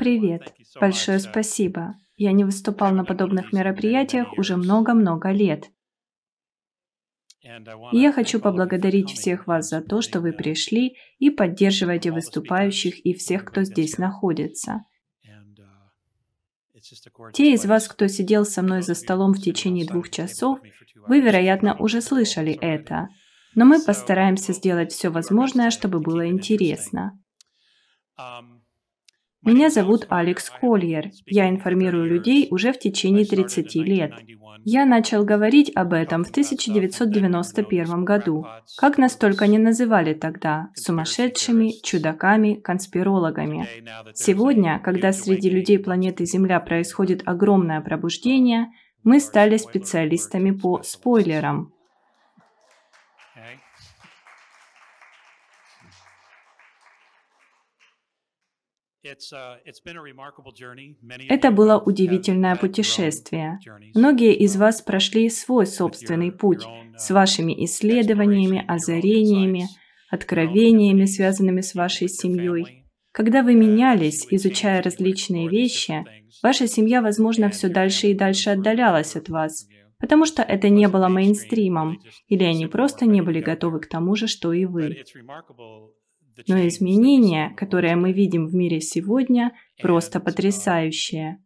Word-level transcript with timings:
Привет! 0.00 0.54
Большое 0.80 1.18
спасибо. 1.18 1.94
Я 2.16 2.32
не 2.32 2.44
выступал 2.44 2.94
на 2.94 3.04
подобных 3.04 3.52
мероприятиях 3.52 4.32
уже 4.38 4.56
много-много 4.56 5.30
лет. 5.30 5.66
Я 7.92 8.10
хочу 8.10 8.40
поблагодарить 8.40 9.10
всех 9.10 9.46
вас 9.46 9.68
за 9.68 9.82
то, 9.82 10.00
что 10.00 10.22
вы 10.22 10.32
пришли 10.32 10.96
и 11.18 11.28
поддерживаете 11.28 12.12
выступающих 12.12 13.04
и 13.04 13.12
всех, 13.12 13.44
кто 13.44 13.62
здесь 13.62 13.98
находится. 13.98 14.86
Те 17.34 17.52
из 17.52 17.66
вас, 17.66 17.86
кто 17.86 18.06
сидел 18.06 18.46
со 18.46 18.62
мной 18.62 18.80
за 18.80 18.94
столом 18.94 19.34
в 19.34 19.42
течение 19.42 19.86
двух 19.86 20.08
часов, 20.08 20.60
вы, 21.08 21.20
вероятно, 21.20 21.76
уже 21.76 22.00
слышали 22.00 22.54
это. 22.54 23.08
Но 23.54 23.66
мы 23.66 23.84
постараемся 23.84 24.54
сделать 24.54 24.92
все 24.92 25.10
возможное, 25.10 25.70
чтобы 25.70 26.00
было 26.00 26.26
интересно. 26.26 27.20
Меня 29.42 29.70
зовут 29.70 30.06
Алекс 30.10 30.50
Кольер. 30.50 31.10
Я 31.24 31.48
информирую 31.48 32.04
людей 32.04 32.48
уже 32.50 32.74
в 32.74 32.78
течение 32.78 33.24
30 33.24 33.74
лет. 33.76 34.12
Я 34.64 34.84
начал 34.84 35.24
говорить 35.24 35.72
об 35.74 35.94
этом 35.94 36.24
в 36.24 36.30
1991 36.30 38.04
году. 38.04 38.46
Как 38.76 38.98
нас 38.98 39.16
только 39.16 39.46
не 39.46 39.56
называли 39.56 40.12
тогда– 40.12 40.68
сумасшедшими, 40.74 41.72
чудаками, 41.82 42.54
конспирологами. 42.54 43.66
Сегодня, 44.12 44.78
когда 44.78 45.12
среди 45.12 45.48
людей 45.48 45.78
планеты 45.78 46.26
Земля 46.26 46.60
происходит 46.60 47.22
огромное 47.24 47.80
пробуждение, 47.80 48.66
мы 49.04 49.20
стали 49.20 49.56
специалистами 49.56 50.50
по 50.50 50.82
спойлерам. 50.82 51.72
Это 61.28 61.50
было 61.50 61.78
удивительное 61.78 62.56
путешествие. 62.56 63.58
Многие 63.94 64.34
из 64.34 64.56
вас 64.56 64.82
прошли 64.82 65.30
свой 65.30 65.66
собственный 65.66 66.30
путь 66.30 66.62
с 66.96 67.10
uh, 67.10 67.14
вашими 67.14 67.64
исследованиями, 67.64 68.62
озарениями, 68.68 69.68
откровениями, 70.10 71.06
связанными 71.06 71.62
с 71.62 71.74
вашей 71.74 72.08
семьей. 72.08 72.84
Когда 73.12 73.42
вы 73.42 73.54
менялись, 73.54 74.26
изучая 74.30 74.82
различные 74.82 75.48
вещи, 75.48 76.04
ваша 76.42 76.68
семья, 76.68 77.00
возможно, 77.00 77.48
все 77.48 77.68
дальше 77.68 78.08
и 78.08 78.14
дальше 78.14 78.50
отдалялась 78.50 79.16
от 79.16 79.28
вас, 79.28 79.66
потому 79.98 80.26
что 80.26 80.42
это 80.42 80.68
не 80.68 80.86
было 80.88 81.08
мейнстримом, 81.08 82.00
или 82.28 82.44
они 82.44 82.66
просто 82.66 83.06
не 83.06 83.22
были 83.22 83.40
готовы 83.40 83.80
к 83.80 83.88
тому 83.88 84.14
же, 84.14 84.26
что 84.26 84.52
и 84.52 84.64
вы. 84.64 85.04
Но 86.48 86.66
изменения, 86.66 87.54
которые 87.56 87.96
мы 87.96 88.12
видим 88.12 88.46
в 88.46 88.54
мире 88.54 88.80
сегодня, 88.80 89.52
просто 89.80 90.20
потрясающие. 90.20 91.38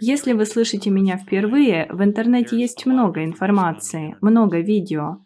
Если 0.00 0.32
вы 0.32 0.46
слышите 0.46 0.88
меня 0.90 1.16
впервые, 1.18 1.86
в 1.90 2.02
интернете 2.02 2.58
есть 2.58 2.86
много 2.86 3.24
информации, 3.24 4.16
много 4.20 4.60
видео. 4.60 5.18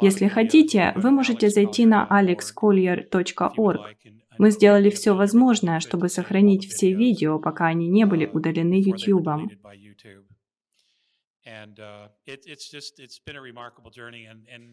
Если 0.00 0.28
хотите, 0.28 0.92
вы 0.96 1.10
можете 1.10 1.48
зайти 1.50 1.86
на 1.86 2.06
alexcollier.org. 2.10 3.80
Мы 4.38 4.50
сделали 4.50 4.90
все 4.90 5.14
возможное, 5.14 5.80
чтобы 5.80 6.08
сохранить 6.08 6.66
все 6.66 6.94
видео, 6.94 7.38
пока 7.38 7.66
они 7.66 7.88
не 7.88 8.06
были 8.06 8.26
удалены 8.26 8.80
YouTube. 8.80 9.28
Uh, 11.50 12.08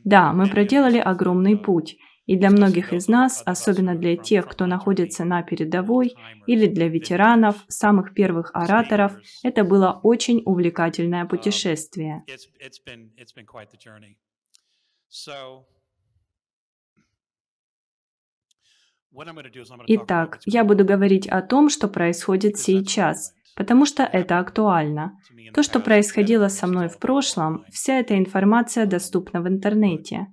да, 0.03 0.33
мы 0.33 0.47
проделали 0.47 0.97
огромный 0.99 1.57
путь. 1.57 1.97
И 2.25 2.35
для 2.35 2.49
многих 2.49 2.93
из 2.93 3.07
нас, 3.07 3.41
особенно 3.45 3.95
для 3.95 4.17
тех, 4.17 4.47
кто 4.47 4.65
находится 4.65 5.23
на 5.23 5.41
передовой, 5.43 6.13
или 6.45 6.67
для 6.67 6.89
ветеранов, 6.89 7.55
самых 7.69 8.13
первых 8.13 8.51
ораторов, 8.53 9.17
это 9.43 9.63
было 9.63 9.99
очень 10.03 10.43
увлекательное 10.45 11.23
um, 11.23 11.29
путешествие. 11.29 12.23
Итак, 19.87 20.39
я 20.45 20.63
буду 20.63 20.85
говорить 20.85 21.27
о 21.27 21.41
том, 21.41 21.69
что 21.69 21.87
происходит 21.87 22.57
сейчас, 22.57 23.33
потому 23.57 23.85
что 23.85 24.03
это 24.03 24.37
актуально. 24.37 25.19
То, 25.53 25.63
что 25.63 25.79
происходило 25.79 26.47
со 26.47 26.67
мной 26.67 26.87
в 26.87 26.99
прошлом, 26.99 27.65
вся 27.71 27.99
эта 27.99 28.17
информация 28.17 28.85
доступна 28.85 29.41
в 29.41 29.47
интернете. 29.47 30.27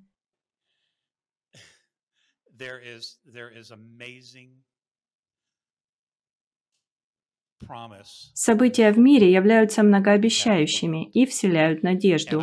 События 8.34 8.92
в 8.92 8.98
мире 8.98 9.32
являются 9.32 9.82
многообещающими 9.82 11.08
и 11.10 11.26
вселяют 11.26 11.82
надежду. 11.82 12.42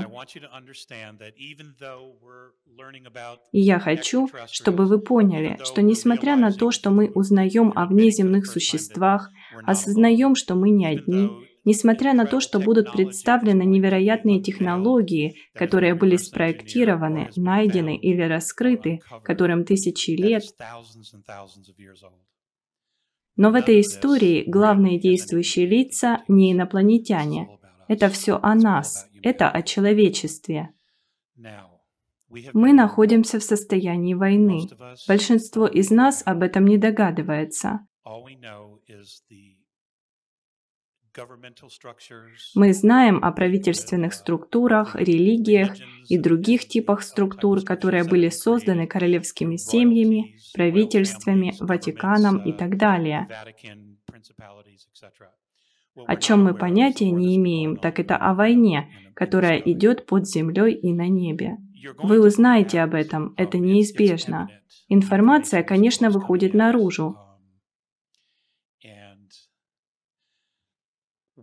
И 3.51 3.59
я 3.59 3.79
хочу, 3.79 4.29
чтобы 4.51 4.85
вы 4.85 4.99
поняли, 4.99 5.59
что 5.63 5.81
несмотря 5.81 6.35
на 6.35 6.51
то, 6.51 6.71
что 6.71 6.89
мы 6.89 7.11
узнаем 7.13 7.73
о 7.75 7.85
внеземных 7.85 8.45
существах, 8.45 9.29
осознаем, 9.65 10.35
что 10.35 10.55
мы 10.55 10.69
не 10.69 10.85
одни, 10.85 11.29
несмотря 11.65 12.13
на 12.13 12.25
то, 12.25 12.39
что 12.39 12.59
будут 12.59 12.91
представлены 12.91 13.63
невероятные 13.63 14.41
технологии, 14.41 15.35
которые 15.53 15.95
были 15.95 16.15
спроектированы, 16.15 17.29
найдены 17.35 17.97
или 17.97 18.21
раскрыты, 18.21 19.01
которым 19.23 19.65
тысячи 19.65 20.11
лет, 20.11 20.43
но 23.35 23.51
в 23.51 23.55
этой 23.55 23.81
истории 23.81 24.43
главные 24.47 24.99
действующие 24.99 25.65
лица 25.65 26.23
не 26.27 26.51
инопланетяне. 26.51 27.49
Это 27.87 28.09
все 28.09 28.39
о 28.41 28.55
нас, 28.55 29.09
это 29.21 29.49
о 29.49 29.61
человечестве. 29.61 30.73
Мы 32.53 32.73
находимся 32.73 33.39
в 33.39 33.43
состоянии 33.43 34.13
войны. 34.13 34.67
Большинство 35.07 35.67
из 35.67 35.89
нас 35.91 36.23
об 36.25 36.43
этом 36.43 36.65
не 36.65 36.77
догадывается. 36.77 37.85
Мы 42.55 42.73
знаем 42.73 43.23
о 43.23 43.31
правительственных 43.31 44.13
структурах, 44.13 44.95
религиях 44.95 45.75
и 46.07 46.17
других 46.17 46.67
типах 46.67 47.01
структур, 47.01 47.61
которые 47.63 48.03
были 48.03 48.29
созданы 48.29 48.87
королевскими 48.87 49.57
семьями, 49.57 50.35
правительствами, 50.53 51.53
Ватиканом 51.59 52.37
и 52.43 52.53
так 52.53 52.77
далее. 52.77 53.27
О 56.07 56.15
чем 56.15 56.43
мы 56.43 56.53
понятия 56.53 57.11
не 57.11 57.35
имеем, 57.35 57.75
так 57.75 57.99
это 57.99 58.15
о 58.15 58.33
войне, 58.33 58.89
которая 59.13 59.57
идет 59.57 60.05
под 60.05 60.27
землей 60.27 60.73
и 60.73 60.93
на 60.93 61.07
небе. 61.09 61.57
Вы 61.97 62.25
узнаете 62.25 62.81
об 62.81 62.93
этом, 62.93 63.33
это 63.37 63.57
неизбежно. 63.57 64.47
Информация, 64.87 65.63
конечно, 65.63 66.09
выходит 66.09 66.53
наружу, 66.53 67.17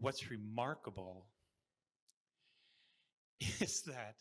what's 0.01 0.31
remarkable 0.31 1.27
is 3.61 3.83
that 3.87 4.15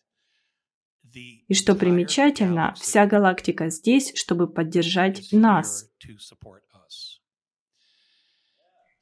и 1.13 1.53
что 1.53 1.75
примечательно, 1.75 2.73
вся 2.77 3.05
галактика 3.05 3.69
здесь, 3.69 4.11
чтобы 4.15 4.47
поддержать 4.47 5.31
нас. 5.31 5.89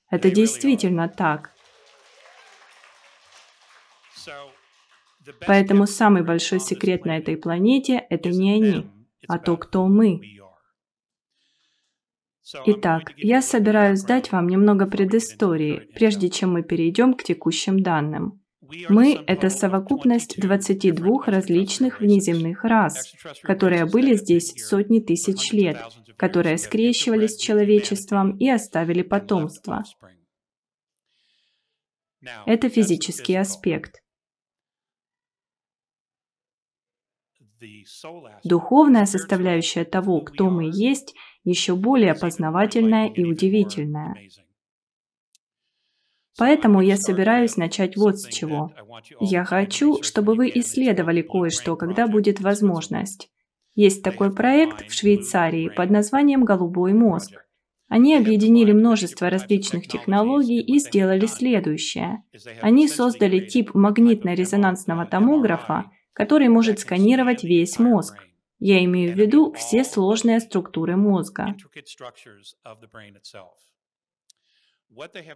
Это 0.09 0.31
действительно 0.31 1.09
так. 1.09 1.51
Поэтому 5.47 5.87
самый 5.87 6.23
большой 6.23 6.59
секрет 6.59 7.05
на 7.05 7.17
этой 7.17 7.35
планете– 7.37 8.05
это 8.09 8.29
не 8.29 8.53
они, 8.53 8.91
а 9.27 9.39
то, 9.39 9.57
кто 9.57 9.87
мы. 9.87 10.21
Итак, 12.65 13.13
я 13.17 13.41
собираюсь 13.41 14.03
дать 14.03 14.31
вам 14.31 14.47
немного 14.47 14.85
предыстории, 14.85 15.89
прежде 15.95 16.29
чем 16.29 16.53
мы 16.53 16.63
перейдем 16.63 17.13
к 17.13 17.23
текущим 17.23 17.81
данным. 17.81 18.41
Мы— 18.89 19.23
это 19.27 19.49
совокупность 19.49 20.39
22 20.39 21.25
различных 21.25 22.01
внеземных 22.01 22.63
рас, 22.63 23.13
которые 23.41 23.85
были 23.85 24.15
здесь 24.15 24.53
сотни 24.63 24.99
тысяч 24.99 25.51
лет, 25.51 25.77
которые 26.17 26.57
скрещивались 26.57 27.35
с 27.35 27.41
человечеством 27.41 28.37
и 28.37 28.49
оставили 28.49 29.01
потомство. 29.01 29.83
Это 32.45 32.69
физический 32.69 33.35
аспект. 33.35 34.01
Духовная 38.43 39.05
составляющая 39.05 39.85
того, 39.85 40.21
кто 40.21 40.49
мы 40.49 40.69
есть, 40.71 41.13
еще 41.45 41.75
более 41.75 42.15
познавательная 42.15 43.07
и 43.07 43.23
удивительная. 43.23 44.15
Поэтому 46.37 46.81
я 46.81 46.97
собираюсь 46.97 47.55
начать 47.55 47.95
вот 47.95 48.19
с 48.19 48.27
чего. 48.27 48.73
Я 49.21 49.45
хочу, 49.45 50.03
чтобы 50.03 50.35
вы 50.35 50.51
исследовали 50.53 51.21
кое-что, 51.21 51.77
когда 51.77 52.07
будет 52.07 52.41
возможность. 52.41 53.29
Есть 53.73 54.03
такой 54.03 54.33
проект 54.33 54.89
в 54.89 54.93
Швейцарии 54.93 55.69
под 55.69 55.91
названием 55.91 56.43
«Голубой 56.43 56.93
мозг». 56.93 57.45
Они 57.87 58.15
объединили 58.15 58.71
множество 58.71 59.29
различных 59.29 59.87
технологий 59.87 60.59
и 60.59 60.79
сделали 60.79 61.27
следующее. 61.27 62.23
Они 62.61 62.87
создали 62.87 63.39
тип 63.39 63.75
магнитно-резонансного 63.75 65.05
томографа, 65.05 65.91
который 66.13 66.49
может 66.49 66.79
сканировать 66.79 67.43
весь 67.43 67.77
мозг. 67.77 68.17
Я 68.67 68.83
имею 68.83 69.13
в 69.13 69.15
виду 69.15 69.53
все 69.53 69.83
сложные 69.83 70.39
структуры 70.39 70.95
мозга. 70.95 71.55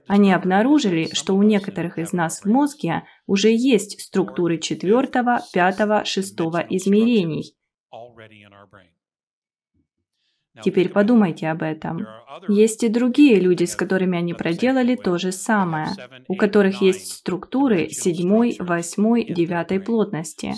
Они 0.07 0.33
обнаружили, 0.33 1.13
что 1.13 1.35
у 1.35 1.43
некоторых 1.43 1.99
из 1.99 2.11
нас 2.11 2.41
в 2.41 2.45
мозге 2.45 3.03
уже 3.27 3.51
есть 3.51 4.01
структуры 4.01 4.57
четвертого, 4.57 5.41
пятого, 5.53 6.05
шестого 6.05 6.57
измерений, 6.57 7.55
Теперь 10.63 10.89
подумайте 10.89 11.47
об 11.47 11.63
этом. 11.63 12.05
Есть 12.47 12.83
и 12.83 12.89
другие 12.89 13.39
люди, 13.39 13.65
с 13.65 13.75
которыми 13.75 14.17
они 14.17 14.33
проделали 14.33 14.95
то 14.95 15.17
же 15.17 15.31
самое, 15.31 15.87
у 16.27 16.35
которых 16.35 16.81
есть 16.81 17.11
структуры 17.13 17.89
седьмой, 17.89 18.55
восьмой, 18.59 19.25
девятой 19.25 19.79
плотности. 19.79 20.53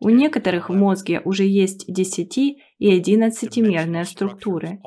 У 0.00 0.10
некоторых 0.10 0.68
в 0.68 0.74
мозге 0.74 1.20
уже 1.24 1.44
есть 1.44 1.92
десяти 1.92 2.62
и 2.78 2.92
одиннадцатимерные 2.92 4.04
структуры. 4.04 4.80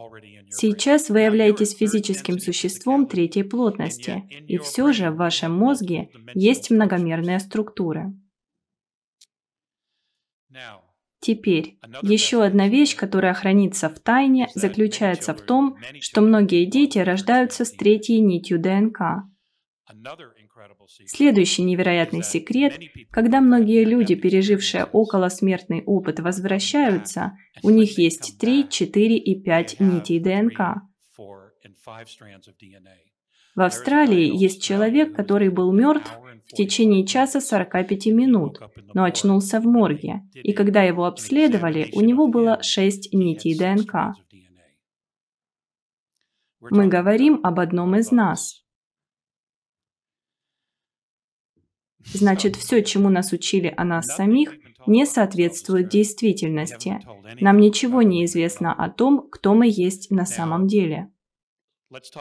Сейчас 0.50 1.10
вы 1.10 1.22
являетесь 1.22 1.76
физическим 1.76 2.40
существом 2.40 3.06
третьей 3.06 3.44
плотности, 3.44 4.24
и 4.48 4.58
все 4.58 4.92
же 4.94 5.12
в 5.12 5.18
вашем 5.18 5.54
мозге 5.54 6.10
есть 6.34 6.72
многомерные 6.72 7.40
структуры. 7.40 8.14
Теперь, 11.22 11.78
еще 12.02 12.44
одна 12.44 12.70
вещь, 12.70 12.96
которая 12.96 13.34
хранится 13.34 13.90
в 13.90 14.00
тайне, 14.00 14.48
заключается 14.56 15.34
в 15.34 15.42
том, 15.42 15.78
что 16.00 16.22
многие 16.22 16.66
дети 16.66 16.98
рождаются 17.00 17.66
с 17.66 17.72
третьей 17.72 18.22
нитью 18.22 18.60
ДНК. 18.60 19.26
Следующий 21.06 21.64
невероятный 21.64 22.24
секрет, 22.24 22.80
когда 23.12 23.42
многие 23.42 23.84
люди, 23.84 24.16
пережившие 24.16 24.86
околосмертный 24.86 25.84
опыт, 25.84 26.20
возвращаются, 26.20 27.34
у 27.64 27.70
них 27.70 27.98
есть 27.98 28.38
3, 28.40 28.70
4 28.70 29.18
и 29.18 29.42
5 29.42 29.80
нитей 29.80 30.20
ДНК. 30.20 30.82
В 33.56 33.62
Австралии 33.62 34.38
есть 34.38 34.64
человек, 34.64 35.16
который 35.16 35.50
был 35.50 35.74
мертв 35.74 36.12
в 36.52 36.56
течение 36.56 37.06
часа 37.06 37.42
45 37.42 38.08
минут, 38.08 38.60
но 38.94 39.04
очнулся 39.04 39.60
в 39.60 39.66
морге, 39.66 40.24
и 40.34 40.52
когда 40.54 40.82
его 40.82 41.06
обследовали, 41.06 41.90
у 41.94 42.02
него 42.02 42.28
было 42.28 42.62
6 42.64 43.14
нитей 43.14 43.58
ДНК. 43.58 44.16
Мы 46.60 46.88
говорим 46.88 47.40
об 47.44 47.60
одном 47.60 47.96
из 47.96 48.12
нас. 48.12 48.64
Значит, 52.04 52.56
все, 52.56 52.84
чему 52.84 53.10
нас 53.10 53.32
учили 53.32 53.72
о 53.78 53.84
нас 53.84 54.08
самих, 54.08 54.56
не 54.88 55.06
соответствует 55.06 55.90
действительности. 55.90 57.00
Нам 57.40 57.60
ничего 57.60 58.02
не 58.02 58.26
известно 58.26 58.74
о 58.74 58.90
том, 58.90 59.30
кто 59.30 59.54
мы 59.54 59.68
есть 59.68 60.10
на 60.10 60.26
самом 60.26 60.68
деле. 60.68 61.12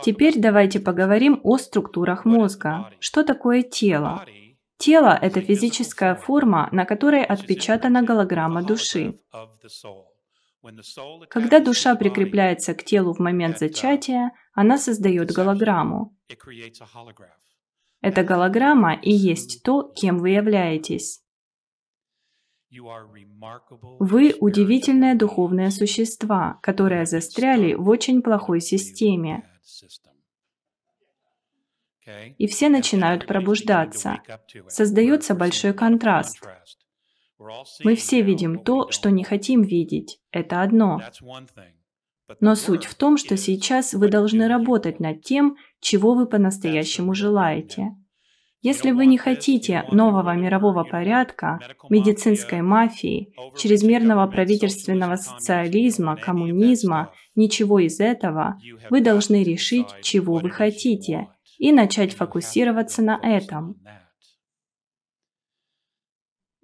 Теперь 0.03 0.39
давайте 0.39 0.81
поговорим 0.81 1.41
о 1.45 1.59
структурах 1.59 2.25
мозга. 2.25 2.91
Что 3.01 3.23
такое 3.23 3.63
тело? 3.63 4.25
Тело– 4.79 5.19
это 5.23 5.41
физическая 5.41 6.15
форма, 6.15 6.69
на 6.73 6.85
которой 6.85 7.25
отпечатана 7.25 8.03
голограмма 8.03 8.63
души. 8.63 9.19
Когда 11.29 11.61
душа 11.61 11.95
прикрепляется 11.97 12.75
к 12.75 12.85
телу 12.85 13.13
в 13.13 13.19
момент 13.19 13.59
зачатия, 13.59 14.33
она 14.53 14.79
создает 14.79 15.33
голограмму. 15.33 16.17
Эта 18.01 18.23
голограмма 18.23 18.95
и 18.95 19.11
есть 19.13 19.63
то, 19.65 19.83
кем 19.83 20.19
вы 20.19 20.31
являетесь. 20.31 21.23
Вы 23.99 24.35
удивительные 24.41 25.15
духовные 25.15 25.71
существа, 25.71 26.59
которые 26.63 27.07
застряли 27.07 27.75
в 27.75 27.89
очень 27.89 28.23
плохой 28.23 28.61
системе. 28.61 29.43
И 32.39 32.47
все 32.47 32.69
начинают 32.69 33.27
пробуждаться. 33.27 34.23
Создается 34.69 35.35
большой 35.35 35.75
контраст. 35.75 36.41
Мы 37.85 37.95
все 37.95 38.23
видим 38.23 38.59
то, 38.65 38.91
что 38.91 39.11
не 39.11 39.25
хотим 39.25 39.63
видеть. 39.63 40.21
Это 40.31 40.63
одно. 40.63 41.01
Но 42.41 42.55
суть 42.55 42.85
в 42.85 42.95
том, 42.95 43.17
что 43.17 43.37
сейчас 43.37 43.95
вы 43.95 44.09
должны 44.09 44.49
работать 44.49 45.01
над 45.01 45.23
тем, 45.23 45.57
чего 45.81 46.15
вы 46.15 46.27
по-настоящему 46.27 47.15
желаете. 47.15 47.97
Если 48.61 48.91
вы 48.91 49.07
не 49.07 49.19
хотите 49.19 49.85
нового 49.93 50.35
мирового 50.35 50.83
порядка, 50.83 51.61
медицинской 51.89 52.61
мафии, 52.61 53.33
чрезмерного 53.57 54.27
правительственного 54.27 55.15
социализма, 55.15 56.17
коммунизма, 56.17 57.13
ничего 57.37 57.79
из 57.79 58.01
этого, 58.01 58.59
вы 58.91 59.01
должны 59.01 59.45
решить, 59.45 59.87
чего 60.03 60.39
вы 60.39 60.51
хотите, 60.51 61.29
и 61.59 61.71
начать 61.71 62.15
фокусироваться 62.15 63.01
на 63.01 63.21
этом. 63.23 63.81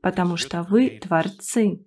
Потому 0.03 0.37
что 0.37 0.65
вы 0.65 0.99
творцы. 1.01 1.87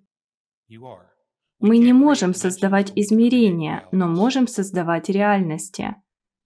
Мы 1.58 1.78
не 1.78 1.92
можем 1.92 2.34
создавать 2.34 2.92
измерения, 2.94 3.86
но 3.92 4.08
можем 4.08 4.46
создавать 4.46 5.10
реальности. 5.10 5.96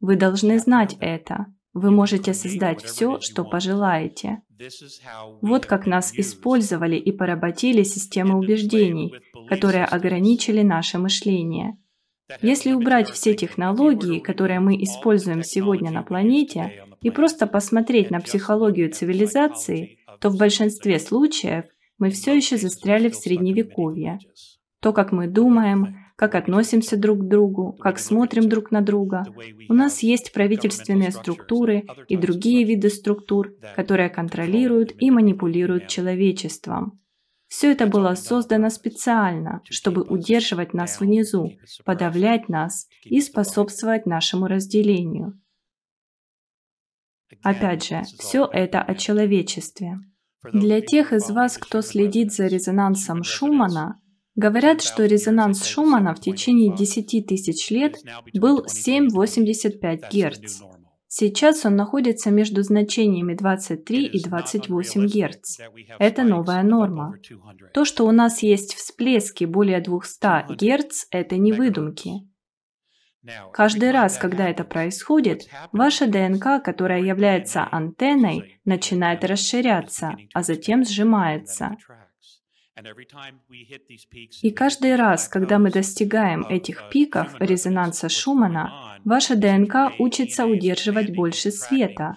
Вы 0.01 0.17
должны 0.17 0.59
знать 0.59 0.97
это. 1.01 1.47
Вы 1.75 1.91
можете 1.91 2.35
создать 2.35 2.83
все, 2.83 3.21
что 3.21 3.45
пожелаете. 3.45 4.43
Вот 5.41 5.67
как 5.67 5.87
нас 5.87 6.13
использовали 6.15 6.97
и 6.97 7.13
поработили 7.13 7.83
системы 7.83 8.39
убеждений, 8.39 9.15
которые 9.49 9.85
ограничили 9.85 10.63
наше 10.63 10.99
мышление. 10.99 11.79
Если 12.41 12.73
убрать 12.73 13.11
все 13.11 13.35
технологии, 13.35 14.21
которые 14.21 14.61
мы 14.61 14.83
используем 14.83 15.43
сегодня 15.43 15.91
на 15.91 16.03
планете, 16.03 16.87
и 17.01 17.11
просто 17.11 17.47
посмотреть 17.47 18.11
на 18.11 18.21
психологию 18.21 18.91
цивилизации, 18.91 19.99
то 20.21 20.31
в 20.31 20.39
большинстве 20.39 20.99
случаев 21.01 21.65
мы 21.99 22.11
все 22.11 22.35
еще 22.35 22.57
застряли 22.57 23.09
в 23.09 23.17
средневековье. 23.17 24.19
То, 24.81 24.93
как 24.93 25.13
мы 25.13 25.27
думаем, 25.27 25.97
как 26.17 26.35
относимся 26.35 26.97
друг 26.97 27.21
к 27.21 27.29
другу, 27.29 27.73
как 27.73 27.99
смотрим 27.99 28.49
друг 28.49 28.71
на 28.71 28.81
друга. 28.81 29.25
У 29.69 29.75
нас 29.75 30.03
есть 30.03 30.33
правительственные 30.33 31.11
структуры 31.11 31.85
и 32.09 32.17
другие 32.17 32.65
виды 32.65 32.91
структур, 32.91 33.55
которые 33.77 34.09
контролируют 34.09 34.93
и 35.01 35.11
манипулируют 35.11 35.89
человечеством. 35.89 37.01
Все 37.49 37.71
это 37.73 37.87
было 37.87 38.15
создано 38.15 38.71
специально, 38.71 39.61
чтобы 39.69 40.03
удерживать 40.03 40.73
нас 40.73 41.01
внизу, 41.01 41.53
подавлять 41.85 42.49
нас 42.49 42.89
и 43.05 43.21
способствовать 43.21 44.07
нашему 44.07 44.47
разделению. 44.47 45.39
Опять 47.43 47.87
же, 47.87 48.03
все 48.19 48.49
это 48.51 48.81
о 48.81 48.95
человечестве. 48.95 49.99
Для 50.53 50.81
тех 50.81 51.13
из 51.13 51.31
вас, 51.31 51.57
кто 51.57 51.83
следит 51.83 52.33
за 52.33 52.47
резонансом 52.47 53.23
Шумана, 53.23 54.01
Говорят, 54.35 54.81
что 54.81 55.05
резонанс 55.05 55.65
Шумана 55.67 56.15
в 56.15 56.21
течение 56.21 56.75
10 56.75 57.27
тысяч 57.27 57.71
лет 57.71 57.97
был 58.35 58.65
7,85 58.65 60.01
Гц. 60.11 60.63
Сейчас 61.07 61.67
он 61.67 61.77
находится 61.77 62.31
между 62.31 62.63
значениями 62.63 63.35
23 63.35 64.07
и 64.07 64.23
28 64.23 65.07
Гц. 65.07 65.59
Это 65.99 66.23
новая 66.23 66.63
норма. 66.63 67.17
То, 67.75 67.85
что 67.85 68.07
у 68.07 68.13
нас 68.13 68.43
есть 68.43 68.75
всплески 68.75 69.45
более 69.45 69.83
200 69.83 70.55
Гц, 70.55 71.05
это 71.11 71.37
не 71.37 71.53
выдумки. 71.53 72.13
Каждый 73.53 73.91
раз, 73.91 74.17
когда 74.17 74.49
это 74.49 74.65
происходит, 74.65 75.43
ваша 75.71 76.07
ДНК, 76.07 76.65
которая 76.65 77.03
является 77.03 77.69
антенной, 77.71 78.61
начинает 78.65 79.23
расширяться, 79.23 80.17
а 80.33 80.43
затем 80.43 80.85
сжимается. 80.85 81.77
И 84.43 84.51
каждый 84.51 84.97
раз, 84.97 85.29
когда 85.29 85.59
мы 85.59 85.71
достигаем 85.71 86.43
этих 86.43 86.89
пиков 86.91 87.35
резонанса 87.39 88.09
Шумана, 88.09 88.99
ваша 89.05 89.37
ДНК 89.37 89.93
учится 89.99 90.47
удерживать 90.47 91.15
больше 91.15 91.51
света. 91.51 92.17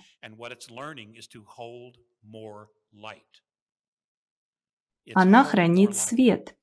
Она 5.14 5.44
хранит 5.44 5.96
свет. 5.96 6.56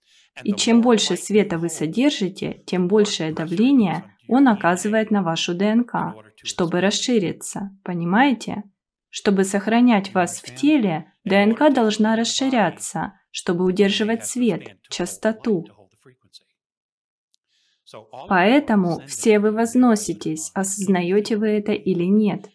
И 0.42 0.54
чем 0.54 0.80
больше 0.80 1.16
света 1.16 1.58
вы 1.58 1.68
содержите, 1.68 2.62
тем 2.66 2.88
большее 2.88 3.32
давление 3.32 4.16
он 4.28 4.48
оказывает 4.48 5.10
на 5.10 5.22
вашу 5.22 5.54
ДНК, 5.54 6.14
чтобы 6.42 6.80
расшириться. 6.80 7.76
Понимаете? 7.84 8.64
Чтобы 9.10 9.44
сохранять 9.44 10.14
вас 10.14 10.40
в 10.40 10.54
теле, 10.54 11.12
ДНК 11.24 11.72
должна 11.72 12.16
расширяться– 12.16 13.18
чтобы 13.32 13.64
удерживать 13.64 14.24
свет, 14.24 14.76
частоту. 14.88 15.66
Поэтому 18.28 19.00
все 19.06 19.38
вы 19.38 19.50
возноситесь, 19.50 20.50
осознаете 20.54 21.36
вы 21.36 21.48
это 21.48 21.72
или 21.72 22.04
нет. 22.04 22.48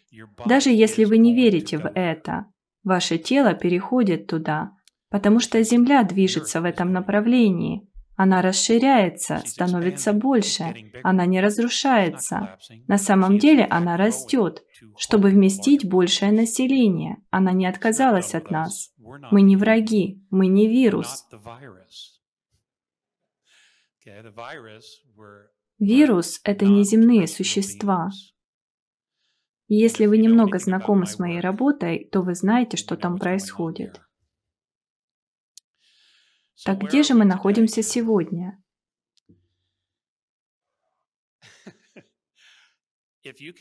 Даже 0.46 0.70
если 0.70 1.04
вы 1.04 1.18
не 1.18 1.34
верите 1.34 1.78
в 1.78 1.88
это, 1.94 2.46
ваше 2.82 3.18
тело 3.18 3.54
переходит 3.54 4.26
туда, 4.26 4.72
потому 5.10 5.40
что 5.40 5.62
Земля 5.62 6.02
движется 6.02 6.60
в 6.60 6.64
этом 6.64 6.92
направлении. 6.92 7.87
Она 8.20 8.42
расширяется, 8.42 9.42
становится 9.46 10.12
больше, 10.12 10.74
она 11.04 11.24
не 11.24 11.40
разрушается. 11.40 12.58
На 12.88 12.98
самом 12.98 13.38
деле 13.38 13.64
она 13.64 13.96
растет, 13.96 14.64
чтобы 14.96 15.28
вместить 15.28 15.88
большее 15.88 16.32
население. 16.32 17.18
Она 17.30 17.52
не 17.52 17.64
отказалась 17.64 18.34
от 18.34 18.50
нас. 18.50 18.92
Мы 19.30 19.42
не 19.42 19.56
враги, 19.56 20.20
мы 20.30 20.48
не 20.48 20.66
вирус. 20.66 21.28
Вирус– 25.78 26.40
это 26.44 26.64
неземные 26.66 27.28
существа. 27.28 28.10
И 29.68 29.76
если 29.76 30.06
вы 30.06 30.18
немного 30.18 30.58
знакомы 30.58 31.06
с 31.06 31.20
моей 31.20 31.38
работой, 31.38 32.08
то 32.10 32.22
вы 32.22 32.34
знаете, 32.34 32.76
что 32.76 32.96
там 32.96 33.16
происходит. 33.18 34.00
Так 36.64 36.78
где 36.78 37.02
же 37.02 37.14
мы 37.14 37.24
находимся 37.24 37.82
сегодня? 37.82 38.62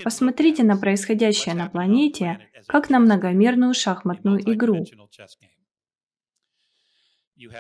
Посмотрите 0.04 0.63
на 0.63 0.77
происходящее 0.77 1.56
на 1.56 1.70
планете, 1.70 2.39
как 2.68 2.89
на 2.89 3.00
многомерную 3.00 3.74
шахматную 3.74 4.39
игру. 4.54 4.86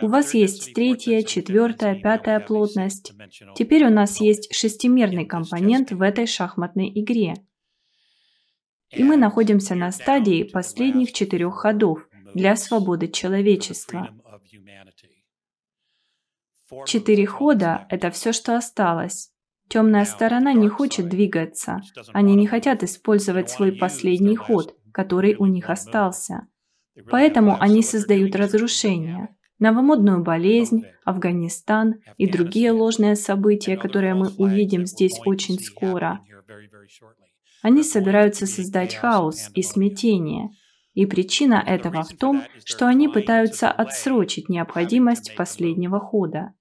У 0.01 0.07
вас 0.07 0.33
есть 0.33 0.73
третья, 0.73 1.21
четвертая, 1.21 1.99
пятая 1.99 2.39
плотность. 2.39 3.13
Теперь 3.55 3.85
у 3.85 3.89
нас 3.89 4.19
есть 4.19 4.53
шестимерный 4.53 5.25
компонент 5.25 5.91
в 5.91 6.01
этой 6.01 6.25
шахматной 6.25 6.91
игре. 6.95 7.35
И 8.89 9.03
мы 9.03 9.17
находимся 9.17 9.75
на 9.75 9.91
стадии 9.91 10.43
последних 10.43 11.13
четырех 11.13 11.55
ходов 11.55 12.07
для 12.33 12.55
свободы 12.55 13.09
человечества. 13.09 14.15
Четыре 16.85 17.25
хода– 17.25 17.87
это 17.89 18.11
все, 18.11 18.33
что 18.33 18.57
осталось. 18.57 19.31
Темная 19.69 20.05
сторона 20.05 20.53
не 20.53 20.69
хочет 20.69 21.09
двигаться. 21.09 21.81
Они 22.13 22.35
не 22.35 22.47
хотят 22.47 22.83
использовать 22.83 23.49
свой 23.49 23.73
последний 23.73 24.35
ход, 24.35 24.75
который 24.93 25.35
у 25.35 25.45
них 25.45 25.69
остался. 25.69 26.47
Поэтому 27.09 27.57
они 27.59 27.83
создают 27.83 28.35
разрушения. 28.35 29.35
Новомодную 29.59 30.23
болезнь, 30.23 30.83
Афганистан 31.03 31.95
и 32.17 32.29
другие 32.29 32.71
ложные 32.71 33.15
события, 33.15 33.75
которые 33.75 34.13
мы 34.13 34.29
увидим 34.37 34.85
здесь 34.85 35.19
очень 35.25 35.59
скоро. 35.59 36.21
Они 37.61 37.83
собираются 37.83 38.45
создать 38.45 38.95
хаос 38.95 39.49
и 39.55 39.61
смятение. 39.63 40.51
И 40.93 41.05
причина 41.05 41.63
этого 41.65 42.03
в 42.03 42.15
том, 42.15 42.43
что 42.63 42.87
они 42.87 43.07
пытаются 43.07 43.71
отсрочить 43.71 44.49
необходимость 44.49 45.35
последнего 45.35 45.99
хода. 45.99 46.53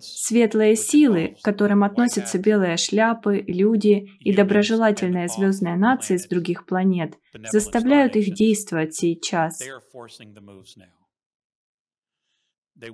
Светлые 0.00 0.74
силы, 0.74 1.36
к 1.40 1.44
которым 1.44 1.84
относятся 1.84 2.38
белые 2.38 2.76
шляпы, 2.76 3.44
люди 3.46 4.10
и 4.18 4.34
доброжелательные 4.34 5.28
звездные 5.28 5.76
нации 5.76 6.16
с 6.16 6.26
других 6.26 6.66
планет, 6.66 7.14
заставляют 7.50 8.16
их 8.16 8.34
действовать 8.34 8.94
сейчас. 8.94 9.62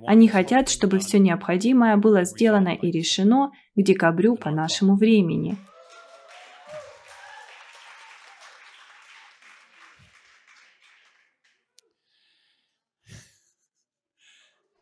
Они 0.05 0.27
хотят, 0.27 0.69
чтобы 0.69 0.99
все 0.99 1.17
необходимое 1.17 1.97
было 1.97 2.23
сделано 2.23 2.69
и 2.69 2.91
решено 2.91 3.51
к 3.75 3.81
декабрю 3.81 4.35
по 4.35 4.51
нашему 4.51 4.95
времени. 4.95 5.57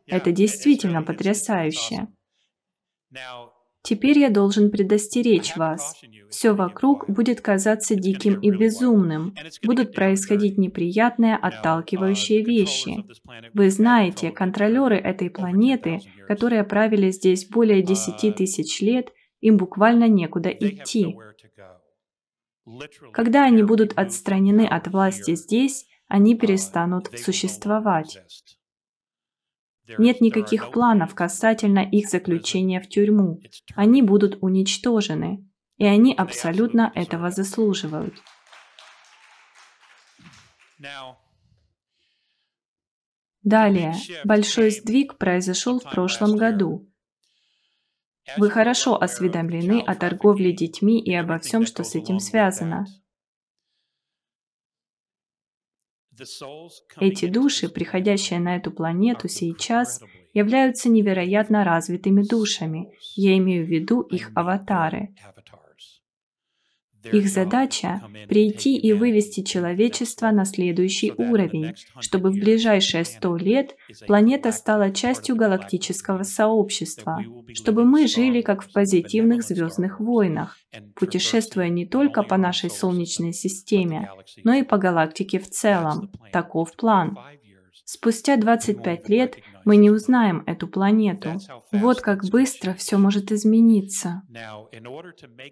Это 0.10 0.32
действительно 0.32 1.02
потрясающе. 1.04 2.08
Теперь 3.82 4.20
я 4.20 4.30
должен 4.30 4.72
предостеречь 4.72 5.56
вас. 5.56 6.00
Все 6.30 6.54
вокруг 6.54 7.10
будет 7.10 7.42
казаться 7.42 7.96
диким 7.96 8.40
и 8.40 8.52
безумным. 8.52 9.34
Будут 9.64 9.94
происходить 9.94 10.58
неприятные, 10.58 11.36
отталкивающие 11.36 12.44
вещи. 12.44 13.06
Вы 13.54 13.70
знаете, 13.70 14.32
контролеры 14.32 14.98
этой 14.98 15.30
планеты, 15.30 16.02
которые 16.28 16.64
правили 16.66 17.10
здесь 17.10 17.48
более 17.48 17.82
10 17.82 18.36
тысяч 18.36 18.82
лет, 18.82 19.14
им 19.40 19.58
буквально 19.58 20.08
некуда 20.08 20.50
идти. 20.50 21.16
Когда 23.14 23.46
они 23.46 23.64
будут 23.64 23.94
отстранены 23.98 24.68
от 24.68 24.88
власти 24.90 25.36
здесь, 25.36 25.88
они 26.08 26.36
перестанут 26.36 27.10
существовать. 27.18 28.20
Нет 29.98 30.22
никаких 30.22 30.72
планов 30.72 31.16
касательно 31.16 31.80
их 31.80 32.10
заключения 32.10 32.80
в 32.80 32.88
тюрьму. 32.88 33.42
Они 33.76 34.02
будут 34.02 34.38
уничтожены. 34.42 35.46
И 35.78 35.86
они 35.86 36.14
абсолютно 36.14 36.92
этого 36.94 37.32
заслуживают. 37.32 38.14
Далее, 43.44 43.96
большой 44.26 44.72
сдвиг 44.72 45.18
произошел 45.18 45.80
в 45.80 45.90
прошлом 45.90 46.36
году. 46.36 46.90
Вы 48.38 48.50
хорошо 48.50 49.02
осведомлены 49.02 49.82
о 49.82 49.96
торговле 49.96 50.52
детьми 50.52 51.02
и 51.02 51.14
обо 51.14 51.40
всем, 51.40 51.66
что 51.66 51.84
с 51.84 51.96
этим 51.96 52.20
связано. 52.20 52.86
Эти 57.00 57.28
души, 57.28 57.70
приходящие 57.70 58.40
на 58.40 58.56
эту 58.56 58.72
планету 58.72 59.28
сейчас, 59.28 60.02
являются 60.34 60.90
невероятно 60.90 61.64
развитыми 61.64 62.24
душами. 62.24 62.90
Я 63.16 63.38
имею 63.38 63.66
в 63.66 63.70
виду 63.70 64.02
их 64.02 64.32
аватары. 64.36 65.10
Их 67.12 67.30
задача– 67.30 68.02
прийти 68.30 68.78
и 68.78 68.94
вывести 68.94 69.42
человечество 69.42 70.32
на 70.32 70.46
следующий 70.46 71.12
уровень, 71.16 71.76
чтобы 72.00 72.32
в 72.32 72.36
ближайшие 72.36 73.06
сто 73.06 73.36
лет 73.36 73.76
планета 74.08 74.52
стала 74.52 74.92
частью 74.92 75.36
галактического 75.36 76.24
сообщества, 76.24 77.24
чтобы 77.54 77.86
мы 77.86 78.08
жили 78.08 78.42
как 78.42 78.64
в 78.64 78.72
позитивных 78.72 79.44
звездных 79.44 80.00
войнах, 80.00 80.58
путешествуя 80.96 81.70
не 81.70 81.86
только 81.86 82.24
по 82.24 82.38
нашей 82.38 82.70
Солнечной 82.70 83.34
системе, 83.34 84.12
но 84.44 84.54
и 84.54 84.64
по 84.64 84.78
галактике 84.78 85.40
в 85.40 85.50
целом. 85.50 86.12
Таков 86.32 86.76
план. 86.76 87.18
Спустя 87.86 88.38
25 88.38 89.10
лет 89.10 89.38
мы 89.66 89.78
не 89.78 89.90
узнаем 89.90 90.44
эту 90.46 90.68
планету. 90.68 91.40
Вот 91.72 92.02
как 92.02 92.24
быстро 92.26 92.74
все 92.74 92.98
может 92.98 93.32
измениться. 93.32 94.24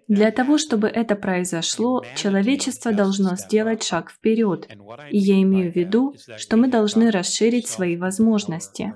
Для 0.08 0.30
того, 0.30 0.58
чтобы 0.58 0.88
это 0.88 1.16
произошло, 1.16 2.04
человечество 2.16 2.92
должно 2.92 3.36
сделать 3.36 3.82
шаг 3.82 4.10
вперед. 4.10 4.68
И 5.10 5.18
я 5.18 5.40
имею 5.42 5.72
в 5.72 5.76
виду, 5.76 6.14
что 6.36 6.56
мы 6.56 6.68
должны 6.68 7.10
расширить 7.10 7.68
свои 7.68 7.96
возможности. 7.96 8.94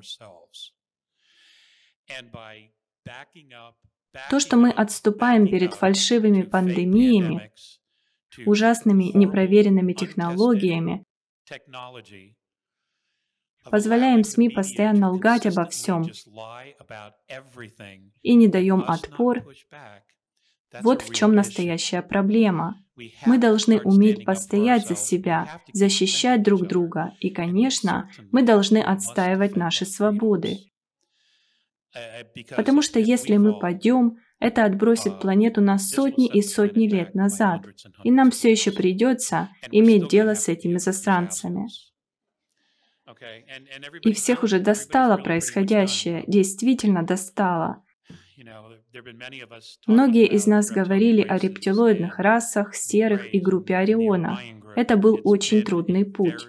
То, 4.30 4.40
что 4.40 4.56
мы 4.56 4.70
отступаем 4.70 5.48
перед 5.48 5.74
фальшивыми 5.74 6.42
пандемиями, 6.42 7.50
ужасными 8.44 9.04
непроверенными 9.14 9.94
технологиями, 9.94 11.04
Позволяем 13.70 14.24
СМИ 14.24 14.50
постоянно 14.50 15.10
лгать 15.12 15.46
обо 15.46 15.66
всем 15.66 16.04
и 18.22 18.34
не 18.34 18.48
даем 18.48 18.84
отпор. 18.86 19.44
Вот 20.80 21.02
в 21.02 21.14
чем 21.14 21.34
настоящая 21.34 22.02
проблема. 22.02 22.82
Мы 23.26 23.38
должны 23.38 23.80
уметь 23.80 24.24
постоять 24.24 24.86
за 24.86 24.96
себя, 24.96 25.60
защищать 25.72 26.42
друг 26.42 26.66
друга, 26.66 27.14
и, 27.20 27.30
конечно, 27.30 28.10
мы 28.30 28.42
должны 28.42 28.78
отстаивать 28.78 29.56
наши 29.56 29.84
свободы. 29.86 30.58
Потому 32.56 32.82
что 32.82 32.98
если 32.98 33.36
мы 33.36 33.58
пойдем, 33.58 34.18
это 34.38 34.64
отбросит 34.64 35.20
планету 35.20 35.60
на 35.60 35.78
сотни 35.78 36.26
и 36.26 36.42
сотни 36.42 36.88
лет 36.88 37.14
назад, 37.14 37.66
и 38.02 38.10
нам 38.10 38.30
все 38.30 38.50
еще 38.50 38.72
придется 38.72 39.50
иметь 39.70 40.08
дело 40.08 40.34
с 40.34 40.48
этими 40.48 40.78
засранцами. 40.78 41.68
И 44.02 44.12
всех 44.12 44.42
уже 44.42 44.60
достало 44.60 45.16
происходящее, 45.16 46.24
действительно 46.26 47.02
достало. 47.02 47.82
Многие 49.86 50.26
из 50.26 50.46
нас 50.46 50.70
говорили 50.70 51.22
о 51.22 51.38
рептилоидных 51.38 52.18
расах, 52.18 52.74
серых 52.74 53.32
и 53.34 53.40
группе 53.40 53.76
Ориона. 53.76 54.38
Это 54.76 54.96
был 54.96 55.20
очень 55.24 55.62
трудный 55.62 56.04
путь. 56.04 56.46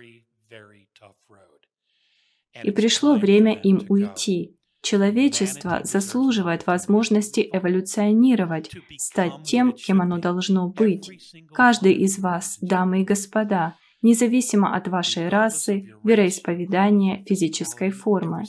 И 2.63 2.72
пришло 2.72 3.15
время 3.15 3.53
им 3.53 3.86
уйти. 3.89 4.58
Человечество 4.82 5.79
заслуживает 5.84 6.67
возможности 6.67 7.48
эволюционировать, 7.53 8.70
стать 8.98 9.43
тем, 9.43 9.72
кем 9.72 10.01
оно 10.01 10.17
должно 10.17 10.67
быть. 10.67 11.10
Каждый 11.53 11.93
из 11.93 12.20
вас, 12.20 12.58
дамы 12.60 13.01
и 13.01 13.05
господа, 13.05 13.75
независимо 14.03 14.75
от 14.75 14.88
вашей 14.88 15.29
расы, 15.29 15.89
вероисповедания, 16.03 17.24
физической 17.25 17.89
формы. 17.89 18.43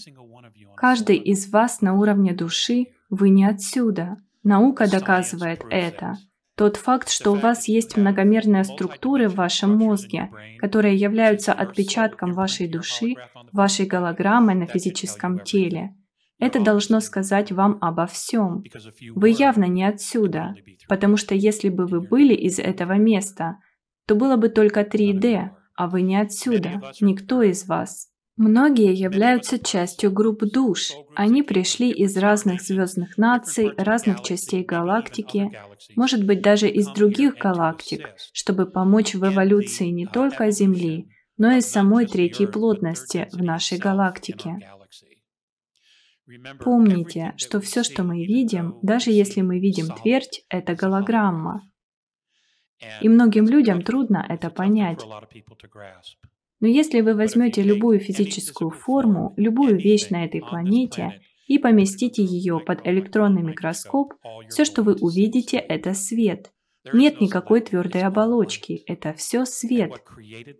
Каждый 0.77 1.17
из 1.17 1.51
вас 1.51 1.81
на 1.81 1.95
уровне 1.95 2.35
души, 2.35 2.89
вы 3.09 3.31
не 3.31 3.47
отсюда. 3.47 4.19
Наука 4.43 4.91
доказывает 4.91 5.65
это. 5.71 6.19
Тот 6.57 6.77
факт, 6.77 7.09
что 7.09 7.33
у 7.33 7.37
вас 7.37 7.67
есть 7.67 7.97
многомерные 7.97 8.65
структуры 8.65 9.29
в 9.29 9.37
вашем 9.37 9.77
мозге, 9.77 10.31
которые 10.59 10.95
являются 10.95 11.53
отпечатком 11.53 12.33
вашей 12.33 12.69
души, 12.69 13.15
вашей 13.53 13.87
голограммой 13.87 14.55
на 14.55 14.67
физическом 14.67 15.41
теле, 15.41 15.95
это 16.39 16.61
должно 16.61 17.01
сказать 17.01 17.53
вам 17.53 17.79
обо 17.81 18.07
всем. 18.07 18.65
Вы 19.15 19.31
явно 19.31 19.65
не 19.65 19.85
отсюда, 19.85 20.55
потому 20.89 21.17
что 21.17 21.35
если 21.35 21.69
бы 21.69 21.87
вы 21.87 22.01
были 22.01 22.35
из 22.35 22.59
этого 22.59 22.95
места, 22.95 23.59
то 24.07 24.15
было 24.15 24.37
бы 24.37 24.49
только 24.49 24.83
3D, 24.83 25.51
а 25.75 25.89
вы 25.89 26.03
не 26.03 26.17
отсюда, 26.17 26.83
никто 27.01 27.43
из 27.43 27.67
вас. 27.67 28.11
Многие 28.37 28.93
являются 28.93 29.61
частью 29.61 30.11
групп 30.11 30.43
душ. 30.43 30.91
Они 31.15 31.45
пришли 31.45 31.91
из 31.91 32.17
разных 32.17 32.63
звездных 32.63 33.17
наций, 33.17 33.73
разных 33.77 34.23
частей 34.23 34.65
галактики, 34.65 35.53
может 35.95 36.27
быть, 36.27 36.43
даже 36.43 36.69
из 36.69 36.89
других 36.89 37.37
галактик, 37.37 38.09
чтобы 38.33 38.67
помочь 38.67 39.15
в 39.15 39.25
эволюции 39.25 39.87
не 39.87 40.07
только 40.07 40.51
Земли, 40.51 41.09
но 41.37 41.53
и 41.53 41.61
самой 41.61 42.07
третьей 42.07 42.47
плотности 42.47 43.29
в 43.33 43.41
нашей 43.41 43.79
галактике. 43.79 44.59
Помните, 46.61 47.35
что 47.37 47.61
все, 47.61 47.85
что 47.85 48.03
мы 48.03 48.25
видим, 48.25 48.79
даже 48.83 49.11
если 49.11 49.43
мы 49.43 49.61
видим 49.61 49.95
твердь, 49.95 50.45
это 50.49 50.75
голограмма. 50.75 51.63
И 53.01 53.09
многим 53.09 53.47
людям 53.47 53.83
трудно 53.83 54.25
это 54.29 54.51
понять. 54.51 55.05
Но 56.61 56.69
если 56.69 57.01
вы 57.01 57.15
возьмете 57.15 57.63
любую 57.63 57.99
физическую 58.01 58.71
форму, 58.71 59.35
любую 59.37 59.77
вещь 59.79 60.09
на 60.11 60.25
этой 60.25 60.41
планете 60.41 61.21
и 61.47 61.59
поместите 61.59 62.25
ее 62.25 62.59
под 62.59 62.87
электронный 62.87 63.43
микроскоп, 63.43 64.15
все, 64.49 64.65
что 64.65 64.83
вы 64.83 64.95
увидите, 64.95 65.59
это 65.59 65.95
свет. 65.95 66.53
Нет 66.93 67.21
никакой 67.21 67.61
твердой 67.63 68.03
оболочки, 68.03 68.83
это 68.87 69.15
все 69.15 69.47
свет. 69.47 69.93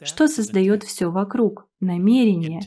Что 0.03 0.27
создает 0.27 0.83
все 0.83 1.11
вокруг? 1.11 1.69
Намерение. 1.81 2.61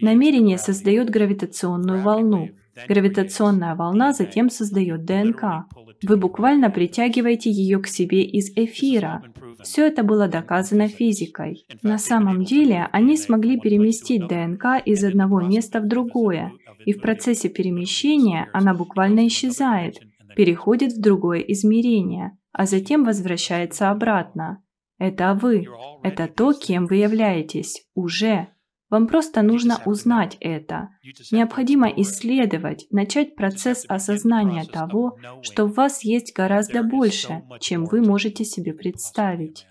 Намерение 0.00 0.58
создает 0.58 1.10
гравитационную 1.10 2.02
волну. 2.02 2.50
Гравитационная 2.88 3.74
волна 3.74 4.12
затем 4.12 4.50
создает 4.50 5.04
ДНК. 5.04 5.66
Вы 6.02 6.16
буквально 6.16 6.70
притягиваете 6.70 7.50
ее 7.50 7.78
к 7.78 7.86
себе 7.86 8.22
из 8.22 8.50
эфира. 8.56 9.22
Все 9.62 9.86
это 9.86 10.02
было 10.02 10.28
доказано 10.28 10.88
физикой. 10.88 11.66
На 11.82 11.98
самом 11.98 12.44
деле, 12.44 12.88
они 12.92 13.16
смогли 13.16 13.58
переместить 13.58 14.26
ДНК 14.26 14.82
из 14.84 15.02
одного 15.04 15.40
места 15.40 15.80
в 15.80 15.88
другое, 15.88 16.52
и 16.84 16.92
в 16.92 17.00
процессе 17.00 17.48
перемещения 17.48 18.48
она 18.52 18.74
буквально 18.74 19.26
исчезает, 19.26 19.98
переходит 20.36 20.92
в 20.92 21.00
другое 21.00 21.40
измерение, 21.40 22.36
а 22.52 22.66
затем 22.66 23.04
возвращается 23.04 23.90
обратно. 23.90 24.62
Это 24.98 25.38
вы. 25.40 25.66
Это 26.02 26.26
то, 26.26 26.52
кем 26.52 26.86
вы 26.86 26.96
являетесь. 26.96 27.86
Уже. 27.94 28.48
Вам 28.88 29.08
просто 29.08 29.42
нужно 29.42 29.80
узнать 29.84 30.36
это. 30.40 30.90
Необходимо 31.32 31.88
исследовать, 31.88 32.86
начать 32.90 33.34
процесс 33.34 33.84
осознания 33.88 34.64
того, 34.64 35.18
что 35.42 35.66
в 35.66 35.74
вас 35.74 36.04
есть 36.04 36.32
гораздо 36.34 36.82
больше, 36.84 37.42
чем 37.60 37.84
вы 37.86 38.00
можете 38.00 38.44
себе 38.44 38.72
представить. 38.72 39.66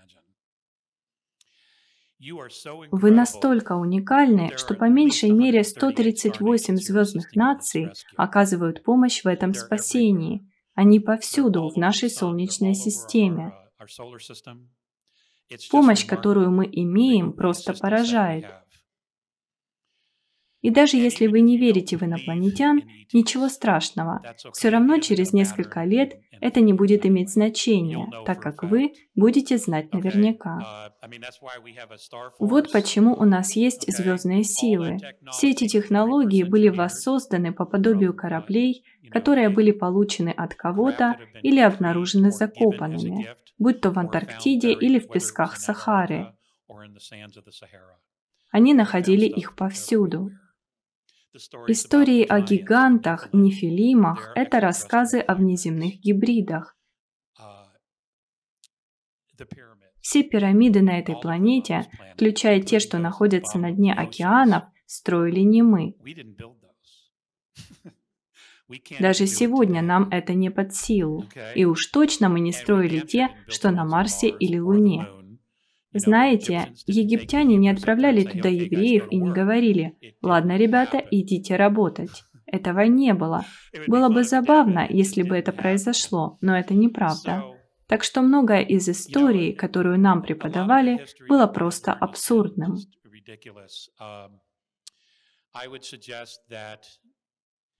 Вы 2.90 3.10
настолько 3.10 3.72
уникальны, 3.72 4.52
что 4.56 4.74
по 4.74 4.84
меньшей 4.84 5.30
мере 5.30 5.64
138 5.64 6.76
звездных 6.76 7.34
наций 7.34 7.90
оказывают 8.16 8.82
помощь 8.82 9.22
в 9.22 9.28
этом 9.28 9.54
спасении. 9.54 10.50
Они 10.74 10.98
повсюду 10.98 11.68
в 11.68 11.76
нашей 11.76 12.10
Солнечной 12.10 12.74
системе. 12.74 13.52
Помощь, 15.70 16.06
которую 16.06 16.50
мы 16.50 16.68
имеем, 16.70 17.32
просто 17.32 17.72
поражает. 17.72 18.46
И 20.62 20.70
даже 20.70 20.96
если 20.96 21.26
вы 21.26 21.40
не 21.40 21.58
верите 21.58 21.96
в 21.96 22.02
инопланетян, 22.02 22.82
ничего 23.12 23.48
страшного. 23.48 24.22
Все 24.52 24.68
равно 24.68 24.98
через 24.98 25.32
несколько 25.32 25.84
лет 25.84 26.14
это 26.40 26.60
не 26.60 26.72
будет 26.72 27.06
иметь 27.06 27.30
значения, 27.30 28.08
так 28.24 28.40
как 28.40 28.62
вы 28.62 28.92
будете 29.14 29.58
знать 29.58 29.92
наверняка. 29.92 30.92
Вот 32.38 32.72
почему 32.72 33.14
у 33.14 33.24
нас 33.24 33.56
есть 33.56 33.90
звездные 33.90 34.44
силы. 34.44 34.98
Все 35.30 35.50
эти 35.50 35.68
технологии 35.68 36.42
были 36.42 36.68
воссозданы 36.68 37.52
по 37.52 37.64
подобию 37.64 38.14
кораблей, 38.14 38.84
которые 39.10 39.48
были 39.48 39.70
получены 39.70 40.30
от 40.30 40.54
кого-то 40.54 41.18
или 41.42 41.60
обнаружены 41.60 42.30
закопанными, 42.30 43.28
будь 43.58 43.80
то 43.80 43.90
в 43.90 43.98
Антарктиде 43.98 44.72
или 44.72 44.98
в 44.98 45.08
песках 45.08 45.56
Сахары. 45.56 46.34
Они 48.50 48.74
находили 48.74 49.26
их 49.26 49.54
повсюду. 49.54 50.30
Истории 51.68 52.24
о 52.24 52.40
гигантах, 52.40 53.28
нефилимах– 53.32 54.32
это 54.34 54.58
рассказы 54.60 55.20
о 55.20 55.34
внеземных 55.34 56.00
гибридах. 56.00 56.76
Все 60.00 60.22
пирамиды 60.22 60.80
на 60.80 60.98
этой 60.98 61.14
планете, 61.16 61.86
включая 62.14 62.62
те, 62.62 62.78
что 62.78 62.98
находятся 62.98 63.58
на 63.58 63.70
дне 63.70 63.92
океанов, 63.92 64.64
строили 64.86 65.40
не 65.40 65.62
мы. 65.62 65.94
Даже 68.98 69.26
сегодня 69.26 69.82
нам 69.82 70.08
это 70.10 70.32
не 70.32 70.50
под 70.50 70.74
силу. 70.74 71.26
И 71.54 71.64
уж 71.64 71.86
точно 71.86 72.28
мы 72.28 72.40
не 72.40 72.52
строили 72.52 73.00
те, 73.00 73.28
что 73.46 73.70
на 73.70 73.84
Марсе 73.84 74.28
или 74.28 74.58
Луне. 74.58 75.06
Знаете, 75.92 76.72
египтяне 76.86 77.56
не 77.56 77.70
отправляли 77.70 78.22
туда 78.22 78.48
евреев 78.48 79.06
и 79.10 79.16
не 79.16 79.30
говорили 79.30 79.96
«Ладно, 80.22 80.56
ребята, 80.56 81.02
идите 81.10 81.56
работать». 81.56 82.22
Этого 82.46 82.80
не 82.82 83.12
было. 83.12 83.44
Было 83.86 84.08
бы 84.08 84.22
забавно, 84.22 84.86
если 84.88 85.22
бы 85.22 85.36
это 85.36 85.52
произошло, 85.52 86.38
но 86.40 86.56
это 86.56 86.74
неправда. 86.74 87.42
Так 87.88 88.04
что 88.04 88.22
многое 88.22 88.62
из 88.62 88.88
истории, 88.88 89.52
которую 89.52 89.98
нам 89.98 90.22
преподавали, 90.22 91.06
было 91.28 91.46
просто 91.46 91.92
абсурдным. 91.92 92.76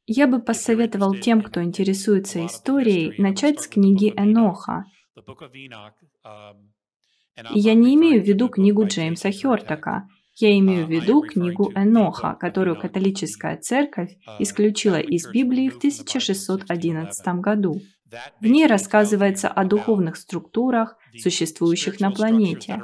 Я 0.09 0.27
бы 0.29 0.41
посоветовал 0.41 1.15
тем, 1.17 1.43
кто 1.43 1.63
интересуется 1.63 2.47
историей, 2.47 3.21
начать 3.21 3.61
с 3.61 3.69
книги 3.69 4.13
Эноха. 4.17 4.85
И 7.55 7.59
я 7.59 7.75
не 7.75 7.95
имею 7.95 8.23
в 8.23 8.27
виду 8.27 8.49
книгу 8.49 8.87
Джеймса 8.87 9.31
Хёртака. 9.31 10.09
Я 10.37 10.59
имею 10.59 10.87
в 10.87 10.91
виду 10.91 11.23
книгу 11.23 11.73
Эноха, 11.75 12.35
которую 12.35 12.77
католическая 12.77 13.57
церковь 13.57 14.17
исключила 14.39 15.01
из 15.01 15.29
Библии 15.31 15.71
в 15.71 15.79
1611 15.79 17.27
году. 17.41 17.81
В 18.41 18.47
ней 18.47 18.67
рассказывается 18.67 19.49
о 19.49 19.65
духовных 19.65 20.17
структурах, 20.17 20.97
существующих 21.19 22.01
на 22.01 22.11
планете. 22.11 22.83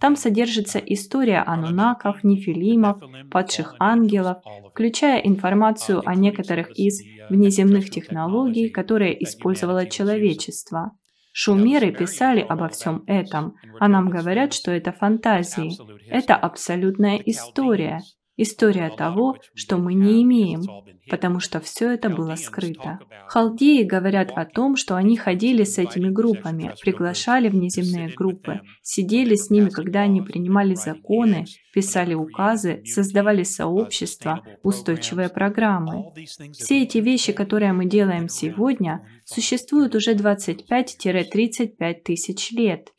Там 0.00 0.16
содержится 0.16 0.78
история 0.78 1.38
анунаков, 1.38 2.24
нефилимов, 2.24 3.02
падших 3.30 3.74
ангелов, 3.78 4.38
включая 4.70 5.20
информацию 5.20 6.02
о 6.06 6.14
некоторых 6.14 6.70
из 6.78 7.02
внеземных 7.28 7.90
технологий, 7.90 8.70
которые 8.70 9.22
использовало 9.22 9.86
человечество. 9.86 10.92
Шумеры 11.36 11.90
писали 11.90 12.42
обо 12.48 12.68
всем 12.68 13.02
этом, 13.08 13.56
а 13.80 13.88
нам 13.88 14.08
говорят, 14.08 14.54
что 14.54 14.70
это 14.70 14.92
фантазии. 14.92 15.76
Это 16.08 16.36
абсолютная 16.36 17.16
история. 17.16 18.02
История 18.36 18.88
того, 18.90 19.38
что 19.52 19.76
мы 19.76 19.94
не 19.94 20.22
имеем, 20.22 20.62
потому 21.08 21.40
что 21.40 21.60
все 21.60 21.90
это 21.92 22.08
было 22.08 22.34
скрыто. 22.36 22.98
Халдеи 23.28 23.82
говорят 23.82 24.30
о 24.30 24.44
том, 24.44 24.76
что 24.76 24.96
они 24.96 25.16
ходили 25.16 25.64
с 25.64 25.78
этими 25.78 26.08
группами, 26.10 26.74
приглашали 26.80 27.48
внеземные 27.48 28.08
группы, 28.14 28.60
сидели 28.82 29.34
с 29.34 29.50
ними, 29.50 29.68
когда 29.68 30.00
они 30.00 30.22
принимали 30.22 30.74
законы, 30.74 31.44
писали 31.72 32.14
указы, 32.14 32.82
создавали 32.84 33.42
сообщества, 33.42 34.42
устойчивые 34.62 35.28
программы. 35.28 36.12
Все 36.52 36.82
эти 36.82 36.98
вещи, 36.98 37.32
которые 37.32 37.72
мы 37.72 37.86
делаем 37.86 38.28
сегодня, 38.28 39.04
существуют 39.24 39.94
уже 39.96 40.14
25-35 40.14 41.94
тысяч 42.04 42.52
лет. 42.52 42.92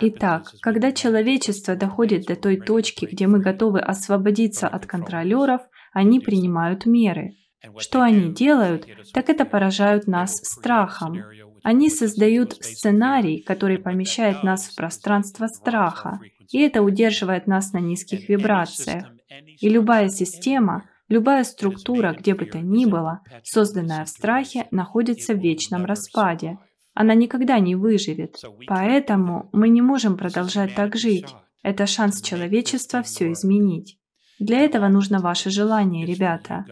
Итак, 0.00 0.52
когда 0.60 0.92
человечество 0.92 1.76
доходит 1.76 2.26
до 2.26 2.36
той 2.36 2.58
точки, 2.58 3.06
где 3.06 3.26
мы 3.26 3.38
готовы 3.40 3.80
освободиться 3.80 4.68
от 4.68 4.84
контролеров, 4.86 5.62
они 5.94 6.20
принимают 6.20 6.84
меры. 6.84 7.36
Что 7.78 8.02
они 8.02 8.34
делают, 8.34 8.86
так 9.14 9.30
это 9.30 9.46
поражают 9.46 10.06
нас 10.06 10.36
страхом. 10.42 11.22
Они 11.62 11.88
создают 11.88 12.52
сценарий, 12.60 13.40
который 13.40 13.78
помещает 13.78 14.42
нас 14.42 14.66
в 14.66 14.76
пространство 14.76 15.46
страха, 15.46 16.20
и 16.50 16.60
это 16.60 16.82
удерживает 16.82 17.46
нас 17.46 17.72
на 17.72 17.78
низких 17.78 18.28
вибрациях. 18.28 19.06
И 19.60 19.68
любая 19.70 20.10
система, 20.10 20.84
любая 21.08 21.44
структура, 21.44 22.14
где 22.18 22.34
бы 22.34 22.44
то 22.44 22.58
ни 22.58 22.84
было, 22.84 23.20
созданная 23.42 24.04
в 24.04 24.08
страхе, 24.08 24.66
находится 24.70 25.32
в 25.32 25.38
вечном 25.38 25.86
распаде. 25.86 26.58
Она 26.92 27.14
никогда 27.14 27.58
не 27.60 27.76
выживет. 27.76 28.36
Поэтому 28.66 29.48
мы 29.52 29.68
не 29.68 29.80
можем 29.80 30.18
продолжать 30.18 30.74
так 30.74 30.96
жить. 30.96 31.34
Это 31.62 31.86
шанс 31.86 32.20
человечества 32.20 33.02
все 33.02 33.32
изменить. 33.32 33.98
Для 34.38 34.60
этого 34.60 34.88
нужно 34.88 35.20
ваше 35.20 35.50
желание, 35.50 36.06
ребята. 36.06 36.64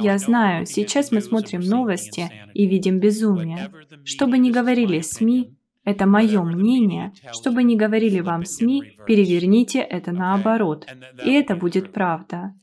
Я 0.00 0.18
знаю, 0.18 0.66
сейчас 0.66 1.12
мы 1.12 1.20
смотрим 1.22 1.60
новости 1.60 2.30
и 2.52 2.66
видим 2.66 3.00
безумие. 3.00 3.72
Что 4.04 4.26
бы 4.26 4.36
ни 4.36 4.50
говорили 4.50 5.00
СМИ, 5.00 5.56
это 5.84 6.04
мое 6.04 6.42
мнение, 6.42 7.14
что 7.32 7.50
бы 7.50 7.62
ни 7.62 7.74
говорили 7.74 8.20
вам 8.20 8.44
СМИ, 8.44 8.98
переверните 9.06 9.80
это 9.80 10.12
наоборот, 10.12 10.86
и 11.24 11.32
это 11.32 11.56
будет 11.56 11.92
правда. 11.92 12.54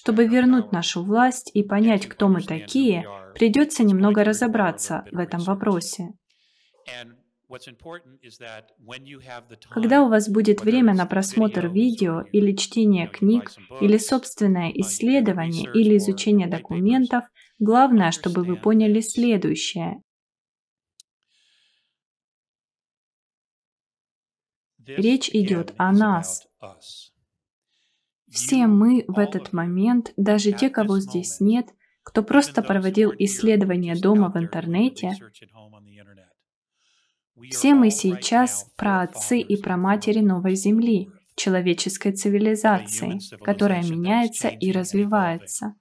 Чтобы 0.00 0.26
вернуть 0.26 0.70
нашу 0.70 1.02
власть 1.02 1.50
и 1.54 1.64
понять, 1.64 2.06
кто 2.06 2.28
мы 2.28 2.40
такие, 2.40 3.04
придется 3.34 3.82
немного 3.82 4.22
разобраться 4.22 5.04
в 5.10 5.18
этом 5.18 5.40
вопросе. 5.40 6.10
Когда 9.70 10.04
у 10.04 10.08
вас 10.08 10.28
будет 10.28 10.60
время 10.60 10.94
на 10.94 11.04
просмотр 11.04 11.66
видео 11.66 12.20
или 12.20 12.54
чтение 12.54 13.08
книг, 13.08 13.50
или 13.80 13.98
собственное 13.98 14.70
исследование 14.70 15.68
или 15.74 15.96
изучение 15.96 16.46
документов, 16.46 17.24
главное, 17.58 18.12
чтобы 18.12 18.44
вы 18.44 18.54
поняли 18.54 19.00
следующее. 19.00 20.00
Речь 24.86 25.28
идет 25.30 25.74
о 25.76 25.90
нас. 25.90 26.46
Все 28.38 28.68
мы 28.68 29.04
в 29.08 29.18
этот 29.18 29.52
момент, 29.52 30.12
даже 30.16 30.52
те, 30.52 30.70
кого 30.70 31.00
здесь 31.00 31.40
нет, 31.40 31.74
кто 32.04 32.22
просто 32.22 32.62
проводил 32.62 33.12
исследования 33.18 33.96
дома 33.96 34.30
в 34.30 34.38
интернете, 34.38 35.10
все 37.50 37.74
мы 37.74 37.90
сейчас 37.90 38.70
про 38.76 39.02
отцы 39.02 39.40
и 39.40 39.60
про 39.60 39.76
матери 39.76 40.20
новой 40.20 40.54
земли, 40.54 41.10
человеческой 41.34 42.12
цивилизации, 42.12 43.18
которая 43.42 43.82
меняется 43.82 44.46
и 44.46 44.70
развивается. 44.70 45.74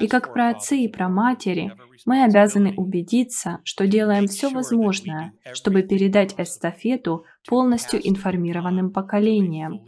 И 0.00 0.08
как 0.08 0.32
про 0.32 0.50
отцы 0.50 0.78
и 0.78 0.88
про 0.88 1.08
матери, 1.08 1.72
мы 2.04 2.24
обязаны 2.24 2.74
убедиться, 2.76 3.60
что 3.64 3.86
делаем 3.86 4.26
все 4.26 4.50
возможное, 4.50 5.32
чтобы 5.52 5.82
передать 5.82 6.34
эстафету 6.38 7.24
полностью 7.46 8.00
информированным 8.06 8.92
поколениям. 8.92 9.84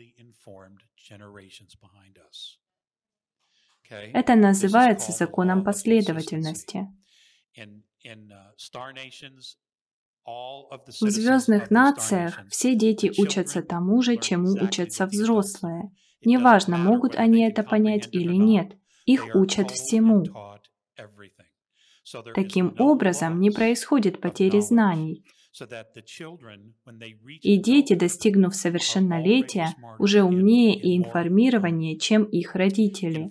Это 3.90 4.34
называется 4.34 5.12
законом 5.12 5.64
последовательности. 5.64 6.88
В 10.24 11.10
звездных 11.10 11.70
нациях 11.70 12.40
все 12.48 12.74
дети 12.74 13.12
учатся 13.18 13.62
тому 13.62 14.02
же, 14.02 14.16
чему 14.16 14.52
учатся 14.52 15.06
взрослые. 15.06 15.90
Неважно, 16.24 16.78
могут 16.78 17.16
они 17.16 17.42
это 17.44 17.64
понять 17.64 18.08
или 18.12 18.34
нет, 18.34 18.76
их 19.06 19.34
учат 19.34 19.70
всему. 19.70 20.24
Таким 22.34 22.74
образом, 22.78 23.40
не 23.40 23.50
происходит 23.50 24.20
потери 24.20 24.60
знаний. 24.60 25.24
И 27.42 27.58
дети, 27.58 27.94
достигнув 27.94 28.54
совершеннолетия, 28.54 29.74
уже 29.98 30.22
умнее 30.22 30.74
и 30.74 30.96
информированнее, 30.96 31.98
чем 31.98 32.24
их 32.24 32.54
родители. 32.54 33.30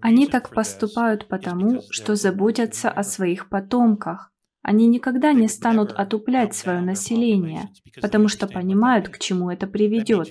Они 0.00 0.26
так 0.26 0.50
поступают 0.50 1.28
потому, 1.28 1.82
что 1.90 2.16
заботятся 2.16 2.90
о 2.90 3.02
своих 3.02 3.48
потомках. 3.48 4.32
Они 4.62 4.86
никогда 4.86 5.32
не 5.32 5.48
станут 5.48 5.92
отуплять 5.92 6.54
свое 6.54 6.80
население, 6.80 7.70
потому 8.00 8.28
что 8.28 8.46
понимают, 8.46 9.08
к 9.08 9.18
чему 9.18 9.50
это 9.50 9.66
приведет. 9.66 10.28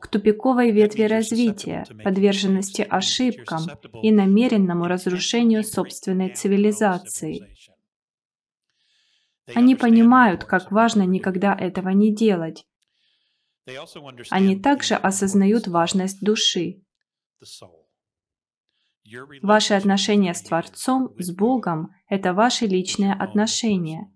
К 0.00 0.08
тупиковой 0.08 0.72
ветви 0.72 1.04
развития, 1.04 1.84
подверженности 2.02 2.82
ошибкам 2.82 3.62
и 4.02 4.10
намеренному 4.10 4.86
разрушению 4.86 5.62
собственной 5.62 6.34
цивилизации. 6.34 7.56
Они 9.54 9.74
понимают, 9.74 10.44
как 10.44 10.70
важно 10.70 11.02
никогда 11.02 11.54
этого 11.54 11.90
не 11.90 12.14
делать. 12.14 12.66
Они 14.30 14.58
также 14.58 14.94
осознают 14.94 15.68
важность 15.68 16.20
души. 16.20 16.82
Ваши 19.42 19.74
отношения 19.74 20.34
с 20.34 20.42
Творцом, 20.42 21.14
с 21.18 21.30
Богом– 21.34 21.94
это 22.08 22.32
ваши 22.34 22.66
личные 22.66 23.12
отношения. 23.12 24.10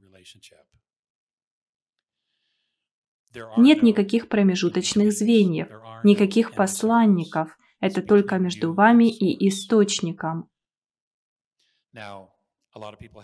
Нет 3.56 3.82
никаких 3.82 4.28
промежуточных 4.28 5.12
звеньев, 5.12 5.68
никаких 6.02 6.52
посланников. 6.52 7.56
Это 7.80 8.02
только 8.02 8.38
между 8.38 8.72
вами 8.72 9.10
и 9.10 9.48
Источником. 9.48 10.48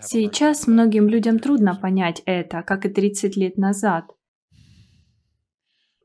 Сейчас 0.00 0.66
многим 0.66 1.08
людям 1.08 1.38
трудно 1.38 1.74
понять 1.74 2.22
это, 2.26 2.62
как 2.62 2.86
и 2.86 2.88
30 2.88 3.36
лет 3.36 3.56
назад. 3.56 4.10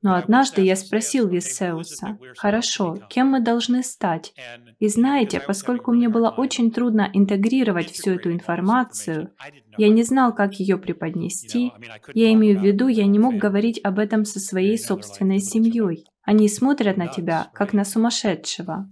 Но 0.02 0.16
однажды 0.16 0.62
я 0.62 0.76
спросил 0.76 1.28
Виссеуса, 1.28 2.18
«Хорошо, 2.38 2.98
кем 3.10 3.28
мы 3.28 3.40
должны 3.40 3.84
стать?» 3.84 4.34
И 4.80 4.88
знаете, 4.88 5.40
поскольку 5.40 5.92
мне 5.92 6.10
было 6.10 6.30
очень 6.30 6.72
трудно 6.72 7.10
интегрировать 7.14 7.92
всю 7.92 8.12
эту 8.12 8.32
информацию, 8.32 9.32
я 9.78 9.90
не 9.90 10.04
знал, 10.04 10.34
как 10.34 10.56
ее 10.56 10.78
преподнести, 10.78 11.72
я 12.14 12.32
имею 12.34 12.60
в 12.60 12.64
виду, 12.64 12.88
я 12.88 13.06
не 13.06 13.20
мог 13.20 13.36
говорить 13.36 13.80
об 13.84 14.00
этом 14.00 14.26
со 14.26 14.40
своей 14.40 14.78
собственной 14.78 15.40
семьей. 15.40 16.06
Они 16.24 16.50
смотрят 16.50 16.98
на 16.98 17.08
тебя, 17.08 17.50
как 17.54 17.72
на 17.72 17.86
сумасшедшего. 17.86 18.90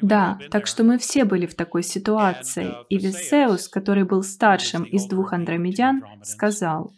Да, 0.00 0.38
так 0.50 0.66
что 0.66 0.82
мы 0.82 0.96
все 0.96 1.26
были 1.26 1.44
в 1.44 1.54
такой 1.54 1.82
ситуации. 1.82 2.72
И 2.88 2.96
Висеус, 2.96 3.68
который 3.68 4.04
был 4.04 4.22
старшим 4.22 4.84
из 4.84 5.04
двух 5.06 5.34
андромедян, 5.34 6.02
сказал, 6.22 6.90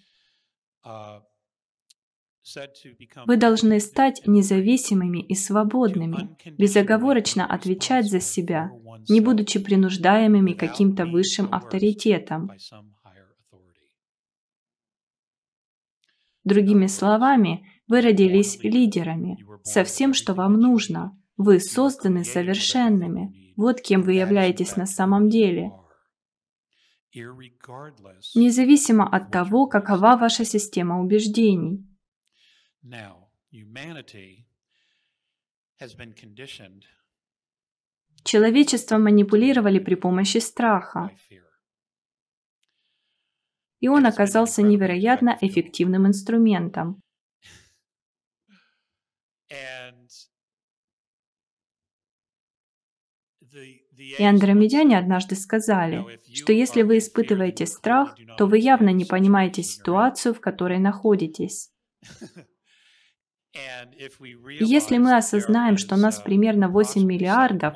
вы 3.27 3.37
должны 3.37 3.81
стать 3.81 4.23
независимыми 4.27 5.19
и 5.19 5.35
свободными, 5.35 6.37
безоговорочно 6.59 7.47
отвечать 7.47 8.09
за 8.09 8.21
себя, 8.21 8.71
не 9.09 9.21
будучи 9.21 9.59
принуждаемыми 9.59 10.53
каким-то 10.53 11.07
высшим 11.07 11.53
авторитетом. 11.53 12.51
Другими 16.45 16.87
словами, 16.87 17.67
вы 17.89 18.01
родились 18.01 18.63
лидерами, 18.63 19.39
со 19.63 19.85
всем, 19.85 20.15
что 20.15 20.35
вам 20.35 20.55
нужно. 20.55 21.19
Вы 21.37 21.61
созданы 21.61 22.25
совершенными. 22.25 23.53
Вот 23.57 23.81
кем 23.81 24.03
вы 24.03 24.15
являетесь 24.15 24.77
на 24.77 24.87
самом 24.87 25.29
деле. 25.29 25.73
Независимо 28.35 29.09
от 29.09 29.31
того, 29.31 29.67
какова 29.67 30.17
ваша 30.17 30.45
система 30.45 31.01
убеждений. 31.01 31.85
Человечество 38.23 38.99
манипулировали 38.99 39.81
при 39.81 39.97
помощи 39.97 40.39
страха. 40.39 41.11
И 43.81 43.89
он 43.89 44.07
оказался 44.07 44.63
невероятно 44.63 45.37
эффективным 45.41 46.07
инструментом. 46.07 47.03
И 54.19 54.23
андромедяне 54.23 54.97
однажды 54.97 55.35
сказали, 55.35 56.21
что 56.33 56.53
если 56.53 56.83
вы 56.83 56.99
испытываете 56.99 57.67
страх, 57.67 58.17
то 58.39 58.47
вы 58.47 58.59
явно 58.59 58.91
не 58.91 59.05
понимаете 59.05 59.65
ситуацию, 59.65 60.35
в 60.35 60.41
которой 60.41 60.79
находитесь. 60.79 61.73
И 63.57 64.65
если 64.65 64.99
мы 64.99 65.17
осознаем, 65.17 65.77
что 65.77 65.97
нас 65.97 66.21
примерно 66.21 66.69
8 66.69 67.05
миллиардов, 67.05 67.75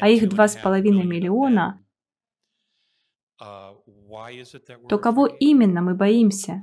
а 0.00 0.08
их 0.08 0.22
2,5 0.24 0.80
миллиона, 1.04 1.84
то 3.38 4.98
кого 4.98 5.26
именно 5.26 5.82
мы 5.82 5.94
боимся? 5.94 6.62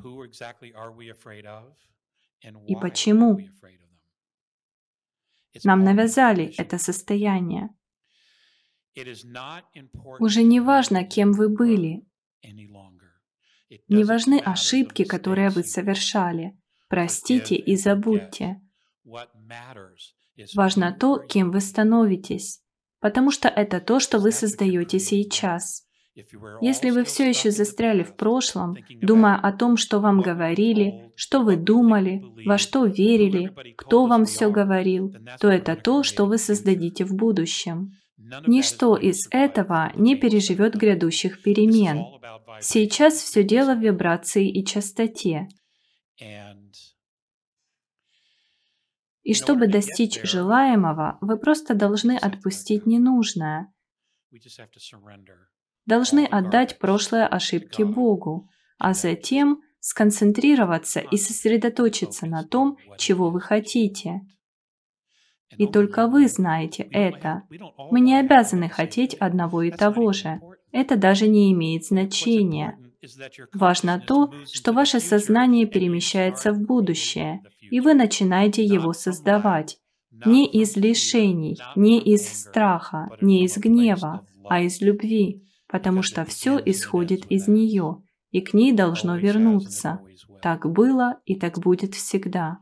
И 2.67 2.75
почему? 2.75 3.39
Нам 5.63 5.83
навязали 5.83 6.53
это 6.57 6.77
состояние. 6.77 7.69
Уже 10.19 10.43
не 10.43 10.59
важно, 10.59 11.03
кем 11.03 11.33
вы 11.33 11.49
были. 11.49 12.05
Не 13.87 14.03
важны 14.03 14.39
ошибки, 14.39 15.03
которые 15.03 15.49
вы 15.49 15.63
совершали. 15.63 16.58
Простите 16.89 17.55
и 17.55 17.75
забудьте. 17.75 18.59
Важно 20.55 20.95
то, 20.99 21.19
кем 21.19 21.51
вы 21.51 21.61
становитесь, 21.61 22.61
потому 22.99 23.31
что 23.31 23.47
это 23.47 23.79
то, 23.79 23.99
что 23.99 24.19
вы 24.19 24.31
создаете 24.31 24.99
сейчас. 24.99 25.85
Если 26.61 26.89
вы 26.89 27.03
все 27.03 27.29
еще 27.29 27.51
застряли 27.51 28.03
в 28.03 28.15
прошлом, 28.15 28.75
думая 29.01 29.35
о 29.35 29.53
том, 29.53 29.77
что 29.77 29.99
вам 29.99 30.21
говорили, 30.21 31.11
что 31.15 31.41
вы 31.41 31.55
думали, 31.55 32.23
во 32.45 32.57
что 32.57 32.85
верили, 32.85 33.53
кто 33.77 34.05
вам 34.05 34.25
все 34.25 34.49
говорил, 34.49 35.13
то 35.39 35.49
это 35.49 35.75
то, 35.75 36.03
что 36.03 36.25
вы 36.25 36.37
создадите 36.37 37.05
в 37.05 37.13
будущем. 37.13 37.91
Ничто 38.47 38.97
из 38.97 39.27
этого 39.31 39.91
не 39.95 40.15
переживет 40.15 40.75
грядущих 40.75 41.41
перемен. 41.41 42.05
Сейчас 42.59 43.13
все 43.15 43.43
дело 43.43 43.75
в 43.75 43.79
вибрации 43.79 44.49
и 44.49 44.65
частоте. 44.65 45.47
И 49.23 49.33
чтобы 49.33 49.67
достичь 49.67 50.21
желаемого, 50.23 51.17
вы 51.21 51.37
просто 51.37 51.73
должны 51.73 52.17
отпустить 52.17 52.85
ненужное. 52.85 53.71
Должны 55.85 56.25
отдать 56.25 56.77
прошлые 56.79 57.25
ошибки 57.25 57.83
Богу, 57.83 58.49
а 58.77 58.93
затем 58.93 59.61
сконцентрироваться 59.79 60.99
и 60.99 61.17
сосредоточиться 61.17 62.27
на 62.27 62.43
том, 62.43 62.77
чего 62.97 63.29
вы 63.29 63.41
хотите. 63.41 64.21
И 65.57 65.67
только 65.67 66.07
вы 66.07 66.27
знаете 66.27 66.83
это. 66.83 67.43
Мы 67.91 68.01
не 68.01 68.19
обязаны 68.19 68.69
хотеть 68.69 69.15
одного 69.15 69.63
и 69.63 69.71
того 69.71 70.13
же. 70.13 70.39
Это 70.71 70.95
даже 70.95 71.27
не 71.27 71.51
имеет 71.53 71.85
значения. 71.85 72.77
Важно 73.53 73.99
то, 73.99 74.33
что 74.51 74.73
ваше 74.73 74.99
сознание 74.99 75.65
перемещается 75.65 76.51
в 76.51 76.61
будущее, 76.61 77.41
и 77.61 77.79
вы 77.79 77.93
начинаете 77.93 78.63
его 78.63 78.93
создавать. 78.93 79.77
Не 80.25 80.45
из 80.47 80.75
лишений, 80.75 81.57
не 81.75 82.01
из 82.01 82.27
страха, 82.27 83.09
не 83.21 83.45
из 83.45 83.57
гнева, 83.57 84.27
а 84.45 84.61
из 84.61 84.81
любви, 84.81 85.43
потому 85.67 86.01
что 86.01 86.25
все 86.25 86.59
исходит 86.65 87.25
из 87.31 87.47
нее, 87.47 88.03
и 88.31 88.41
к 88.41 88.53
ней 88.53 88.73
должно 88.73 89.17
вернуться. 89.17 90.01
Так 90.41 90.69
было 90.69 91.19
и 91.25 91.35
так 91.35 91.59
будет 91.59 91.95
всегда. 91.95 92.59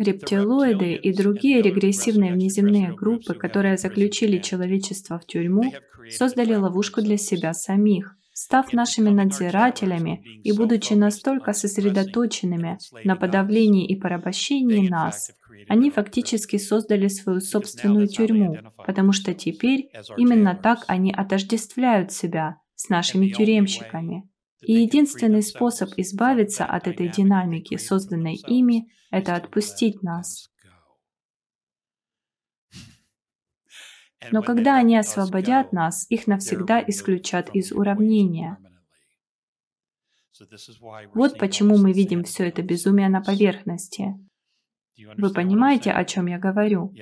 Рептилоиды 0.00 0.94
и 0.94 1.12
другие 1.12 1.60
регрессивные 1.60 2.32
внеземные 2.32 2.94
группы, 2.94 3.34
которые 3.34 3.76
заключили 3.76 4.38
человечество 4.38 5.18
в 5.18 5.26
тюрьму, 5.26 5.74
создали 6.08 6.54
ловушку 6.54 7.02
для 7.02 7.18
себя 7.18 7.52
самих, 7.52 8.16
став 8.32 8.72
нашими 8.72 9.10
надзирателями 9.10 10.24
и 10.42 10.52
будучи 10.52 10.94
настолько 10.94 11.52
сосредоточенными 11.52 12.78
на 13.04 13.14
подавлении 13.14 13.86
и 13.86 13.94
порабощении 13.94 14.88
нас, 14.88 15.32
они 15.68 15.90
фактически 15.90 16.56
создали 16.56 17.08
свою 17.08 17.40
собственную 17.40 18.08
тюрьму, 18.08 18.56
потому 18.86 19.12
что 19.12 19.34
теперь 19.34 19.90
именно 20.16 20.54
так 20.54 20.84
они 20.86 21.12
отождествляют 21.12 22.10
себя 22.10 22.56
с 22.74 22.88
нашими 22.88 23.28
тюремщиками. 23.28 24.24
И 24.62 24.72
единственный 24.72 25.42
способ 25.42 25.90
избавиться 25.96 26.64
от 26.64 26.86
этой 26.86 27.08
динамики, 27.08 27.76
созданной 27.76 28.34
ими, 28.34 28.90
это 29.10 29.34
отпустить 29.34 30.02
нас. 30.02 30.50
Но 34.30 34.42
когда 34.42 34.76
они 34.76 34.96
освободят 34.96 35.72
нас, 35.72 36.06
их 36.10 36.26
навсегда 36.26 36.82
исключат 36.86 37.54
из 37.54 37.72
уравнения. 37.72 38.58
Вот 41.14 41.38
почему 41.38 41.78
мы 41.78 41.92
видим 41.92 42.24
все 42.24 42.48
это 42.48 42.62
безумие 42.62 43.08
на 43.08 43.20
поверхности. 43.20 44.14
Вы 45.16 45.32
понимаете, 45.32 45.92
о 45.92 46.04
чем 46.04 46.26
я 46.26 46.38
говорю? 46.38 46.94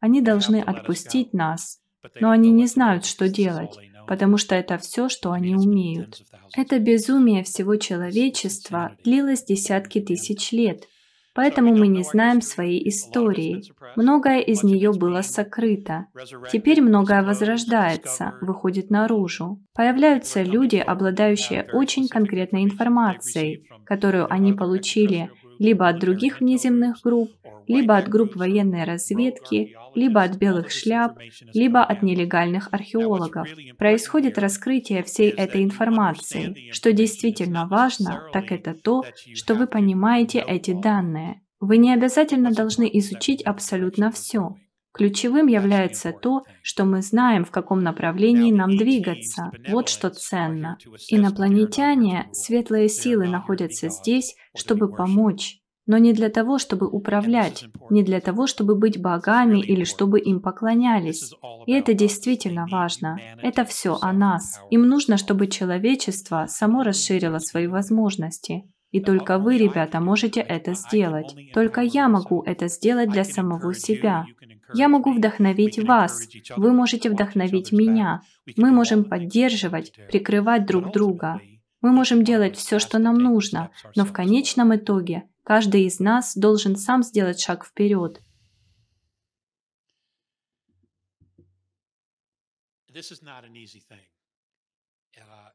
Они 0.00 0.20
должны 0.20 0.60
отпустить 0.60 1.32
нас, 1.32 1.80
но 2.20 2.30
они 2.30 2.50
не 2.50 2.66
знают, 2.66 3.04
что 3.04 3.28
делать, 3.28 3.76
потому 4.06 4.36
что 4.36 4.54
это 4.54 4.78
все, 4.78 5.08
что 5.08 5.32
они 5.32 5.54
умеют. 5.54 6.22
Это 6.56 6.78
безумие 6.78 7.44
всего 7.44 7.76
человечества 7.76 8.96
длилось 9.04 9.44
десятки 9.44 10.00
тысяч 10.00 10.52
лет, 10.52 10.88
Поэтому 11.34 11.74
мы 11.74 11.86
не 11.86 12.02
знаем 12.02 12.42
своей 12.42 12.86
истории. 12.88 13.62
Многое 13.96 14.40
из 14.40 14.62
нее 14.62 14.92
было 14.92 15.22
сокрыто. 15.22 16.06
Теперь 16.52 16.82
многое 16.82 17.22
возрождается, 17.22 18.34
выходит 18.42 18.90
наружу. 18.90 19.58
Появляются 19.74 20.42
люди, 20.42 20.76
обладающие 20.76 21.66
очень 21.72 22.08
конкретной 22.08 22.64
информацией, 22.64 23.66
которую 23.86 24.30
они 24.30 24.52
получили 24.52 25.30
либо 25.58 25.88
от 25.88 26.00
других 26.00 26.40
внеземных 26.40 27.00
групп, 27.02 27.30
либо 27.66 27.96
от 27.96 28.08
групп 28.08 28.36
военной 28.36 28.84
разведки, 28.84 29.74
либо 29.94 30.22
от 30.22 30.36
белых 30.36 30.70
шляп, 30.70 31.18
либо 31.52 31.84
от 31.84 32.02
нелегальных 32.02 32.68
археологов. 32.72 33.48
Происходит 33.78 34.38
раскрытие 34.38 35.02
всей 35.02 35.30
этой 35.30 35.62
информации. 35.62 36.70
Что 36.72 36.92
действительно 36.92 37.66
важно, 37.66 38.24
так 38.32 38.52
это 38.52 38.74
то, 38.74 39.04
что 39.34 39.54
вы 39.54 39.66
понимаете 39.66 40.38
эти 40.40 40.72
данные. 40.72 41.42
Вы 41.60 41.76
не 41.76 41.92
обязательно 41.92 42.50
должны 42.52 42.90
изучить 42.92 43.42
абсолютно 43.42 44.10
все. 44.10 44.56
Ключевым 44.92 45.46
является 45.46 46.12
то, 46.12 46.42
что 46.62 46.84
мы 46.84 47.00
знаем, 47.00 47.44
в 47.44 47.50
каком 47.50 47.82
направлении 47.82 48.52
нам 48.52 48.76
двигаться. 48.76 49.50
Вот 49.68 49.88
что 49.88 50.10
ценно. 50.10 50.76
Инопланетяне, 51.08 52.28
светлые 52.32 52.88
силы 52.90 53.26
находятся 53.26 53.88
здесь, 53.88 54.34
чтобы 54.54 54.92
помочь. 54.92 55.61
Но 55.86 55.98
не 55.98 56.12
для 56.12 56.28
того, 56.28 56.58
чтобы 56.58 56.88
управлять, 56.88 57.64
не 57.90 58.02
для 58.02 58.20
того, 58.20 58.46
чтобы 58.46 58.76
быть 58.76 59.00
богами 59.00 59.58
или 59.58 59.84
чтобы 59.84 60.20
им 60.20 60.40
поклонялись. 60.40 61.32
И 61.66 61.72
это 61.72 61.92
действительно 61.92 62.66
важно. 62.70 63.18
Это 63.42 63.64
все 63.64 63.98
о 64.00 64.12
нас. 64.12 64.60
Им 64.70 64.88
нужно, 64.88 65.16
чтобы 65.16 65.48
человечество 65.48 66.46
само 66.48 66.82
расширило 66.84 67.38
свои 67.38 67.66
возможности. 67.66 68.64
И 68.92 69.00
только 69.00 69.38
вы, 69.38 69.56
ребята, 69.56 70.00
можете 70.00 70.40
это 70.40 70.74
сделать. 70.74 71.34
Только 71.54 71.80
я 71.80 72.08
могу 72.08 72.42
это 72.42 72.68
сделать 72.68 73.10
для 73.10 73.24
самого 73.24 73.74
себя. 73.74 74.26
Я 74.74 74.88
могу 74.88 75.12
вдохновить 75.12 75.78
вас, 75.78 76.28
вы 76.56 76.72
можете 76.72 77.10
вдохновить 77.10 77.72
меня. 77.72 78.20
Мы 78.56 78.70
можем 78.70 79.04
поддерживать, 79.04 79.92
прикрывать 80.10 80.66
друг 80.66 80.92
друга. 80.92 81.40
Мы 81.80 81.90
можем 81.90 82.22
делать 82.22 82.56
все, 82.56 82.78
что 82.78 82.98
нам 82.98 83.16
нужно, 83.16 83.70
но 83.96 84.04
в 84.04 84.12
конечном 84.12 84.74
итоге 84.76 85.24
каждый 85.44 85.84
из 85.84 86.00
нас 86.00 86.36
должен 86.36 86.76
сам 86.76 87.02
сделать 87.02 87.40
шаг 87.40 87.64
вперед. 87.64 88.20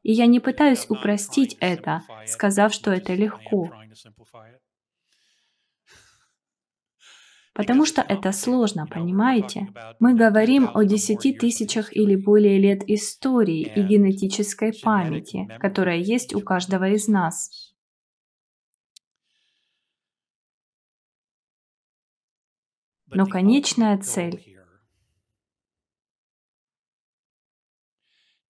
И 0.02 0.12
я 0.12 0.26
не 0.26 0.40
пытаюсь 0.40 0.86
упростить 0.88 1.56
это, 1.60 2.02
сказав, 2.26 2.72
что 2.72 2.92
это 2.92 3.14
легко. 3.14 3.70
Потому 7.54 7.84
что 7.86 8.02
это 8.02 8.32
сложно, 8.32 8.86
понимаете? 8.86 9.68
Мы 9.98 10.14
говорим 10.14 10.70
о 10.74 10.84
десяти 10.84 11.32
тысячах 11.32 11.94
или 11.94 12.14
более 12.14 12.58
лет 12.58 12.88
истории 12.88 13.62
и 13.62 13.82
генетической 13.82 14.72
памяти, 14.72 15.48
которая 15.60 15.98
есть 15.98 16.34
у 16.34 16.40
каждого 16.40 16.88
из 16.90 17.08
нас. 17.08 17.67
Но 23.10 23.26
конечная 23.26 23.98
цель 23.98 24.56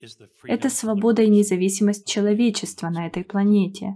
—это 0.45 0.71
свобода 0.71 1.23
и 1.23 1.29
независимость 1.29 2.07
человечества 2.07 2.89
на 2.89 3.07
этой 3.07 3.25
планете. 3.25 3.95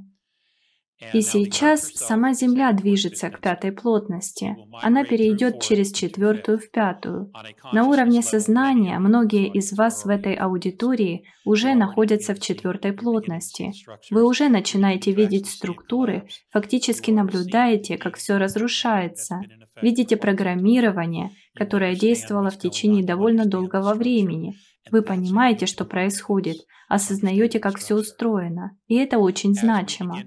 И 1.13 1.21
сейчас 1.21 1.93
сама 1.95 2.33
Земля 2.35 2.73
движется 2.73 3.31
к 3.31 3.41
пятой 3.41 3.73
плотности. 3.73 4.57
Она 4.81 5.05
перейдет 5.05 5.61
через 5.61 5.93
четвертую 5.93 6.59
в 6.59 6.71
пятую. 6.71 7.33
На 7.73 7.87
уровне 7.87 8.23
сознания 8.23 8.99
многие 8.99 9.49
из 9.49 9.73
вас 9.73 10.05
в 10.05 10.09
этой 10.09 10.35
аудитории 10.35 11.25
уже 11.45 11.75
находятся 11.75 12.35
в 12.35 12.41
четвертой 12.41 12.93
плотности. 12.93 13.73
Вы 14.11 14.25
уже 14.25 14.49
начинаете 14.49 15.13
видеть 15.13 15.49
структуры, 15.49 16.29
фактически 16.51 17.11
наблюдаете, 17.11 17.99
как 17.99 18.17
все 18.17 18.39
разрушается. 18.39 19.41
Видите 19.81 20.17
программирование, 20.17 21.31
которое 21.55 21.95
действовало 21.95 22.51
в 22.51 22.59
течение 22.59 23.05
довольно 23.05 23.45
долгого 23.47 23.95
времени. 23.95 24.55
Вы 24.91 25.03
понимаете, 25.03 25.67
что 25.67 25.85
происходит, 25.85 26.57
осознаете, 26.89 27.61
как 27.61 27.79
все 27.79 27.95
устроено, 27.95 28.77
и 28.87 28.97
это 28.97 29.19
очень 29.19 29.55
значимо. 29.55 30.19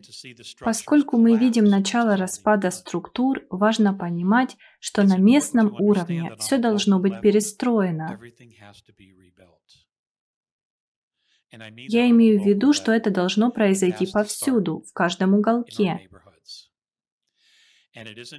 Поскольку 0.61 1.17
мы 1.17 1.37
видим 1.37 1.65
начало 1.65 2.15
распада 2.15 2.71
структур, 2.71 3.41
важно 3.49 3.93
понимать, 3.93 4.55
что 4.79 5.03
на 5.03 5.17
местном 5.17 5.75
уровне 5.79 6.31
все 6.39 6.57
должно 6.57 6.99
быть 6.99 7.21
перестроено. 7.21 8.17
Я 11.51 12.09
имею 12.09 12.41
в 12.41 12.45
виду, 12.45 12.73
что 12.73 12.91
это 12.91 13.09
должно 13.11 13.51
произойти 13.51 14.07
повсюду, 14.11 14.83
в 14.87 14.93
каждом 14.93 15.35
уголке. 15.35 16.09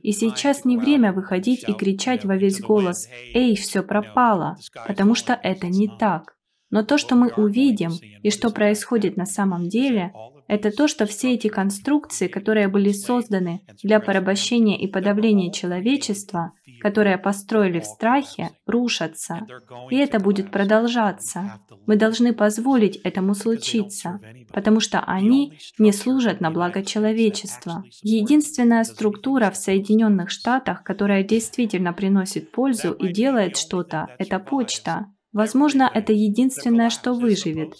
И 0.03 0.13
сейчас 0.13 0.65
не 0.65 0.77
время 0.77 1.13
выходить 1.13 1.65
и 1.69 1.73
кричать 1.73 2.25
во 2.25 2.37
весь 2.37 2.61
голос 2.61 3.09
«Эй, 3.33 3.57
все 3.57 3.83
пропало!», 3.83 4.57
потому 4.87 5.15
что 5.15 5.33
это 5.33 5.69
не 5.69 5.89
так. 5.89 6.36
Но 6.71 6.83
то, 6.83 6.99
что 6.99 7.15
мы 7.15 7.33
увидим 7.37 7.93
и 8.23 8.31
что 8.31 8.51
происходит 8.51 9.17
на 9.17 9.27
самом 9.27 9.69
деле, 9.69 10.13
это 10.49 10.71
то, 10.71 10.87
что 10.87 11.07
все 11.07 11.35
эти 11.35 11.49
конструкции, 11.49 12.29
которые 12.29 12.69
были 12.69 12.93
созданы 12.93 13.63
для 13.83 14.01
порабощения 14.01 14.77
и 14.77 14.87
подавления 14.87 15.53
человечества, 15.53 16.53
которые 16.81 17.19
построили 17.19 17.81
в 17.81 17.85
страхе, 17.85 18.51
рушатся. 18.67 19.47
И 19.91 19.97
это 19.97 20.21
будет 20.21 20.51
продолжаться. 20.51 21.61
Мы 21.87 21.97
должны 21.97 22.33
позволить 22.33 22.97
этому 22.97 23.35
случиться, 23.35 24.21
потому 24.53 24.81
что 24.81 25.01
они 25.01 25.59
не 25.79 25.93
служат 25.93 26.41
на 26.41 26.51
благо 26.51 26.85
человечества. 26.85 27.85
Единственная 28.03 28.85
структура 28.85 29.51
в 29.51 29.57
Соединенных 29.57 30.31
Штатах, 30.31 30.85
которая 30.85 31.23
действительно 31.25 31.93
приносит 31.93 32.53
пользу 32.53 32.93
и 32.93 33.13
делает 33.13 33.57
что-то, 33.57 34.09
это 34.19 34.39
почта. 34.39 35.07
Возможно, 35.37 35.91
это 35.93 36.15
единственное, 36.15 36.89
что 36.89 37.13
выживет. 37.13 37.75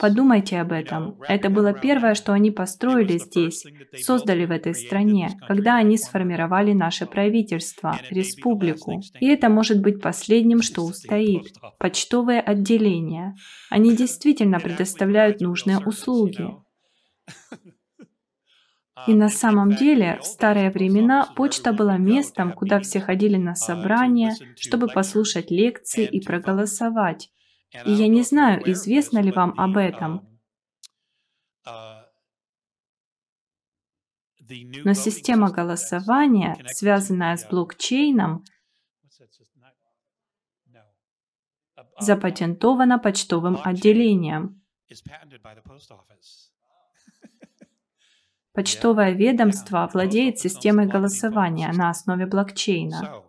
Подумайте 0.00 0.58
об 0.58 0.72
этом. 0.72 1.18
Это 1.28 1.50
было 1.50 1.74
первое, 1.74 2.14
что 2.14 2.32
они 2.32 2.50
построили 2.50 3.18
здесь, 3.18 3.62
создали 4.00 4.46
в 4.46 4.50
этой 4.50 4.74
стране, 4.74 5.28
когда 5.46 5.76
они 5.76 5.98
сформировали 5.98 6.72
наше 6.72 7.04
правительство, 7.04 8.00
республику. 8.08 9.02
И 9.20 9.26
это 9.26 9.50
может 9.50 9.82
быть 9.82 10.00
последним, 10.00 10.62
что 10.62 10.82
устоит. 10.82 11.52
Почтовые 11.78 12.40
отделения. 12.40 13.34
Они 13.68 13.94
действительно 13.94 14.58
предоставляют 14.58 15.42
нужные 15.42 15.80
услуги. 15.80 16.56
И 19.08 19.14
на 19.14 19.28
самом 19.28 19.74
деле, 19.74 20.20
в 20.20 20.24
старые 20.24 20.70
времена 20.70 21.26
почта 21.34 21.72
была 21.72 21.98
местом, 21.98 22.52
куда 22.52 22.80
все 22.80 23.00
ходили 23.00 23.36
на 23.36 23.54
собрания, 23.54 24.36
чтобы 24.56 24.86
послушать 24.86 25.50
лекции 25.50 26.06
и 26.06 26.20
проголосовать. 26.20 27.30
И 27.84 27.90
я 27.90 28.06
не 28.06 28.22
знаю, 28.22 28.62
известно 28.70 29.18
ли 29.18 29.32
вам 29.32 29.58
об 29.58 29.76
этом. 29.76 30.28
Но 34.48 34.92
система 34.92 35.50
голосования, 35.50 36.56
связанная 36.68 37.36
с 37.36 37.48
блокчейном, 37.48 38.44
запатентована 41.98 42.98
почтовым 42.98 43.58
отделением. 43.62 44.62
Почтовое 48.54 49.10
ведомство 49.10 49.90
владеет 49.92 50.38
системой 50.38 50.86
голосования 50.86 51.72
на 51.72 51.90
основе 51.90 52.24
блокчейна. 52.24 53.22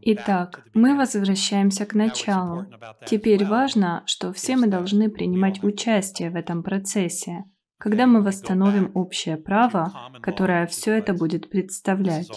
Итак, 0.00 0.64
мы 0.72 0.96
возвращаемся 0.96 1.84
к 1.84 1.94
началу. 1.94 2.66
Теперь 3.06 3.44
важно, 3.44 4.02
что 4.06 4.32
все 4.32 4.56
мы 4.56 4.68
должны 4.68 5.10
принимать 5.10 5.62
участие 5.62 6.30
в 6.30 6.36
этом 6.36 6.62
процессе, 6.62 7.44
когда 7.78 8.06
мы 8.06 8.22
восстановим 8.22 8.90
общее 8.94 9.36
право, 9.36 9.92
которое 10.22 10.66
все 10.66 10.92
это 10.94 11.12
будет 11.12 11.50
представлять. 11.50 12.30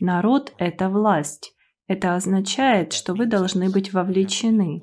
Народ— 0.00 0.54
это 0.58 0.88
власть. 0.88 1.54
Это 1.88 2.14
означает, 2.14 2.92
что 2.92 3.14
вы 3.14 3.26
должны 3.26 3.70
быть 3.70 3.92
вовлечены. 3.92 4.82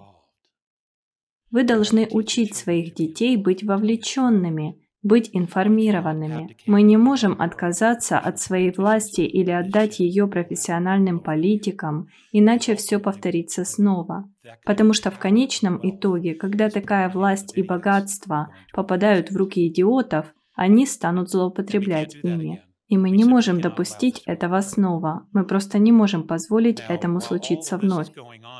Вы 1.51 1.63
должны 1.63 2.07
учить 2.11 2.55
своих 2.55 2.93
детей 2.93 3.37
быть 3.37 3.63
вовлеченными, 3.63 4.81
быть 5.01 5.29
информированными. 5.33 6.57
Мы 6.65 6.81
не 6.81 6.97
можем 6.97 7.39
отказаться 7.41 8.19
от 8.19 8.39
своей 8.39 8.71
власти 8.71 9.21
или 9.21 9.51
отдать 9.51 9.99
ее 9.99 10.27
профессиональным 10.27 11.19
политикам, 11.19 12.07
иначе 12.31 12.75
все 12.75 12.99
повторится 12.99 13.63
снова. 13.63 14.29
Потому 14.65 14.93
что 14.93 15.11
в 15.11 15.17
конечном 15.17 15.79
итоге, 15.81 16.35
когда 16.35 16.69
такая 16.69 17.09
власть 17.09 17.55
и 17.55 17.63
богатство 17.63 18.49
попадают 18.73 19.31
в 19.31 19.37
руки 19.37 19.67
идиотов, 19.67 20.33
они 20.55 20.85
станут 20.85 21.29
злоупотреблять 21.29 22.15
ими. 22.23 22.63
И 22.87 22.97
мы 22.97 23.09
не 23.09 23.25
можем 23.25 23.59
допустить 23.59 24.21
этого 24.25 24.61
снова. 24.61 25.27
Мы 25.33 25.45
просто 25.45 25.77
не 25.77 25.91
можем 25.91 26.25
позволить 26.25 26.81
этому 26.87 27.19
случиться 27.19 27.77
вновь. 27.77 28.07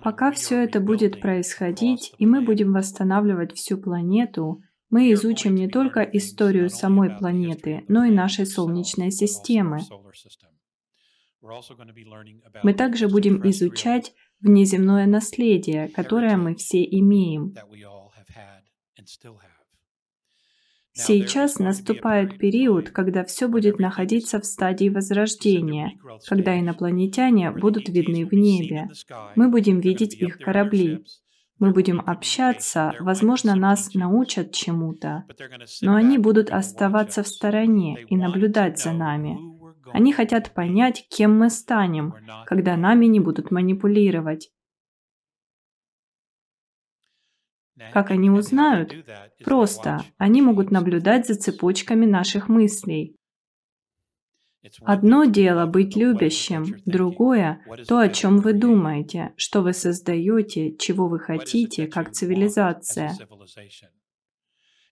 Пока 0.04 0.32
все 0.32 0.64
это 0.64 0.82
будет 0.82 1.22
происходить, 1.22 2.14
и 2.18 2.26
мы 2.26 2.42
будем 2.42 2.74
восстанавливать 2.74 3.54
всю 3.54 3.78
планету, 3.78 4.62
мы 4.90 5.12
изучим 5.14 5.56
не 5.56 5.70
только 5.70 6.02
историю 6.02 6.70
самой 6.70 7.10
планеты, 7.10 7.84
но 7.88 8.04
и 8.04 8.12
нашей 8.12 8.46
Солнечной 8.46 9.12
системы. 9.12 9.80
Мы 12.64 12.74
также 12.74 13.08
будем 13.08 13.48
изучать 13.50 14.14
внеземное 14.42 15.06
наследие, 15.06 15.88
которое 15.90 16.36
мы 16.38 16.56
все 16.56 16.84
имеем. 16.84 17.54
Сейчас 20.98 21.60
наступает 21.60 22.40
период, 22.40 22.90
когда 22.90 23.24
все 23.24 23.48
будет 23.48 23.78
находиться 23.78 24.40
в 24.40 24.46
стадии 24.46 24.90
возрождения, 24.90 25.92
когда 26.28 26.60
инопланетяне 26.60 27.52
будут 27.52 27.88
видны 27.88 28.26
в 28.26 28.34
небе. 28.34 28.90
Мы 29.36 29.50
будем 29.50 29.80
видеть 29.80 30.16
их 30.16 30.40
корабли. 30.40 31.04
Мы 31.60 31.72
будем 31.72 32.02
общаться, 32.06 32.94
возможно, 33.00 33.56
нас 33.56 33.94
научат 33.94 34.52
чему-то, 34.52 35.26
но 35.82 35.96
они 35.96 36.18
будут 36.18 36.50
оставаться 36.50 37.24
в 37.24 37.28
стороне 37.28 37.98
и 38.10 38.16
наблюдать 38.16 38.80
за 38.80 38.92
нами. 38.92 39.38
Они 39.94 40.14
хотят 40.14 40.54
понять, 40.54 41.06
кем 41.10 41.38
мы 41.38 41.50
станем, 41.50 42.14
когда 42.46 42.76
нами 42.76 43.06
не 43.06 43.20
будут 43.20 43.52
манипулировать. 43.52 44.50
Как 47.94 48.12
они 48.12 48.30
узнают? 48.30 48.94
Просто. 49.44 50.04
Они 50.18 50.42
могут 50.42 50.72
наблюдать 50.72 51.28
за 51.28 51.36
цепочками 51.36 52.06
наших 52.06 52.50
мыслей. 52.50 53.16
Одно 54.82 55.26
дело 55.26 55.66
быть 55.66 55.96
любящим, 55.96 56.82
другое– 56.86 57.62
то, 57.88 58.00
о 58.00 58.10
чем 58.10 58.40
вы 58.40 58.54
думаете, 58.54 59.34
что 59.38 59.62
вы 59.62 59.74
создаете, 59.74 60.76
чего 60.76 61.08
вы 61.08 61.20
хотите, 61.20 61.88
как 61.88 62.12
цивилизация. 62.12 63.18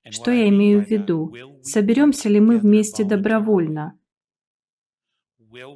Что 0.09 0.31
я 0.31 0.47
имею 0.49 0.85
в 0.85 0.89
виду? 0.89 1.33
Соберемся 1.61 2.29
ли 2.29 2.39
мы 2.39 2.57
вместе 2.59 3.03
добровольно? 3.03 3.99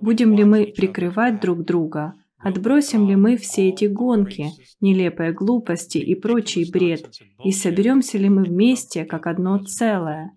Будем 0.01 0.35
ли 0.35 0.43
мы 0.43 0.67
прикрывать 0.67 1.41
друг 1.41 1.65
друга? 1.65 2.13
Отбросим 2.39 3.07
ли 3.07 3.15
мы 3.15 3.35
все 3.37 3.69
эти 3.69 3.85
гонки, 3.85 4.51
нелепые 4.79 5.33
глупости 5.33 5.97
и 5.97 6.15
прочий 6.15 6.69
бред, 6.71 7.09
и 7.43 7.51
соберемся 7.51 8.17
ли 8.17 8.29
мы 8.29 8.43
вместе 8.43 9.05
как 9.05 9.27
одно 9.27 9.59
целое? 9.59 10.31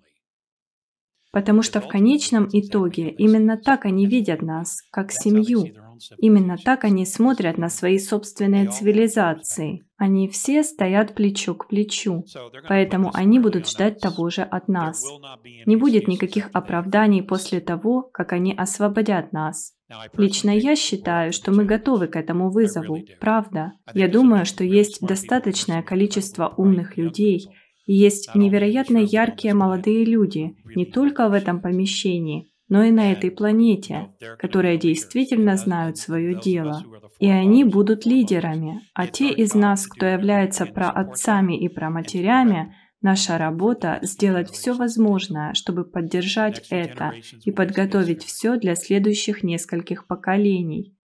Потому 1.33 1.63
что 1.63 1.81
в 1.81 1.89
конечном 1.89 2.49
итоге 2.53 3.09
именно 3.09 3.57
так 3.57 3.87
они 3.87 4.07
видят 4.07 4.43
нас, 4.43 4.83
как 4.91 5.13
семью. 5.13 5.67
Именно 6.19 6.57
так 6.59 6.85
они 6.85 7.07
смотрят 7.07 7.57
на 7.57 7.69
свои 7.69 7.99
собственные 7.99 8.69
цивилизации. 8.69 9.85
Они 9.97 10.29
все 10.29 10.63
стоят 10.65 11.15
плечо 11.15 11.55
к 11.55 11.69
плечу, 11.69 12.25
поэтому 12.69 13.11
они 13.15 13.39
будут 13.39 13.69
ждать 13.69 14.01
того 14.01 14.29
же 14.29 14.43
от 14.43 14.69
нас. 14.69 15.07
Не 15.65 15.77
будет 15.77 16.09
никаких 16.09 16.51
оправданий 16.53 17.23
после 17.23 17.61
того, 17.61 18.03
как 18.03 18.33
они 18.33 18.53
освободят 18.53 19.33
нас. 19.33 19.75
Лично 20.17 20.51
я 20.51 20.77
считаю, 20.77 21.33
что 21.33 21.53
мы 21.53 21.65
готовы 21.65 22.07
к 22.07 22.17
этому 22.17 22.51
вызову, 22.51 22.99
правда. 23.21 23.73
Я 23.95 24.09
думаю, 24.09 24.45
что 24.47 24.65
есть 24.65 25.01
достаточное 25.01 25.83
количество 25.83 26.55
умных 26.57 26.97
людей, 26.97 27.49
есть 27.87 28.35
невероятно 28.35 28.99
яркие 28.99 29.55
молодые 29.55 30.05
люди, 30.05 30.55
не 30.77 30.87
только 30.87 31.29
в 31.29 31.33
этом 31.33 31.61
помещении, 31.61 32.49
но 32.69 32.85
и 32.85 32.91
на 32.91 33.13
этой 33.13 33.31
планете, 33.31 34.15
которые 34.39 34.79
действительно 34.79 35.57
знают 35.57 35.99
свое 35.99 36.41
дело. 36.41 36.83
И 37.19 37.29
они 37.29 37.65
будут 37.65 38.07
лидерами, 38.07 38.81
а 38.95 39.07
те 39.07 39.31
из 39.31 39.55
нас, 39.55 39.87
кто 39.87 40.07
является 40.07 40.65
праотцами 40.67 41.59
и 41.59 41.69
праматерями, 41.69 42.75
Наша 43.03 43.37
работа– 43.37 43.99
сделать 44.03 44.49
все 44.51 44.75
возможное, 44.75 45.55
чтобы 45.55 45.85
поддержать 45.85 46.69
это 46.71 47.15
и 47.45 47.51
подготовить 47.51 48.23
все 48.25 48.57
для 48.57 48.77
следующих 48.77 49.43
нескольких 49.43 50.07
поколений. 50.07 50.97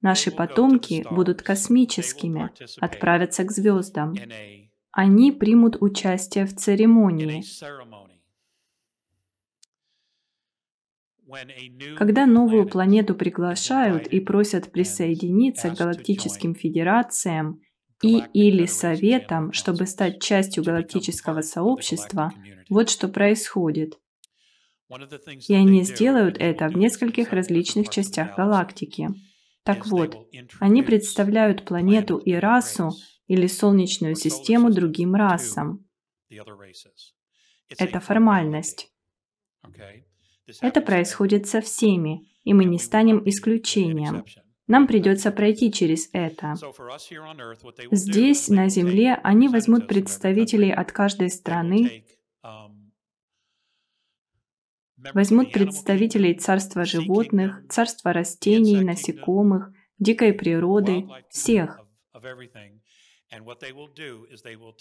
Наши 0.00 0.30
потомки 0.30 1.04
будут 1.10 1.42
космическими, 1.42 2.50
отправятся 2.80 3.44
к 3.44 3.50
звездам. 3.50 4.14
Они 4.92 5.32
примут 5.32 5.76
участие 5.80 6.46
в 6.46 6.54
церемонии. 6.54 7.42
Когда 11.94 12.26
новую 12.26 12.68
планету 12.68 13.14
приглашают 13.14 14.06
и 14.06 14.20
просят 14.20 14.72
присоединиться 14.72 15.70
к 15.70 15.74
галактическим 15.74 16.54
федерациям 16.54 17.60
и 18.00 18.18
или 18.18 18.66
советам, 18.66 19.52
чтобы 19.52 19.86
стать 19.86 20.20
частью 20.22 20.64
галактического 20.64 21.40
сообщества, 21.42 22.34
вот 22.68 22.88
что 22.90 23.08
происходит. 23.08 23.98
И 25.48 25.54
они 25.54 25.82
сделают 25.84 26.36
это 26.38 26.68
в 26.68 26.76
нескольких 26.76 27.32
различных 27.32 27.88
частях 27.90 28.34
галактики. 28.34 29.10
Так 29.64 29.86
вот, 29.86 30.18
они 30.58 30.82
представляют 30.82 31.64
планету 31.64 32.16
и 32.18 32.32
расу 32.34 33.00
или 33.26 33.46
Солнечную 33.46 34.14
систему 34.14 34.70
другим 34.70 35.14
расам. 35.14 35.84
Это 37.78 37.98
формальность. 38.00 38.92
Это 40.60 40.80
происходит 40.80 41.46
со 41.46 41.60
всеми, 41.60 42.26
и 42.44 42.54
мы 42.54 42.64
не 42.64 42.78
станем 42.78 43.22
исключением. 43.28 44.24
Нам 44.66 44.86
придется 44.86 45.32
пройти 45.32 45.72
через 45.72 46.08
это. 46.12 46.54
Здесь, 47.90 48.48
на 48.48 48.68
Земле, 48.68 49.14
они 49.22 49.48
возьмут 49.48 49.88
представителей 49.88 50.72
от 50.72 50.92
каждой 50.92 51.30
страны, 51.30 52.04
возьмут 55.12 55.52
представителей 55.52 56.34
царства 56.34 56.84
животных, 56.84 57.64
царства 57.68 58.12
растений, 58.12 58.80
насекомых, 58.80 59.72
дикой 59.98 60.32
природы, 60.32 61.06
всех, 61.30 61.80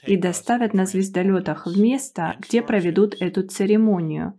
и 0.05 0.17
доставят 0.17 0.73
на 0.73 0.85
звездолетах 0.85 1.67
в 1.67 1.79
место, 1.79 2.35
где 2.39 2.61
проведут 2.61 3.15
эту 3.19 3.47
церемонию. 3.47 4.33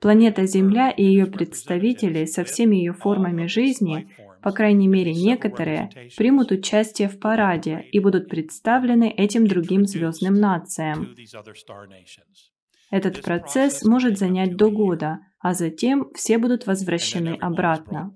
Планета 0.00 0.44
Земля 0.46 0.90
и 0.90 1.02
ее 1.02 1.26
представители 1.26 2.26
со 2.26 2.44
всеми 2.44 2.76
ее 2.76 2.92
формами 2.92 3.46
жизни, 3.46 4.14
по 4.42 4.52
крайней 4.52 4.88
мере 4.88 5.14
некоторые, 5.14 5.90
примут 6.16 6.50
участие 6.50 7.08
в 7.08 7.18
параде 7.18 7.86
и 7.90 7.98
будут 7.98 8.28
представлены 8.28 9.08
этим 9.10 9.46
другим 9.46 9.86
звездным 9.86 10.34
нациям. 10.34 11.14
Этот 12.90 13.22
процесс 13.22 13.82
может 13.84 14.18
занять 14.18 14.56
до 14.56 14.70
года, 14.70 15.20
а 15.38 15.54
затем 15.54 16.12
все 16.14 16.36
будут 16.36 16.66
возвращены 16.66 17.38
обратно. 17.40 18.14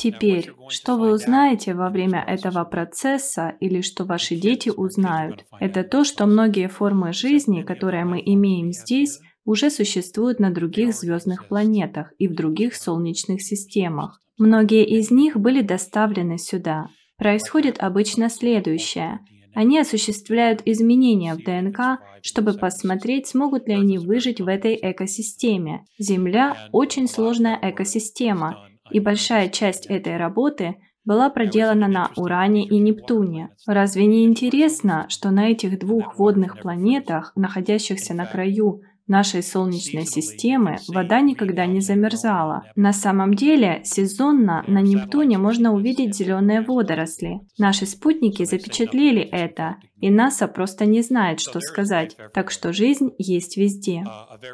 Теперь, 0.00 0.50
что 0.70 0.96
вы 0.96 1.12
узнаете 1.12 1.74
во 1.74 1.90
время 1.90 2.24
этого 2.26 2.64
процесса 2.64 3.52
или 3.60 3.82
что 3.82 4.06
ваши 4.06 4.34
дети 4.34 4.70
узнают, 4.70 5.44
это 5.60 5.84
то, 5.84 6.04
что 6.04 6.24
многие 6.24 6.68
формы 6.68 7.12
жизни, 7.12 7.60
которые 7.60 8.06
мы 8.06 8.22
имеем 8.24 8.72
здесь, 8.72 9.20
уже 9.44 9.68
существуют 9.68 10.40
на 10.40 10.50
других 10.50 10.94
звездных 10.94 11.48
планетах 11.48 12.14
и 12.18 12.28
в 12.28 12.34
других 12.34 12.76
солнечных 12.76 13.42
системах. 13.42 14.22
Многие 14.38 14.86
из 14.86 15.10
них 15.10 15.36
были 15.36 15.60
доставлены 15.60 16.38
сюда. 16.38 16.88
Происходит 17.18 17.76
обычно 17.78 18.30
следующее. 18.30 19.20
Они 19.54 19.78
осуществляют 19.78 20.62
изменения 20.64 21.34
в 21.34 21.44
ДНК, 21.44 22.00
чтобы 22.22 22.54
посмотреть, 22.54 23.26
смогут 23.26 23.68
ли 23.68 23.74
они 23.74 23.98
выжить 23.98 24.40
в 24.40 24.48
этой 24.48 24.78
экосистеме. 24.80 25.84
Земля– 25.98 26.56
очень 26.72 27.06
сложная 27.06 27.58
экосистема, 27.60 28.69
и 28.90 29.00
большая 29.00 29.48
часть 29.48 29.86
этой 29.86 30.16
работы 30.16 30.76
была 31.04 31.30
проделана 31.30 31.88
на 31.88 32.10
Уране 32.16 32.64
и 32.64 32.78
Нептуне. 32.78 33.50
Разве 33.66 34.06
не 34.06 34.24
интересно, 34.26 35.06
что 35.08 35.30
на 35.30 35.50
этих 35.50 35.78
двух 35.78 36.18
водных 36.18 36.60
планетах, 36.60 37.32
находящихся 37.36 38.14
на 38.14 38.26
краю 38.26 38.82
нашей 39.10 39.42
Солнечной 39.42 40.06
системы 40.06 40.78
вода 40.88 41.20
никогда 41.20 41.66
не 41.66 41.80
замерзала. 41.80 42.64
На 42.76 42.92
самом 42.92 43.34
деле, 43.34 43.82
сезонно 43.84 44.64
на 44.66 44.80
Нептуне 44.80 45.36
можно 45.36 45.74
увидеть 45.74 46.16
зеленые 46.16 46.62
водоросли. 46.62 47.40
Наши 47.58 47.84
спутники 47.84 48.44
запечатлели 48.44 49.20
это, 49.20 49.76
и 50.00 50.08
НАСА 50.08 50.48
просто 50.48 50.86
не 50.86 51.02
знает, 51.02 51.40
что 51.40 51.60
сказать, 51.60 52.16
так 52.32 52.50
что 52.50 52.72
жизнь 52.72 53.10
есть 53.18 53.56
везде. 53.56 54.04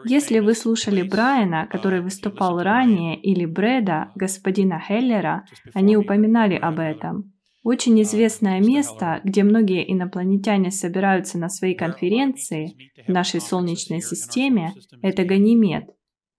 Если 0.04 0.40
вы 0.40 0.54
слушали 0.54 1.02
Брайана, 1.02 1.68
который 1.70 2.00
выступал 2.00 2.61
ранее, 2.61 3.20
или 3.20 3.44
Брэда, 3.44 4.11
господина 4.14 4.80
Хеллера, 4.80 5.44
они 5.74 5.96
упоминали 5.96 6.54
об 6.54 6.80
этом. 6.80 7.36
Очень 7.66 8.00
известное 8.02 8.60
место, 8.60 9.20
где 9.24 9.42
многие 9.42 9.92
инопланетяне 9.92 10.70
собираются 10.70 11.36
на 11.36 11.48
свои 11.48 11.74
конференции 11.74 12.76
в 13.08 13.10
нашей 13.10 13.40
Солнечной 13.40 14.00
системе, 14.00 14.72
это 15.02 15.24
Ганимед. 15.24 15.90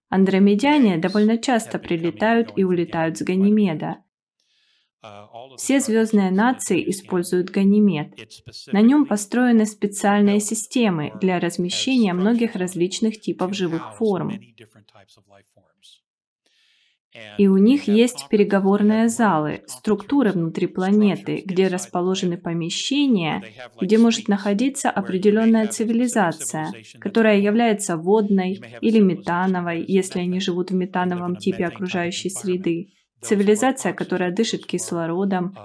Андромедяне 0.08 0.98
довольно 0.98 1.38
часто 1.38 1.80
прилетают 1.80 2.54
и 2.56 2.64
улетают 2.64 3.18
с 3.18 3.24
Ганимеда. 3.24 3.98
Все 5.58 5.82
звездные 5.82 6.32
нации 6.32 6.90
используют 6.90 7.50
Ганимед. 7.50 8.14
На 8.72 8.80
нем 8.80 9.06
построены 9.06 9.66
специальные 9.66 10.40
системы 10.40 11.12
для 11.14 11.42
размещения 11.42 12.14
многих 12.14 12.56
различных 12.56 13.20
типов 13.20 13.54
живых 13.54 13.92
форм. 13.92 14.46
И 17.38 17.48
у 17.48 17.58
них 17.58 17.88
есть 17.88 18.28
переговорные 18.30 19.10
залы, 19.10 19.62
структуры 19.68 20.32
внутри 20.32 20.68
планеты, 20.68 21.44
где 21.46 21.68
расположены 21.68 22.38
помещения, 22.38 23.44
где 23.80 23.98
может 23.98 24.28
находиться 24.28 24.90
определенная 24.90 25.68
цивилизация, 25.68 26.74
которая 27.00 27.40
является 27.40 27.98
водной 27.98 28.62
или 28.82 29.00
метановой, 29.00 29.84
если 29.88 30.20
они 30.20 30.40
живут 30.40 30.72
в 30.72 30.76
метановом 30.76 31.36
типе 31.36 31.66
окружающей 31.66 32.30
среды, 32.30 32.90
цивилизация, 33.22 33.94
которая 33.94 34.32
дышит 34.32 34.66
кислородом, 34.66 35.56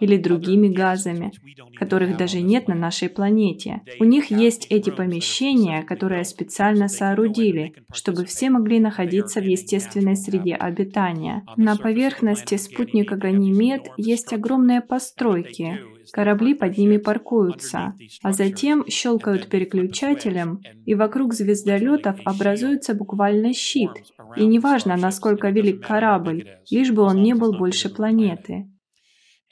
или 0.00 0.16
другими 0.16 0.68
газами, 0.68 1.32
которых 1.76 2.16
даже 2.16 2.40
нет 2.40 2.68
на 2.68 2.74
нашей 2.74 3.08
планете. 3.08 3.82
У 4.00 4.04
них 4.04 4.30
есть 4.30 4.66
эти 4.70 4.90
помещения, 4.90 5.82
которые 5.82 6.24
специально 6.24 6.88
соорудили, 6.88 7.74
чтобы 7.92 8.24
все 8.24 8.50
могли 8.50 8.80
находиться 8.80 9.40
в 9.40 9.44
естественной 9.44 10.16
среде 10.16 10.54
обитания. 10.54 11.44
На 11.56 11.76
поверхности 11.76 12.56
спутника 12.56 13.16
Ганимед 13.16 13.88
есть 13.96 14.32
огромные 14.32 14.80
постройки, 14.80 15.80
корабли 16.12 16.54
под 16.54 16.76
ними 16.78 16.96
паркуются, 16.96 17.94
а 18.22 18.32
затем 18.32 18.84
щелкают 18.88 19.48
переключателем, 19.48 20.60
и 20.84 20.94
вокруг 20.94 21.34
звездолетов 21.34 22.18
образуется 22.24 22.94
буквально 22.94 23.52
щит. 23.52 23.90
И 24.36 24.46
неважно, 24.46 24.96
насколько 24.96 25.50
велик 25.50 25.86
корабль, 25.86 26.46
лишь 26.70 26.92
бы 26.92 27.02
он 27.02 27.22
не 27.22 27.34
был 27.34 27.52
больше 27.56 27.88
планеты. 27.88 28.68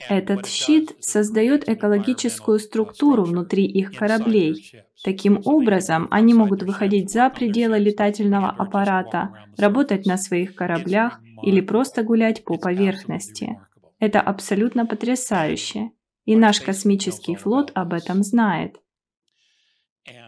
Этот 0.09 0.47
щит 0.47 0.97
создает 1.01 1.69
экологическую 1.69 2.59
структуру 2.59 3.25
внутри 3.25 3.65
их 3.67 3.93
кораблей. 3.93 4.73
Таким 5.05 5.41
образом, 5.45 6.09
они 6.11 6.35
могут 6.35 6.63
выходить 6.63 7.11
за 7.11 7.31
пределы 7.31 7.79
летательного 7.79 8.51
аппарата, 8.51 9.31
работать 9.57 10.07
на 10.07 10.17
своих 10.17 10.55
кораблях 10.55 11.21
или 11.43 11.61
просто 11.61 12.03
гулять 12.03 12.45
по 12.45 12.57
поверхности. 12.57 13.61
Это 13.99 14.21
абсолютно 14.21 14.87
потрясающе. 14.87 15.91
И 16.25 16.37
наш 16.37 16.61
космический 16.61 17.35
флот 17.35 17.73
об 17.75 17.93
этом 17.93 18.23
знает. 18.23 18.77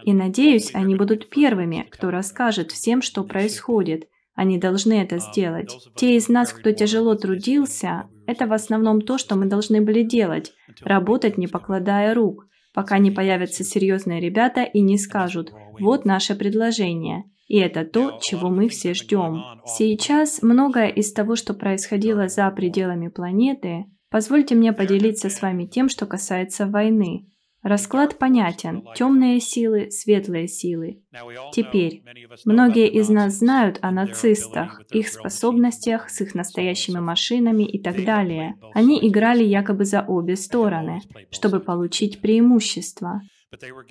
И 0.05 0.13
надеюсь, 0.13 0.75
они 0.75 0.97
будут 0.97 1.29
первыми, 1.29 1.87
кто 1.91 2.11
расскажет 2.11 2.73
всем, 2.73 3.01
что 3.03 3.25
происходит, 3.25 4.09
они 4.35 4.59
должны 4.59 4.95
это 4.95 5.19
сделать. 5.19 5.89
Те 5.97 6.17
из 6.17 6.29
нас, 6.29 6.53
кто 6.53 6.73
тяжело 6.73 7.15
трудился, 7.15 8.09
это 8.27 8.47
в 8.47 8.53
основном 8.53 9.01
то, 9.01 9.19
что 9.19 9.37
мы 9.37 9.47
должны 9.47 9.81
были 9.81 10.03
делать– 10.03 10.53
работать, 10.83 11.39
не 11.39 11.47
покладая 11.47 12.15
рук. 12.15 12.47
пока 12.75 12.99
не 12.99 13.13
появятся 13.13 13.63
серьезные 13.63 14.21
ребята 14.21 14.63
и 14.65 14.81
не 14.81 14.99
скажут 14.99 15.53
«вот 15.79 16.05
наше 16.05 16.35
предложение». 16.35 17.25
И 17.47 17.59
это 17.59 17.85
то, 17.85 18.19
чего 18.23 18.49
мы 18.49 18.69
все 18.69 18.95
ждем. 18.95 19.43
Сейчас 19.67 20.43
многое 20.43 20.89
из 20.89 21.13
того, 21.13 21.37
что 21.37 21.55
происходило 21.55 22.27
за 22.27 22.51
пределами 22.51 23.09
планеты, 23.09 23.85
позвольте 24.11 24.55
мне 24.55 24.73
поделиться 24.73 25.29
с 25.29 25.43
вами 25.43 25.67
тем, 25.67 25.89
что 25.89 26.07
касается 26.07 26.67
войны. 26.67 27.27
Расклад 27.65 28.19
понятен. 28.19 28.85
Темные 28.95 29.41
силы, 29.41 29.91
светлые 29.91 30.49
силы. 30.49 31.03
Теперь, 31.51 32.03
многие 32.45 32.89
из 32.89 33.09
нас 33.09 33.39
знают 33.39 33.79
о 33.81 33.91
нацистах, 33.91 34.83
их 34.93 35.09
способностях 35.09 36.11
с 36.11 36.21
их 36.21 36.35
настоящими 36.35 37.01
машинами 37.01 37.65
и 37.65 37.83
так 37.83 38.05
далее. 38.05 38.57
Они 38.75 38.99
играли 39.09 39.43
якобы 39.43 39.87
за 39.87 40.03
обе 40.03 40.37
стороны, 40.37 41.01
чтобы 41.31 41.59
получить 41.59 42.21
преимущество. 42.21 43.23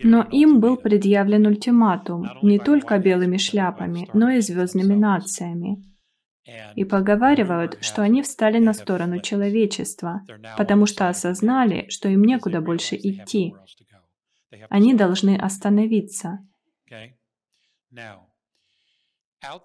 Но 0.03 0.27
им 0.31 0.59
был 0.59 0.77
предъявлен 0.77 1.47
ультиматум 1.47 2.29
не 2.43 2.59
только 2.59 2.99
белыми 2.99 3.37
шляпами, 3.37 4.07
но 4.13 4.29
и 4.29 4.41
звездными 4.41 4.93
нациями. 4.93 5.92
И 6.75 6.83
поговаривают, 6.83 7.77
что 7.81 8.01
они 8.01 8.21
встали 8.21 8.59
на 8.59 8.73
сторону 8.73 9.19
человечества, 9.19 10.21
потому 10.57 10.85
что 10.85 11.07
осознали, 11.07 11.87
что 11.89 12.09
им 12.09 12.23
некуда 12.23 12.59
больше 12.59 12.95
идти. 12.95 13.55
Они 14.69 14.93
должны 14.93 15.37
остановиться. 15.37 16.39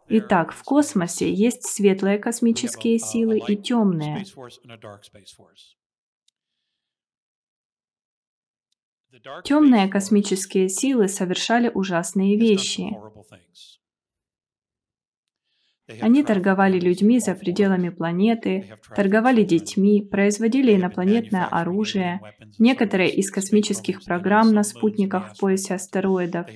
Итак, 0.08 0.52
в 0.52 0.64
космосе 0.64 1.32
есть 1.32 1.64
светлые 1.64 2.18
космические 2.18 2.98
силы 2.98 3.38
и 3.38 3.56
темные. 3.56 4.24
Темные 9.44 9.88
космические 9.88 10.68
силы 10.68 11.08
совершали 11.08 11.70
ужасные 11.72 12.36
вещи. 12.36 12.96
Они 16.00 16.22
торговали 16.22 16.78
людьми 16.78 17.18
за 17.18 17.34
пределами 17.34 17.88
планеты, 17.88 18.66
торговали 18.94 19.42
детьми, 19.42 20.02
производили 20.02 20.76
инопланетное 20.76 21.46
оружие, 21.46 22.20
некоторые 22.58 23.10
из 23.10 23.30
космических 23.30 24.04
программ 24.04 24.52
на 24.52 24.64
спутниках 24.64 25.32
в 25.34 25.40
поясе 25.40 25.74
астероидов. 25.74 26.46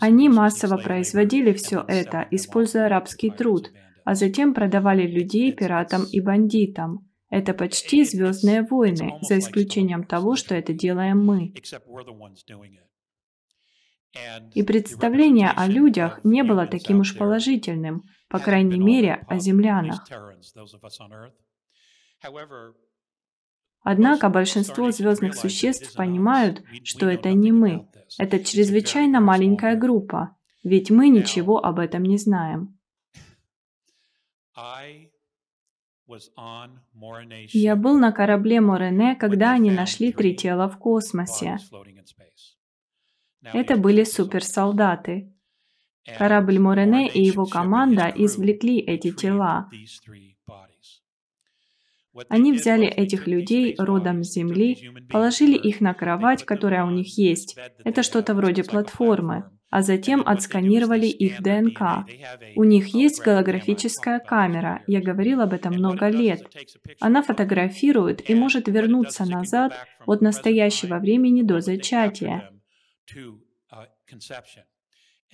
Они 0.00 0.28
массово 0.28 0.78
производили 0.78 1.52
все 1.52 1.84
это, 1.86 2.26
используя 2.30 2.88
рабский 2.88 3.30
труд, 3.30 3.70
а 4.04 4.14
затем 4.14 4.54
продавали 4.54 5.06
людей 5.06 5.52
пиратам 5.52 6.04
и 6.10 6.20
бандитам. 6.20 7.06
Это 7.28 7.52
почти 7.52 8.04
звездные 8.04 8.62
войны, 8.62 9.14
за 9.20 9.38
исключением 9.38 10.04
того, 10.04 10.36
что 10.36 10.54
это 10.54 10.72
делаем 10.72 11.24
мы. 11.24 11.52
И 14.54 14.62
представление 14.62 15.50
о 15.50 15.66
людях 15.66 16.20
не 16.22 16.44
было 16.44 16.66
таким 16.66 17.00
уж 17.00 17.16
положительным, 17.16 18.04
по 18.34 18.40
крайней 18.40 18.80
мере, 18.80 19.24
о 19.28 19.38
землянах. 19.38 20.04
Однако 23.84 24.28
большинство 24.28 24.90
звездных 24.90 25.36
существ 25.36 25.94
понимают, 25.94 26.64
что 26.82 27.08
это 27.08 27.32
не 27.32 27.52
мы. 27.52 27.88
Это 28.18 28.42
чрезвычайно 28.42 29.20
маленькая 29.20 29.76
группа, 29.76 30.36
ведь 30.64 30.90
мы 30.90 31.10
ничего 31.10 31.64
об 31.64 31.78
этом 31.78 32.02
не 32.02 32.18
знаем. 32.18 32.76
Я 37.52 37.76
был 37.76 37.98
на 37.98 38.10
корабле 38.10 38.60
Морене, 38.60 39.14
когда 39.14 39.52
они 39.52 39.70
нашли 39.70 40.12
три 40.12 40.34
тела 40.34 40.68
в 40.68 40.76
космосе. 40.78 41.58
Это 43.44 43.76
были 43.76 44.02
суперсолдаты. 44.02 45.33
Корабль 46.18 46.58
Морене 46.58 47.08
и 47.08 47.22
его 47.22 47.46
команда 47.46 48.12
извлекли 48.14 48.78
эти 48.78 49.10
тела. 49.10 49.68
Они 52.28 52.52
взяли 52.52 52.86
этих 52.86 53.26
людей 53.26 53.74
родом 53.76 54.22
с 54.22 54.34
Земли, 54.34 54.90
положили 55.10 55.56
их 55.56 55.80
на 55.80 55.94
кровать, 55.94 56.44
которая 56.44 56.84
у 56.84 56.90
них 56.90 57.18
есть. 57.18 57.58
Это 57.84 58.02
что-то 58.02 58.34
вроде 58.34 58.62
платформы 58.62 59.50
а 59.74 59.82
затем 59.82 60.22
отсканировали 60.24 61.06
их 61.06 61.42
ДНК. 61.42 62.06
У 62.54 62.62
них 62.62 62.94
есть 62.94 63.20
голографическая 63.20 64.20
камера, 64.20 64.84
я 64.86 65.00
говорил 65.00 65.40
об 65.40 65.52
этом 65.52 65.74
много 65.74 66.06
лет. 66.06 66.42
Она 67.00 67.22
фотографирует 67.22 68.30
и 68.30 68.36
может 68.36 68.68
вернуться 68.68 69.24
назад 69.24 69.72
от 70.06 70.20
настоящего 70.20 71.00
времени 71.00 71.42
до 71.42 71.60
зачатия. 71.60 72.52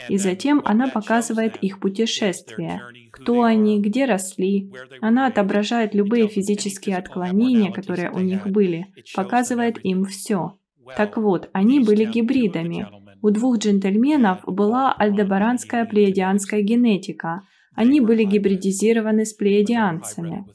И 0.08 0.16
затем 0.16 0.62
она 0.64 0.88
показывает 0.88 1.56
их 1.56 1.80
путешествие, 1.80 2.80
кто 3.10 3.42
они, 3.42 3.80
где 3.80 4.04
росли. 4.04 4.72
Она 5.00 5.26
отображает 5.26 5.94
любые 5.94 6.28
физические 6.28 6.96
отклонения, 6.96 7.72
которые 7.72 8.10
у 8.10 8.20
них 8.20 8.46
были, 8.46 8.86
показывает 9.14 9.84
им 9.84 10.04
все. 10.04 10.58
Так 10.96 11.16
вот, 11.16 11.50
они 11.52 11.80
были 11.80 12.04
гибридами. 12.04 12.88
У 13.22 13.30
двух 13.30 13.58
джентльменов 13.58 14.44
была 14.44 14.92
альдебаранская 14.92 15.84
плеядианская 15.84 16.62
генетика. 16.62 17.42
Они 17.74 18.00
были 18.00 18.24
гибридизированы 18.24 19.24
с 19.24 19.32
плеядианцами. 19.34 20.46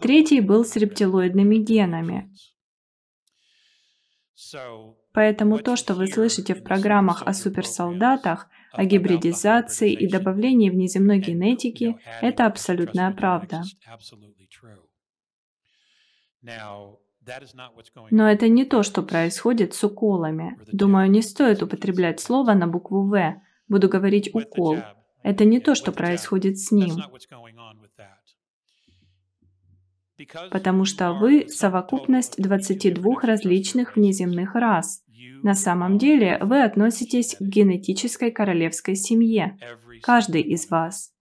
Третий 0.00 0.40
был 0.40 0.64
с 0.64 0.74
рептилоидными 0.76 1.56
генами. 1.56 2.30
Поэтому 5.12 5.58
то, 5.58 5.76
что 5.76 5.94
вы 5.94 6.06
слышите 6.06 6.54
в 6.54 6.62
программах 6.62 7.22
о 7.22 7.34
суперсолдатах, 7.34 8.48
о 8.72 8.84
гибридизации 8.84 9.92
и 9.92 10.08
добавлении 10.08 10.70
внеземной 10.70 11.18
генетики, 11.18 11.98
это 12.20 12.46
абсолютная 12.46 13.12
правда. 13.12 13.62
Но 18.10 18.28
это 18.28 18.48
не 18.48 18.64
то, 18.64 18.82
что 18.82 19.02
происходит 19.02 19.74
с 19.74 19.84
уколами. 19.84 20.58
Думаю, 20.72 21.10
не 21.10 21.22
стоит 21.22 21.62
употреблять 21.62 22.20
слово 22.20 22.54
на 22.54 22.66
букву 22.66 23.06
«В». 23.06 23.42
Буду 23.68 23.88
говорить 23.88 24.34
«укол». 24.34 24.78
Это 25.22 25.44
не 25.44 25.60
то, 25.60 25.76
что 25.76 25.92
происходит 25.92 26.58
с 26.58 26.72
ним. 26.72 26.96
Потому 30.50 30.84
что 30.84 31.12
вы– 31.12 31.46
совокупность 31.48 32.36
22 32.36 33.20
различных 33.22 33.96
внеземных 33.96 34.54
рас. 34.54 35.02
На 35.42 35.54
самом 35.54 35.98
деле 35.98 36.38
вы 36.40 36.62
относитесь 36.62 37.36
к 37.36 37.42
генетической 37.42 38.30
королевской 38.30 38.94
семье. 38.94 39.58
Каждый 40.02 40.42
из 40.42 40.70
вас. 40.70 41.12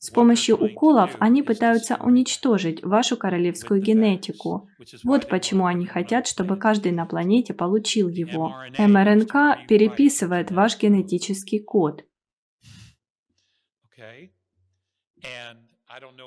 С 0.00 0.10
помощью 0.10 0.56
уколов 0.56 1.16
они 1.18 1.42
пытаются 1.42 1.96
уничтожить 1.96 2.82
вашу 2.84 3.16
королевскую 3.16 3.82
генетику. 3.82 4.68
Вот 5.02 5.28
почему 5.28 5.66
они 5.66 5.86
хотят, 5.86 6.26
чтобы 6.26 6.56
каждый 6.56 6.92
на 6.92 7.04
планете 7.04 7.52
получил 7.52 8.08
его. 8.08 8.54
МРНК 8.78 9.66
переписывает 9.68 10.50
ваш 10.52 10.78
генетический 10.78 11.58
код. 11.58 12.04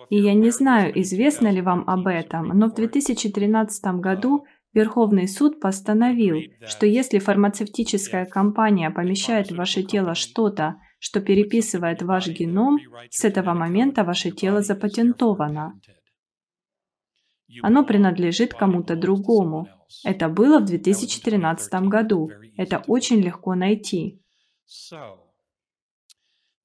И 0.09 0.17
я 0.17 0.33
не 0.33 0.49
знаю, 0.49 0.99
известно 1.01 1.49
ли 1.49 1.61
вам 1.61 1.83
об 1.87 2.07
этом, 2.07 2.47
но 2.47 2.67
в 2.67 2.73
2013 2.73 3.85
году 3.95 4.45
Верховный 4.73 5.27
суд 5.27 5.59
постановил, 5.59 6.41
что 6.65 6.85
если 6.85 7.19
фармацевтическая 7.19 8.25
компания 8.25 8.89
помещает 8.89 9.51
в 9.51 9.55
ваше 9.55 9.83
тело 9.83 10.15
что-то, 10.15 10.77
что 10.99 11.19
переписывает 11.19 12.01
ваш 12.01 12.27
геном, 12.27 12.77
с 13.09 13.25
этого 13.25 13.53
момента 13.53 14.03
ваше 14.03 14.31
тело 14.31 14.61
запатентовано. 14.61 15.79
Оно 17.61 17.85
принадлежит 17.85 18.53
кому-то 18.53 18.95
другому. 18.95 19.67
Это 20.05 20.29
было 20.29 20.59
в 20.59 20.65
2013 20.65 21.73
году. 21.89 22.31
Это 22.55 22.81
очень 22.87 23.19
легко 23.19 23.55
найти. 23.55 24.21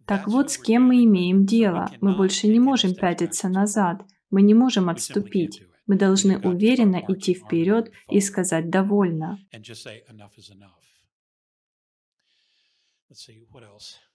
Так 0.07 0.29
вот, 0.29 0.51
с 0.51 0.59
кем 0.59 0.85
мы 0.85 1.05
имеем 1.05 1.45
дело. 1.45 1.91
Мы 2.01 2.17
больше 2.17 2.47
не 2.47 2.61
можем 2.61 2.95
пятиться 2.95 3.49
назад. 3.49 4.05
Мы 4.31 4.43
не 4.43 4.55
можем 4.55 4.89
отступить. 4.89 5.63
Мы 5.87 5.97
должны 5.97 6.39
уверенно 6.39 7.03
идти 7.09 7.35
вперед 7.35 7.91
и 8.09 8.21
сказать 8.21 8.71
«довольно». 8.71 9.39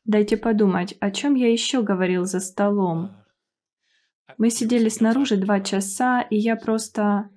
Дайте 0.04 0.38
подумать, 0.38 0.96
о 1.00 1.12
чем 1.12 1.36
я 1.36 1.52
еще 1.52 1.82
говорил 1.82 2.26
за 2.26 2.39
столом. 2.39 3.12
Мы 4.38 4.50
сидели 4.50 4.89
снаружи 4.89 5.38
два 5.38 5.62
часа, 5.62 6.22
и 6.22 6.38
я 6.38 6.56
просто... 6.56 7.30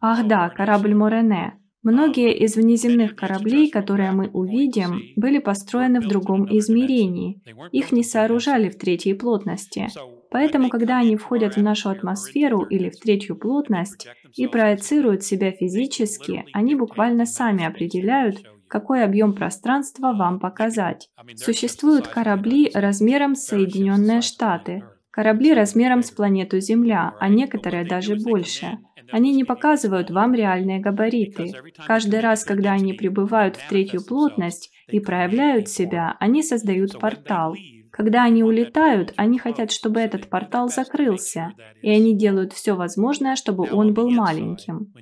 Ах 0.00 0.26
да, 0.26 0.48
корабль 0.50 0.94
Морене. 0.94 1.59
Многие 1.82 2.36
из 2.36 2.56
внеземных 2.56 3.16
кораблей, 3.16 3.70
которые 3.70 4.12
мы 4.12 4.28
увидим, 4.28 5.00
были 5.16 5.38
построены 5.38 6.00
в 6.00 6.08
другом 6.08 6.46
измерении. 6.58 7.40
Их 7.72 7.90
не 7.90 8.04
сооружали 8.04 8.68
в 8.68 8.76
третьей 8.76 9.14
плотности. 9.14 9.88
Поэтому, 10.30 10.68
когда 10.68 10.98
они 10.98 11.16
входят 11.16 11.56
в 11.56 11.62
нашу 11.62 11.88
атмосферу 11.88 12.62
или 12.64 12.90
в 12.90 13.00
третью 13.00 13.34
плотность 13.36 14.06
и 14.36 14.46
проецируют 14.46 15.24
себя 15.24 15.52
физически, 15.52 16.44
они 16.52 16.74
буквально 16.74 17.24
сами 17.24 17.64
определяют, 17.64 18.36
какой 18.68 19.02
объем 19.02 19.34
пространства 19.34 20.12
вам 20.12 20.38
показать. 20.38 21.08
Существуют 21.34 22.06
корабли 22.06 22.70
размером 22.74 23.34
с 23.34 23.46
Соединенные 23.46 24.20
Штаты, 24.20 24.84
корабли 25.10 25.54
размером 25.54 26.02
с 26.02 26.10
планету 26.10 26.60
Земля, 26.60 27.14
а 27.18 27.28
некоторые 27.28 27.84
даже 27.86 28.16
больше– 28.16 28.78
они 29.12 29.34
не 29.34 29.44
показывают 29.44 30.10
вам 30.10 30.34
реальные 30.34 30.80
габариты. 30.80 31.52
Каждый 31.86 32.20
раз, 32.20 32.44
когда 32.44 32.72
они 32.72 32.92
прибывают 32.92 33.56
в 33.56 33.68
третью 33.68 34.04
плотность 34.04 34.70
и 34.88 35.00
проявляют 35.00 35.68
себя, 35.68 36.16
они 36.20 36.42
создают 36.42 36.98
портал. 36.98 37.54
Когда 37.90 38.24
они 38.24 38.44
улетают, 38.44 39.12
они 39.16 39.38
хотят, 39.38 39.72
чтобы 39.72 40.00
этот 40.00 40.28
портал 40.30 40.68
закрылся, 40.68 41.52
и 41.82 41.90
они 41.90 42.16
делают 42.16 42.52
все 42.52 42.74
возможное, 42.74 43.36
чтобы 43.36 43.68
он 43.70 43.94
был 43.94 44.10
маленьким. 44.10 44.92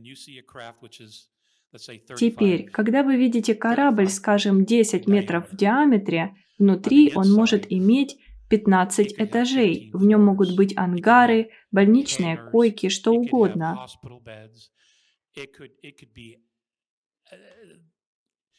Теперь, 2.16 2.70
когда 2.70 3.02
вы 3.02 3.16
видите 3.16 3.54
корабль, 3.54 4.09
скажем, 4.09 4.64
10 4.64 5.06
метров 5.06 5.50
в 5.50 5.56
диаметре, 5.56 6.34
внутри 6.59 7.12
он 7.14 7.30
может 7.32 7.66
иметь 7.70 8.16
15 8.49 9.14
этажей. 9.18 9.90
В 9.92 10.05
нем 10.05 10.24
могут 10.24 10.57
быть 10.57 10.76
ангары, 10.76 11.51
больничные 11.70 12.36
койки, 12.51 12.88
что 12.88 13.12
угодно. 13.12 13.86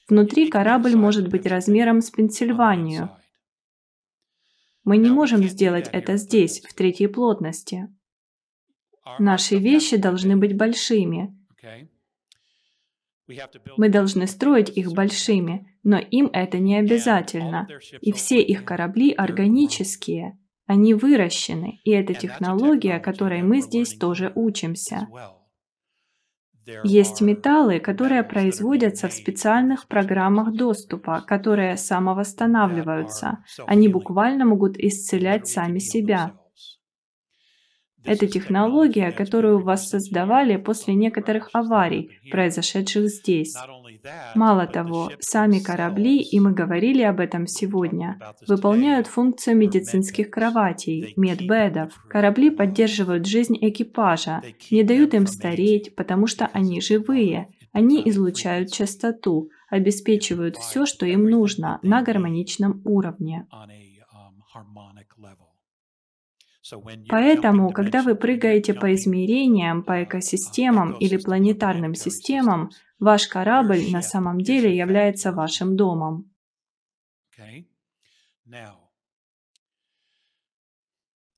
Внутри 0.08 0.50
корабль 0.50 0.96
может 0.96 1.30
быть 1.30 1.46
размером 1.46 2.02
с 2.02 2.10
Пенсильванию. 2.10 3.10
Мы 4.84 4.98
не 4.98 5.10
можем 5.10 5.44
сделать 5.44 5.88
это 5.92 6.18
здесь, 6.18 6.62
в 6.62 6.74
третьей 6.74 7.08
плотности. 7.08 7.88
Наши 9.20 9.58
вещи 9.58 9.98
должны 9.98 10.36
быть 10.36 10.58
большими. 10.58 11.39
Мы 13.78 13.90
должны 13.90 14.28
строить 14.28 14.70
их 14.70 14.92
большими, 14.94 15.76
но 15.84 15.98
им 15.98 16.30
это 16.34 16.60
не 16.60 16.78
обязательно. 16.78 17.68
И 18.02 18.12
все 18.12 18.42
их 18.42 18.66
корабли 18.66 19.12
органические. 19.12 20.38
Они 20.66 20.94
выращены, 20.94 21.80
и 21.84 21.92
это 21.92 22.14
технология, 22.14 23.00
которой 23.00 23.42
мы 23.42 23.62
здесь 23.62 23.98
тоже 23.98 24.32
учимся. 24.36 25.08
Есть 26.84 27.22
металлы, 27.22 27.80
которые 27.80 28.24
производятся 28.24 29.08
в 29.08 29.14
специальных 29.14 29.88
программах 29.88 30.54
доступа, 30.54 31.22
которые 31.26 31.78
самовосстанавливаются. 31.78 33.44
Они 33.66 33.88
буквально 33.88 34.46
могут 34.46 34.78
исцелять 34.78 35.48
сами 35.48 35.80
себя. 35.80 36.39
Это 38.04 38.28
технология, 38.28 39.12
которую 39.12 39.60
воссоздавали 39.60 40.56
после 40.58 40.94
некоторых 40.94 41.50
аварий, 41.54 42.12
произошедших 42.32 43.10
здесь. 43.10 43.56
Мало 44.36 44.68
того, 44.68 45.12
сами 45.20 45.60
корабли, 45.60 46.20
и 46.20 46.40
мы 46.40 46.52
говорили 46.52 47.02
об 47.02 47.20
этом 47.20 47.48
сегодня, 47.48 48.20
выполняют 48.48 49.08
функцию 49.08 49.58
медицинских 49.58 50.30
кроватей, 50.30 51.14
медбедов. 51.18 51.94
Корабли 52.10 52.50
поддерживают 52.50 53.26
жизнь 53.26 53.58
экипажа, 53.60 54.42
не 54.72 54.84
дают 54.84 55.14
им 55.14 55.28
стареть, 55.28 55.96
потому 55.96 56.28
что 56.28 56.50
они 56.54 56.82
живые. 56.82 57.50
Они 57.72 58.02
излучают 58.10 58.72
частоту, 58.72 59.50
обеспечивают 59.70 60.58
все, 60.58 60.86
что 60.86 61.06
им 61.06 61.26
нужно 61.26 61.80
на 61.84 62.02
гармоничном 62.02 62.82
уровне. 62.86 63.46
Поэтому, 67.08 67.72
когда 67.72 68.04
вы 68.04 68.16
прыгаете 68.16 68.74
по 68.74 68.94
измерениям, 68.94 69.84
по 69.84 70.04
экосистемам 70.04 70.94
или 70.94 71.18
планетарным 71.18 71.96
системам, 71.96 72.70
ваш 73.00 73.28
корабль 73.28 73.92
на 73.92 74.02
самом 74.02 74.42
деле 74.42 74.76
является 74.76 75.32
вашим 75.32 75.76
домом. 75.76 76.32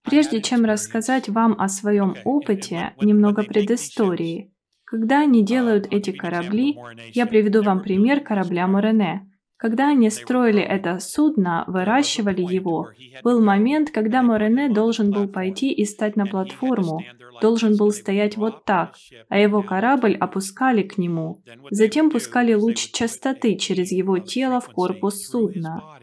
Прежде 0.04 0.42
чем 0.42 0.66
рассказать 0.66 1.30
вам 1.30 1.56
о 1.60 1.70
своем 1.70 2.16
опыте, 2.26 2.94
немного 3.00 3.44
предыстории. 3.44 4.52
Когда 4.84 5.22
они 5.22 5.46
делают 5.46 5.88
эти 5.90 6.12
корабли, 6.12 6.78
я 7.14 7.26
приведу 7.26 7.64
вам 7.64 7.82
пример 7.82 8.22
корабля 8.22 8.68
Морене. 8.68 9.31
Когда 9.62 9.90
они 9.90 10.10
строили 10.10 10.60
это 10.60 10.98
судно, 10.98 11.66
выращивали 11.68 12.42
его, 12.42 12.90
был 13.22 13.44
момент, 13.44 13.92
когда 13.92 14.24
Морене 14.24 14.70
должен 14.70 15.12
был 15.12 15.28
пойти 15.28 15.72
и 15.72 15.86
стать 15.86 16.16
на 16.16 16.26
платформу, 16.26 17.04
должен 17.42 17.78
был 17.78 17.92
стоять 17.92 18.38
вот 18.38 18.66
так, 18.66 18.96
а 19.30 19.38
его 19.38 19.62
корабль 19.62 20.16
опускали 20.16 20.82
к 20.82 20.98
нему. 20.98 21.44
Затем 21.70 22.10
пускали 22.10 22.56
луч 22.56 22.92
частоты 22.92 23.56
через 23.56 23.92
его 23.92 24.18
тело 24.18 24.62
в 24.62 24.70
корпус 24.70 25.28
судна. 25.28 26.00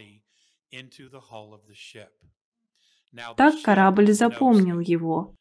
Так 3.36 3.60
корабль 3.64 4.12
запомнил 4.12 4.78
его. 4.78 5.34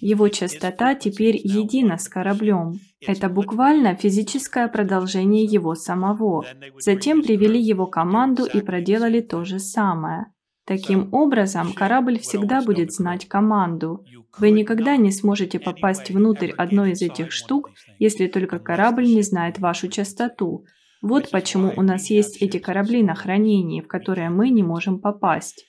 Его 0.00 0.28
частота 0.28 0.94
теперь 0.94 1.36
едина 1.36 1.98
с 1.98 2.08
кораблем. 2.08 2.80
Это 3.06 3.28
буквально 3.28 3.94
физическое 3.94 4.66
продолжение 4.68 5.44
его 5.44 5.74
самого. 5.74 6.44
Затем 6.78 7.22
привели 7.22 7.60
его 7.60 7.86
команду 7.86 8.44
и 8.46 8.60
проделали 8.60 9.20
то 9.20 9.44
же 9.44 9.58
самое. 9.58 10.32
Таким 10.66 11.14
образом, 11.14 11.72
корабль 11.72 12.18
всегда 12.18 12.60
будет 12.60 12.92
знать 12.92 13.28
команду. 13.28 14.04
Вы 14.38 14.50
никогда 14.50 14.96
не 14.96 15.12
сможете 15.12 15.60
попасть 15.60 16.10
внутрь 16.10 16.50
одной 16.50 16.92
из 16.92 17.02
этих 17.02 17.30
штук, 17.30 17.70
если 17.98 18.26
только 18.26 18.58
корабль 18.58 19.04
не 19.04 19.22
знает 19.22 19.58
вашу 19.58 19.88
частоту. 19.88 20.64
Вот 21.02 21.30
почему 21.30 21.72
у 21.76 21.82
нас 21.82 22.10
есть 22.10 22.42
эти 22.42 22.58
корабли 22.58 23.02
на 23.02 23.14
хранении, 23.14 23.80
в 23.80 23.86
которые 23.86 24.30
мы 24.30 24.48
не 24.50 24.62
можем 24.62 24.98
попасть. 24.98 25.64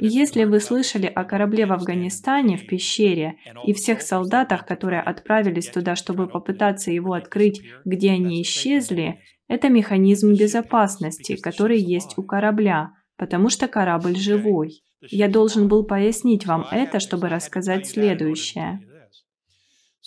Если 0.00 0.44
вы 0.44 0.60
слышали 0.60 1.06
о 1.06 1.24
корабле 1.24 1.66
в 1.66 1.72
Афганистане, 1.72 2.56
в 2.56 2.66
пещере, 2.66 3.36
и 3.64 3.72
всех 3.72 4.02
солдатах, 4.02 4.66
которые 4.66 5.00
отправились 5.00 5.68
туда, 5.68 5.96
чтобы 5.96 6.28
попытаться 6.28 6.90
его 6.90 7.12
открыть, 7.12 7.62
где 7.84 8.10
они 8.12 8.42
исчезли, 8.42 9.20
это 9.46 9.68
механизм 9.68 10.34
безопасности, 10.34 11.36
который 11.36 11.78
есть 11.78 12.18
у 12.18 12.22
корабля, 12.22 12.92
потому 13.16 13.48
что 13.48 13.68
корабль 13.68 14.16
живой. 14.16 14.82
Я 15.00 15.28
должен 15.28 15.68
был 15.68 15.84
пояснить 15.84 16.46
вам 16.46 16.66
это, 16.70 17.00
чтобы 17.00 17.28
рассказать 17.28 17.86
следующее. 17.86 18.80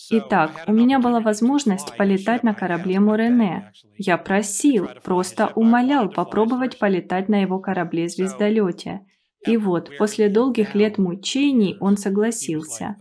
Итак, 0.09 0.63
у 0.67 0.73
меня 0.73 0.99
была 0.99 1.19
возможность 1.19 1.95
полетать 1.95 2.43
на 2.43 2.53
корабле 2.53 2.99
Морене. 2.99 3.71
Я 3.97 4.17
просил, 4.17 4.89
просто 5.03 5.51
умолял 5.55 6.09
попробовать 6.09 6.79
полетать 6.79 7.29
на 7.29 7.41
его 7.41 7.59
корабле-звездолете. 7.59 9.01
И 9.45 9.57
вот, 9.57 9.89
после 9.97 10.29
долгих 10.29 10.75
лет 10.75 10.97
мучений 10.97 11.77
он 11.79 11.97
согласился. 11.97 12.95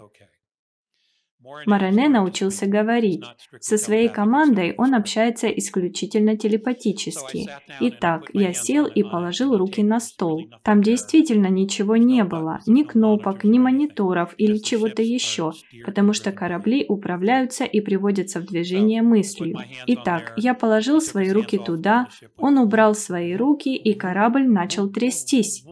Марене 1.66 2.08
научился 2.08 2.66
говорить. 2.66 3.24
Со 3.60 3.78
своей 3.78 4.08
командой 4.08 4.74
он 4.76 4.94
общается 4.94 5.48
исключительно 5.48 6.36
телепатически. 6.36 7.48
Итак, 7.80 8.24
я 8.34 8.52
сел 8.52 8.86
и 8.86 9.02
положил 9.02 9.56
руки 9.56 9.82
на 9.82 10.00
стол. 10.00 10.42
Там 10.62 10.82
действительно 10.82 11.46
ничего 11.46 11.96
не 11.96 12.24
было, 12.24 12.60
ни 12.66 12.82
кнопок, 12.82 13.44
ни 13.44 13.58
мониторов 13.58 14.34
или 14.36 14.58
чего-то 14.58 15.02
еще, 15.02 15.52
потому 15.84 16.12
что 16.12 16.30
корабли 16.30 16.84
управляются 16.88 17.64
и 17.64 17.80
приводятся 17.80 18.40
в 18.40 18.46
движение 18.46 19.02
мыслью. 19.02 19.58
Итак, 19.86 20.34
я 20.36 20.54
положил 20.54 21.00
свои 21.00 21.30
руки 21.30 21.58
туда, 21.58 22.08
он 22.36 22.58
убрал 22.58 22.94
свои 22.94 23.34
руки, 23.34 23.74
и 23.74 23.94
корабль 23.94 24.46
начал 24.46 24.90
трястись. 24.90 25.64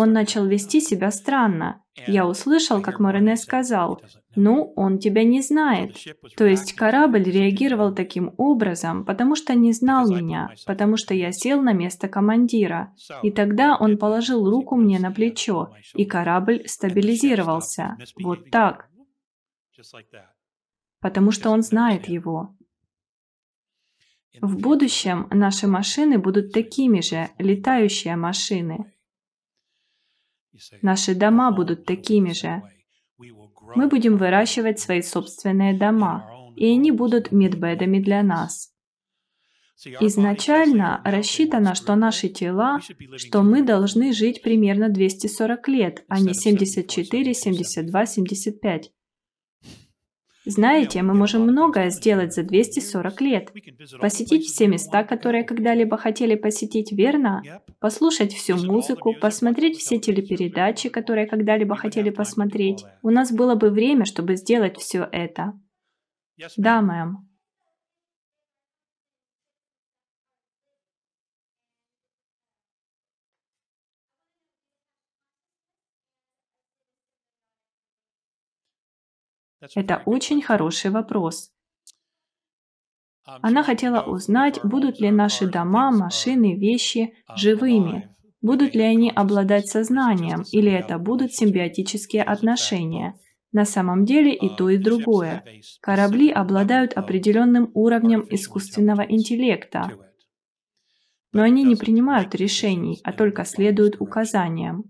Он 0.00 0.12
начал 0.12 0.46
вести 0.46 0.80
себя 0.80 1.10
странно. 1.10 1.82
Я 2.06 2.24
услышал, 2.24 2.80
как 2.80 3.00
Морене 3.00 3.36
сказал, 3.36 4.00
«Ну, 4.36 4.72
он 4.76 5.00
тебя 5.00 5.24
не 5.24 5.42
знает». 5.42 5.96
То 6.36 6.44
есть 6.46 6.74
корабль 6.74 7.24
реагировал 7.24 7.92
таким 7.92 8.32
образом, 8.36 9.04
потому 9.04 9.34
что 9.34 9.54
не 9.54 9.72
знал 9.72 10.08
меня, 10.08 10.52
потому 10.66 10.96
что 10.96 11.14
я 11.14 11.32
сел 11.32 11.60
на 11.62 11.72
место 11.72 12.06
командира. 12.06 12.94
И 13.24 13.32
тогда 13.32 13.76
он 13.76 13.98
положил 13.98 14.48
руку 14.48 14.76
мне 14.76 15.00
на 15.00 15.10
плечо, 15.10 15.74
и 15.94 16.04
корабль 16.04 16.62
стабилизировался. 16.66 17.96
Вот 18.22 18.52
так. 18.52 18.88
Потому 21.00 21.32
что 21.32 21.50
он 21.50 21.62
знает 21.62 22.08
его. 22.08 22.54
В 24.40 24.60
будущем 24.60 25.26
наши 25.32 25.66
машины 25.66 26.18
будут 26.18 26.52
такими 26.52 27.00
же, 27.00 27.30
летающие 27.38 28.14
машины. 28.14 28.94
Наши 30.82 31.14
дома 31.14 31.50
будут 31.50 31.84
такими 31.84 32.32
же. 32.32 32.62
Мы 33.76 33.88
будем 33.88 34.16
выращивать 34.16 34.78
свои 34.78 35.02
собственные 35.02 35.78
дома. 35.78 36.34
и 36.56 36.66
они 36.66 36.90
будут 36.90 37.30
медбедами 37.30 38.00
для 38.00 38.22
нас. 38.24 38.72
Изначально 40.00 41.00
рассчитано, 41.04 41.76
что 41.76 41.94
наши 41.94 42.28
тела, 42.28 42.80
что 43.16 43.42
мы 43.42 43.62
должны 43.62 44.12
жить 44.12 44.42
примерно 44.42 44.88
240 44.88 45.68
лет, 45.68 46.04
а 46.08 46.18
не 46.18 46.34
74, 46.34 47.32
72, 47.32 48.06
75. 48.06 48.92
Знаете, 50.48 51.02
мы 51.02 51.12
можем 51.12 51.42
многое 51.42 51.90
сделать 51.90 52.34
за 52.34 52.42
240 52.42 53.20
лет. 53.20 53.52
Посетить 54.00 54.46
все 54.46 54.66
места, 54.66 55.04
которые 55.04 55.44
когда-либо 55.44 55.98
хотели 55.98 56.36
посетить, 56.36 56.90
верно? 56.90 57.42
Послушать 57.80 58.32
всю 58.32 58.56
музыку, 58.56 59.14
посмотреть 59.20 59.76
все 59.76 59.98
телепередачи, 59.98 60.88
которые 60.88 61.26
когда-либо 61.26 61.76
хотели 61.76 62.08
посмотреть. 62.08 62.84
У 63.02 63.10
нас 63.10 63.30
было 63.30 63.56
бы 63.56 63.68
время, 63.68 64.06
чтобы 64.06 64.36
сделать 64.36 64.78
все 64.78 65.06
это. 65.12 65.52
Да, 66.56 66.80
мэм. 66.80 67.27
Это 79.74 80.02
очень 80.06 80.42
хороший 80.42 80.90
вопрос. 80.90 81.50
Она 83.24 83.62
хотела 83.62 84.02
узнать, 84.02 84.58
будут 84.64 85.00
ли 85.00 85.10
наши 85.10 85.46
дома, 85.46 85.90
машины, 85.90 86.56
вещи 86.56 87.12
живыми, 87.36 88.14
будут 88.40 88.74
ли 88.74 88.82
они 88.82 89.10
обладать 89.10 89.68
сознанием, 89.68 90.44
или 90.50 90.72
это 90.72 90.98
будут 90.98 91.34
симбиотические 91.34 92.22
отношения. 92.22 93.14
На 93.52 93.64
самом 93.64 94.04
деле 94.04 94.34
и 94.34 94.48
то, 94.48 94.68
и 94.70 94.78
другое. 94.78 95.44
Корабли 95.80 96.30
обладают 96.30 96.92
определенным 96.94 97.70
уровнем 97.74 98.26
искусственного 98.30 99.02
интеллекта, 99.02 99.90
но 101.32 101.42
они 101.42 101.64
не 101.64 101.76
принимают 101.76 102.34
решений, 102.34 103.00
а 103.04 103.12
только 103.12 103.44
следуют 103.44 104.00
указаниям. 104.00 104.84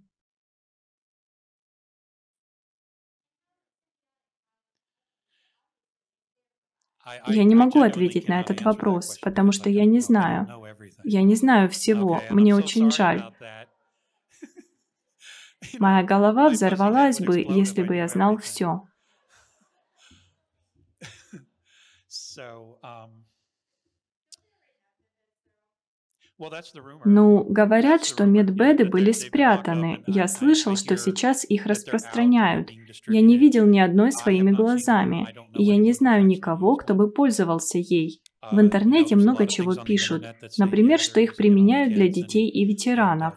Я 7.26 7.44
не 7.44 7.54
могу 7.54 7.82
ответить 7.82 8.28
на 8.28 8.40
этот 8.40 8.62
вопрос, 8.62 9.18
потому 9.18 9.52
что 9.52 9.70
я 9.70 9.84
не 9.84 10.00
знаю. 10.00 10.48
Я 11.04 11.22
не 11.22 11.34
знаю 11.34 11.68
всего. 11.68 12.22
Мне 12.30 12.54
очень 12.54 12.90
жаль. 12.90 13.22
Моя 15.78 16.02
голова 16.02 16.48
взорвалась 16.48 17.20
бы, 17.20 17.38
если 17.38 17.82
бы 17.82 17.96
я 17.96 18.09
знал 18.09 18.38
все. 18.38 18.82
Ну, 27.05 27.45
говорят, 27.45 28.05
что 28.05 28.24
медбеды 28.24 28.84
были 28.84 29.12
спрятаны. 29.12 30.03
Я 30.07 30.28
слышал, 30.28 30.76
что 30.76 30.97
сейчас 30.97 31.45
их 31.49 31.66
распространяют. 31.66 32.70
Я 33.07 33.20
не 33.20 33.36
видел 33.36 33.66
ни 33.66 33.80
одной 33.80 34.12
своими 34.12 34.53
глазами, 34.53 35.26
и 35.55 35.64
я 35.64 35.76
не 35.76 35.93
знаю 35.93 36.24
никого, 36.24 36.76
кто 36.76 36.95
бы 36.95 37.11
пользовался 37.11 37.78
ей. 37.78 38.22
В 38.53 38.61
интернете 38.61 39.16
много 39.16 39.47
чего 39.47 39.74
пишут. 39.74 40.24
Например, 40.59 41.01
что 41.01 41.20
их 41.20 41.34
применяют 41.34 41.93
для 41.93 42.09
детей 42.09 42.49
и 42.49 42.64
ветеранов. 42.64 43.34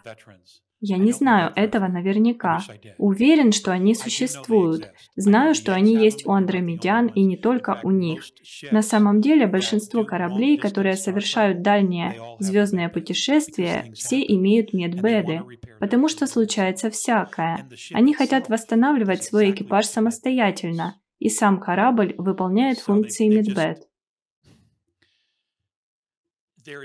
Я 0.84 0.98
не 0.98 1.12
знаю 1.12 1.54
этого 1.56 1.88
наверняка. 1.88 2.60
Уверен, 2.98 3.52
что 3.52 3.72
они 3.72 3.94
существуют. 3.94 4.92
Знаю, 5.16 5.54
что 5.54 5.76
они 5.76 5.96
есть 5.96 6.26
у 6.26 6.32
андромедян 6.32 7.06
и 7.06 7.22
не 7.22 7.38
только 7.38 7.80
у 7.84 7.92
них. 7.92 8.24
На 8.72 8.82
самом 8.82 9.22
деле, 9.22 9.46
большинство 9.46 10.04
кораблей, 10.04 10.58
которые 10.58 10.96
совершают 10.96 11.62
дальние 11.62 12.16
звездные 12.40 12.90
путешествия, 12.90 13.92
все 13.94 14.22
имеют 14.22 14.74
медбеды, 14.74 15.44
потому 15.80 16.10
что 16.10 16.26
случается 16.26 16.90
всякое. 16.90 17.70
Они 17.94 18.16
хотят 18.16 18.50
восстанавливать 18.50 19.24
свой 19.24 19.52
экипаж 19.52 19.86
самостоятельно, 19.86 21.00
и 21.20 21.30
сам 21.30 21.60
корабль 21.60 22.16
выполняет 22.18 22.80
функции 22.80 23.28
медбед. 23.28 23.88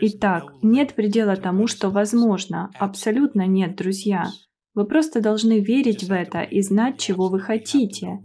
Итак, 0.01 0.53
нет 0.63 0.95
предела 0.95 1.37
тому, 1.37 1.67
что 1.67 1.91
возможно. 1.91 2.71
Абсолютно 2.79 3.47
нет, 3.47 3.77
друзья. 3.77 4.27
Вы 4.75 4.85
просто 4.87 5.21
должны 5.21 5.61
верить 5.61 6.05
в 6.05 6.13
это 6.13 6.43
и 6.43 6.61
знать, 6.61 6.99
чего 6.99 7.29
вы 7.29 7.41
хотите. 7.41 8.19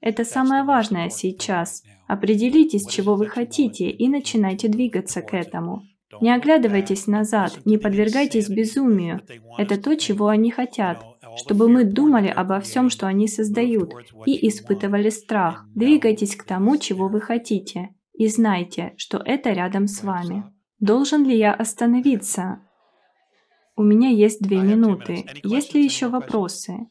Это 0.00 0.24
самое 0.24 0.62
важное 0.64 1.08
сейчас. 1.08 1.82
Определитесь, 2.06 2.86
чего 2.86 3.14
вы 3.16 3.26
хотите, 3.26 3.90
и 3.90 4.08
начинайте 4.08 4.68
двигаться 4.68 5.22
к 5.22 5.34
этому. 5.34 5.82
Не 6.20 6.34
оглядывайтесь 6.34 7.06
назад, 7.06 7.58
не 7.64 7.78
подвергайтесь 7.78 8.48
безумию. 8.48 9.20
Это 9.58 9.80
то, 9.80 9.96
чего 9.96 10.28
они 10.28 10.50
хотят. 10.50 11.04
Чтобы 11.36 11.68
мы 11.68 11.84
думали 11.84 12.28
обо 12.28 12.60
всем, 12.60 12.88
что 12.88 13.06
они 13.06 13.28
создают, 13.28 13.92
и 14.24 14.48
испытывали 14.48 15.10
страх. 15.10 15.66
Двигайтесь 15.74 16.36
к 16.36 16.44
тому, 16.44 16.78
чего 16.78 17.08
вы 17.08 17.20
хотите. 17.20 17.90
И 18.16 18.28
знайте, 18.28 18.94
что 18.96 19.18
это 19.18 19.52
рядом 19.52 19.86
с 19.86 20.02
вами. 20.02 20.44
Должен 20.80 21.26
ли 21.26 21.36
я 21.36 21.52
остановиться? 21.52 22.60
У 23.76 23.82
меня 23.82 24.08
есть 24.08 24.40
две 24.40 24.62
минуты. 24.62 25.26
Есть 25.42 25.74
ли 25.74 25.84
еще 25.84 26.08
вопросы? 26.08 26.88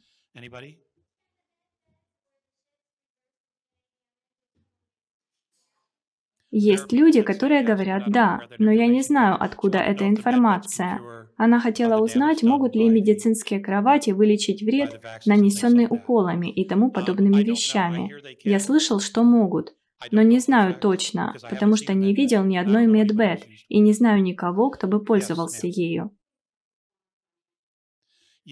Есть 6.51 6.93
люди, 6.93 7.23
которые 7.23 7.63
говорят 7.63 8.03
«да», 8.07 8.41
но 8.59 8.71
я 8.71 8.85
не 8.85 9.01
знаю, 9.01 9.35
откуда 9.43 9.79
эта 9.79 10.07
информация. 10.07 11.01
Она 11.37 11.59
хотела 11.59 12.01
узнать, 12.01 12.43
могут 12.43 12.75
ли 12.75 12.87
медицинские 12.87 13.59
кровати 13.59 14.11
вылечить 14.11 14.61
вред, 14.61 15.01
нанесенный 15.25 15.87
уколами 15.89 16.49
и 16.49 16.67
тому 16.67 16.91
подобными 16.91 17.41
вещами. 17.41 18.13
Я 18.43 18.59
слышал, 18.59 18.99
что 18.99 19.23
могут 19.23 19.75
но 20.11 20.21
не 20.21 20.39
знаю 20.39 20.75
точно, 20.75 21.35
потому 21.49 21.75
что 21.75 21.93
не 21.93 22.13
видел 22.13 22.43
ни 22.43 22.57
одной 22.57 22.87
медбет 22.87 23.45
и 23.67 23.79
не 23.79 23.93
знаю 23.93 24.21
никого, 24.21 24.69
кто 24.69 24.87
бы 24.87 25.03
пользовался 25.03 25.67
ею. 25.67 26.11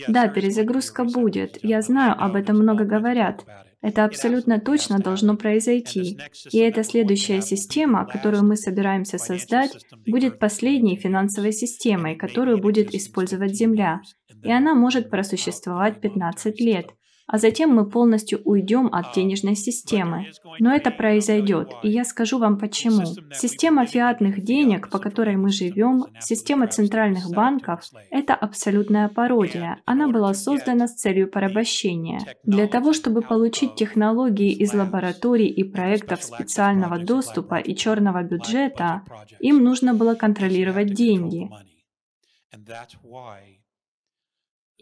Да, 0.07 0.27
перезагрузка 0.27 1.03
будет. 1.03 1.63
Я 1.63 1.81
знаю, 1.81 2.15
об 2.17 2.35
этом 2.35 2.57
много 2.57 2.83
говорят. 2.83 3.45
Это 3.81 4.05
абсолютно 4.05 4.59
точно 4.59 4.97
должно 4.97 5.35
произойти. 5.35 6.17
И 6.51 6.57
эта 6.57 6.83
следующая 6.83 7.41
система, 7.41 8.05
которую 8.05 8.43
мы 8.43 8.55
собираемся 8.55 9.17
создать, 9.17 9.85
будет 10.07 10.39
последней 10.39 10.95
финансовой 10.95 11.51
системой, 11.51 12.15
которую 12.15 12.57
будет 12.59 12.95
использовать 12.95 13.55
Земля. 13.55 14.01
И 14.41 14.51
она 14.51 14.73
может 14.73 15.09
просуществовать 15.09 16.01
15 16.01 16.59
лет 16.59 16.87
а 17.28 17.38
затем 17.38 17.74
мы 17.74 17.89
полностью 17.89 18.41
уйдем 18.43 18.89
от 18.91 19.13
денежной 19.15 19.55
системы. 19.55 20.28
Но 20.59 20.74
это 20.74 20.91
произойдет, 20.91 21.71
и 21.84 21.89
я 21.89 22.03
скажу 22.03 22.39
вам 22.39 22.57
почему. 22.57 23.05
Система 23.34 23.86
фиатных 23.86 24.43
денег, 24.43 24.89
по 24.89 24.99
которой 24.99 25.36
мы 25.36 25.49
живем, 25.49 26.05
система 26.19 26.67
центральных 26.67 27.30
банков– 27.30 27.82
это 28.11 28.36
абсолютная 28.36 29.09
пародия. 29.09 29.80
Она 29.86 30.07
была 30.07 30.34
создана 30.34 30.88
с 30.88 30.95
целью 30.95 31.30
порабощения. 31.30 32.19
Для 32.43 32.67
того, 32.67 32.93
чтобы 32.93 33.21
получить 33.21 33.76
технологии 33.76 34.51
из 34.51 34.74
лабораторий 34.74 35.47
и 35.47 35.63
проектов 35.63 36.24
специального 36.24 36.99
доступа 36.99 37.55
и 37.55 37.76
черного 37.76 38.24
бюджета, 38.24 39.03
им 39.39 39.63
нужно 39.63 39.93
было 39.93 40.15
контролировать 40.15 40.93
деньги. 40.93 41.49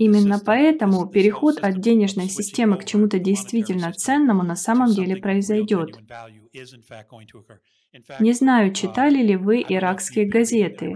Именно 0.02 0.39
поэтому 0.39 1.06
переход 1.06 1.60
от 1.60 1.80
денежной 1.80 2.28
системы 2.28 2.78
к 2.78 2.86
чему-то 2.86 3.20
действительно 3.20 3.93
ценному 3.93 4.41
на 4.41 4.56
самом 4.56 4.91
деле 4.91 5.16
произойдет. 5.16 5.95
Не 8.20 8.34
знаю, 8.34 8.74
читали 8.74 9.22
ли 9.22 9.36
вы 9.36 9.64
иракские 9.68 10.26
газеты. 10.26 10.95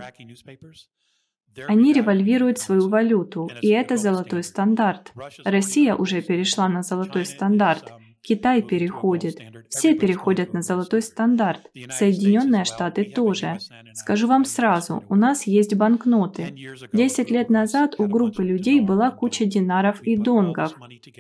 Они 1.68 1.94
револьвируют 1.94 2.58
свою 2.58 2.90
валюту, 2.90 3.52
и 3.62 3.68
это 3.68 3.96
золотой 3.96 4.44
стандарт. 4.44 5.14
Россия 5.44 5.96
уже 5.96 6.24
перешла 6.24 6.68
на 6.68 6.82
золотой 6.82 7.26
стандарт. 7.28 7.94
Китай 8.26 8.64
переходит. 8.64 9.38
Все 9.70 9.94
переходят 9.94 10.52
на 10.52 10.64
золотой 10.64 11.04
стандарт. 11.04 11.70
Соединенные 11.92 12.66
Штаты 12.66 13.04
тоже. 13.04 13.60
Скажу 13.94 14.28
вам 14.28 14.46
сразу, 14.46 15.04
у 15.10 15.16
нас 15.16 15.46
есть 15.46 15.76
банкноты. 15.76 16.56
Десять 16.92 17.30
лет 17.30 17.52
назад 17.52 17.96
у 18.00 18.08
группы 18.08 18.44
людей 18.44 18.82
была 18.82 19.12
куча 19.12 19.46
динаров 19.46 20.02
и 20.02 20.18
донгов. 20.18 20.74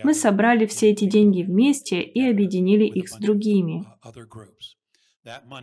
Мы 0.04 0.16
собрали 0.16 0.66
все 0.66 0.90
эти 0.90 1.06
деньги 1.06 1.44
вместе 1.44 2.02
и 2.02 2.28
объединили 2.28 2.86
их 2.86 3.08
с 3.10 3.18
другими. 3.18 3.86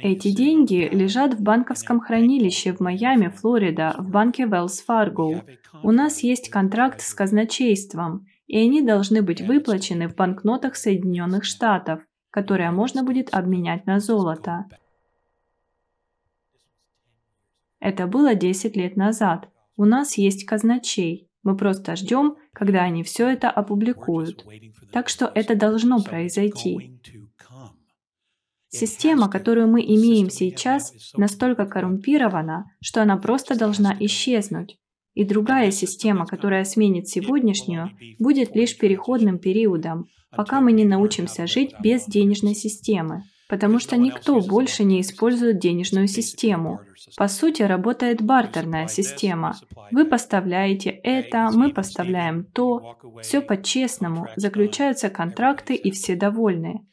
Эти 0.00 0.30
деньги 0.30 0.88
лежат 0.92 1.34
в 1.34 1.42
банковском 1.42 1.98
хранилище 2.00 2.72
в 2.72 2.80
Майами, 2.80 3.28
Флорида, 3.28 3.96
в 3.98 4.10
банке 4.10 4.44
Wells 4.44 4.78
Fargo. 4.88 5.42
У 5.82 5.90
нас 5.90 6.22
есть 6.22 6.50
контракт 6.50 7.00
с 7.00 7.14
казначейством 7.14 8.26
и 8.52 8.58
они 8.58 8.82
должны 8.82 9.22
быть 9.22 9.40
выплачены 9.40 10.08
в 10.08 10.14
банкнотах 10.14 10.76
Соединенных 10.76 11.44
Штатов. 11.44 12.02
которое 12.30 12.70
можно 12.70 13.02
будет 13.02 13.28
обменять 13.34 13.84
на 13.84 14.00
золото. 14.00 14.64
Это 17.78 18.06
было 18.06 18.34
10 18.34 18.74
лет 18.74 18.96
назад. 18.96 19.50
У 19.76 19.84
нас 19.84 20.16
есть 20.16 20.46
казначей. 20.46 21.28
Мы 21.42 21.58
просто 21.58 21.94
ждем, 21.94 22.36
когда 22.54 22.84
они 22.84 23.02
все 23.02 23.28
это 23.28 23.50
опубликуют. 23.50 24.46
Так 24.92 25.10
что 25.10 25.30
это 25.34 25.54
должно 25.54 26.02
произойти. 26.02 26.98
Система, 28.68 29.28
которую 29.28 29.68
мы 29.68 29.82
имеем 29.82 30.30
сейчас, 30.30 31.12
настолько 31.14 31.66
коррумпирована, 31.66 32.64
что 32.80 33.02
она 33.02 33.18
просто 33.18 33.58
должна 33.58 33.94
исчезнуть. 34.00 34.78
И 35.14 35.24
другая 35.24 35.70
система, 35.70 36.26
которая 36.26 36.64
сменит 36.64 37.08
сегодняшнюю, 37.08 37.90
будет 38.18 38.56
лишь 38.56 38.76
переходным 38.78 39.38
периодом, 39.38 40.06
пока 40.34 40.60
мы 40.60 40.72
не 40.72 40.84
научимся 40.84 41.46
жить 41.46 41.74
без 41.80 42.06
денежной 42.06 42.54
системы. 42.54 43.24
Потому 43.48 43.78
что 43.78 43.98
никто 43.98 44.40
больше 44.40 44.82
не 44.82 45.02
использует 45.02 45.58
денежную 45.58 46.06
систему. 46.06 46.80
По 47.18 47.28
сути, 47.28 47.60
работает 47.62 48.22
бартерная 48.22 48.88
система. 48.88 49.58
Вы 49.90 50.06
поставляете 50.06 50.88
это, 50.88 51.50
мы 51.52 51.70
поставляем 51.70 52.44
то. 52.44 52.96
Все 53.20 53.42
по-честному, 53.42 54.28
заключаются 54.36 55.10
контракты 55.10 55.74
и 55.74 55.90
все 55.90 56.16
довольны. 56.16 56.86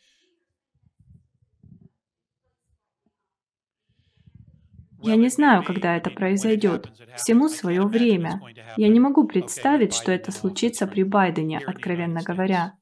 Я 5.02 5.16
не 5.16 5.30
знаю, 5.30 5.64
когда 5.64 5.96
это 5.96 6.10
произойдет. 6.10 6.92
Всему 7.16 7.50
свое 7.50 7.84
время. 7.84 8.42
Я 8.76 8.88
не 8.90 9.00
могу 9.00 9.26
представить, 9.26 9.94
что 9.94 10.12
это 10.12 10.32
случится 10.32 10.88
при 10.88 11.04
Байдене, 11.04 11.60
откровенно 11.60 12.22
говоря. 12.22 12.74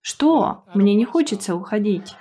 Что? 0.00 0.64
Мне 0.74 0.94
не 0.94 1.04
хочется 1.04 1.54
уходить. 1.54 2.16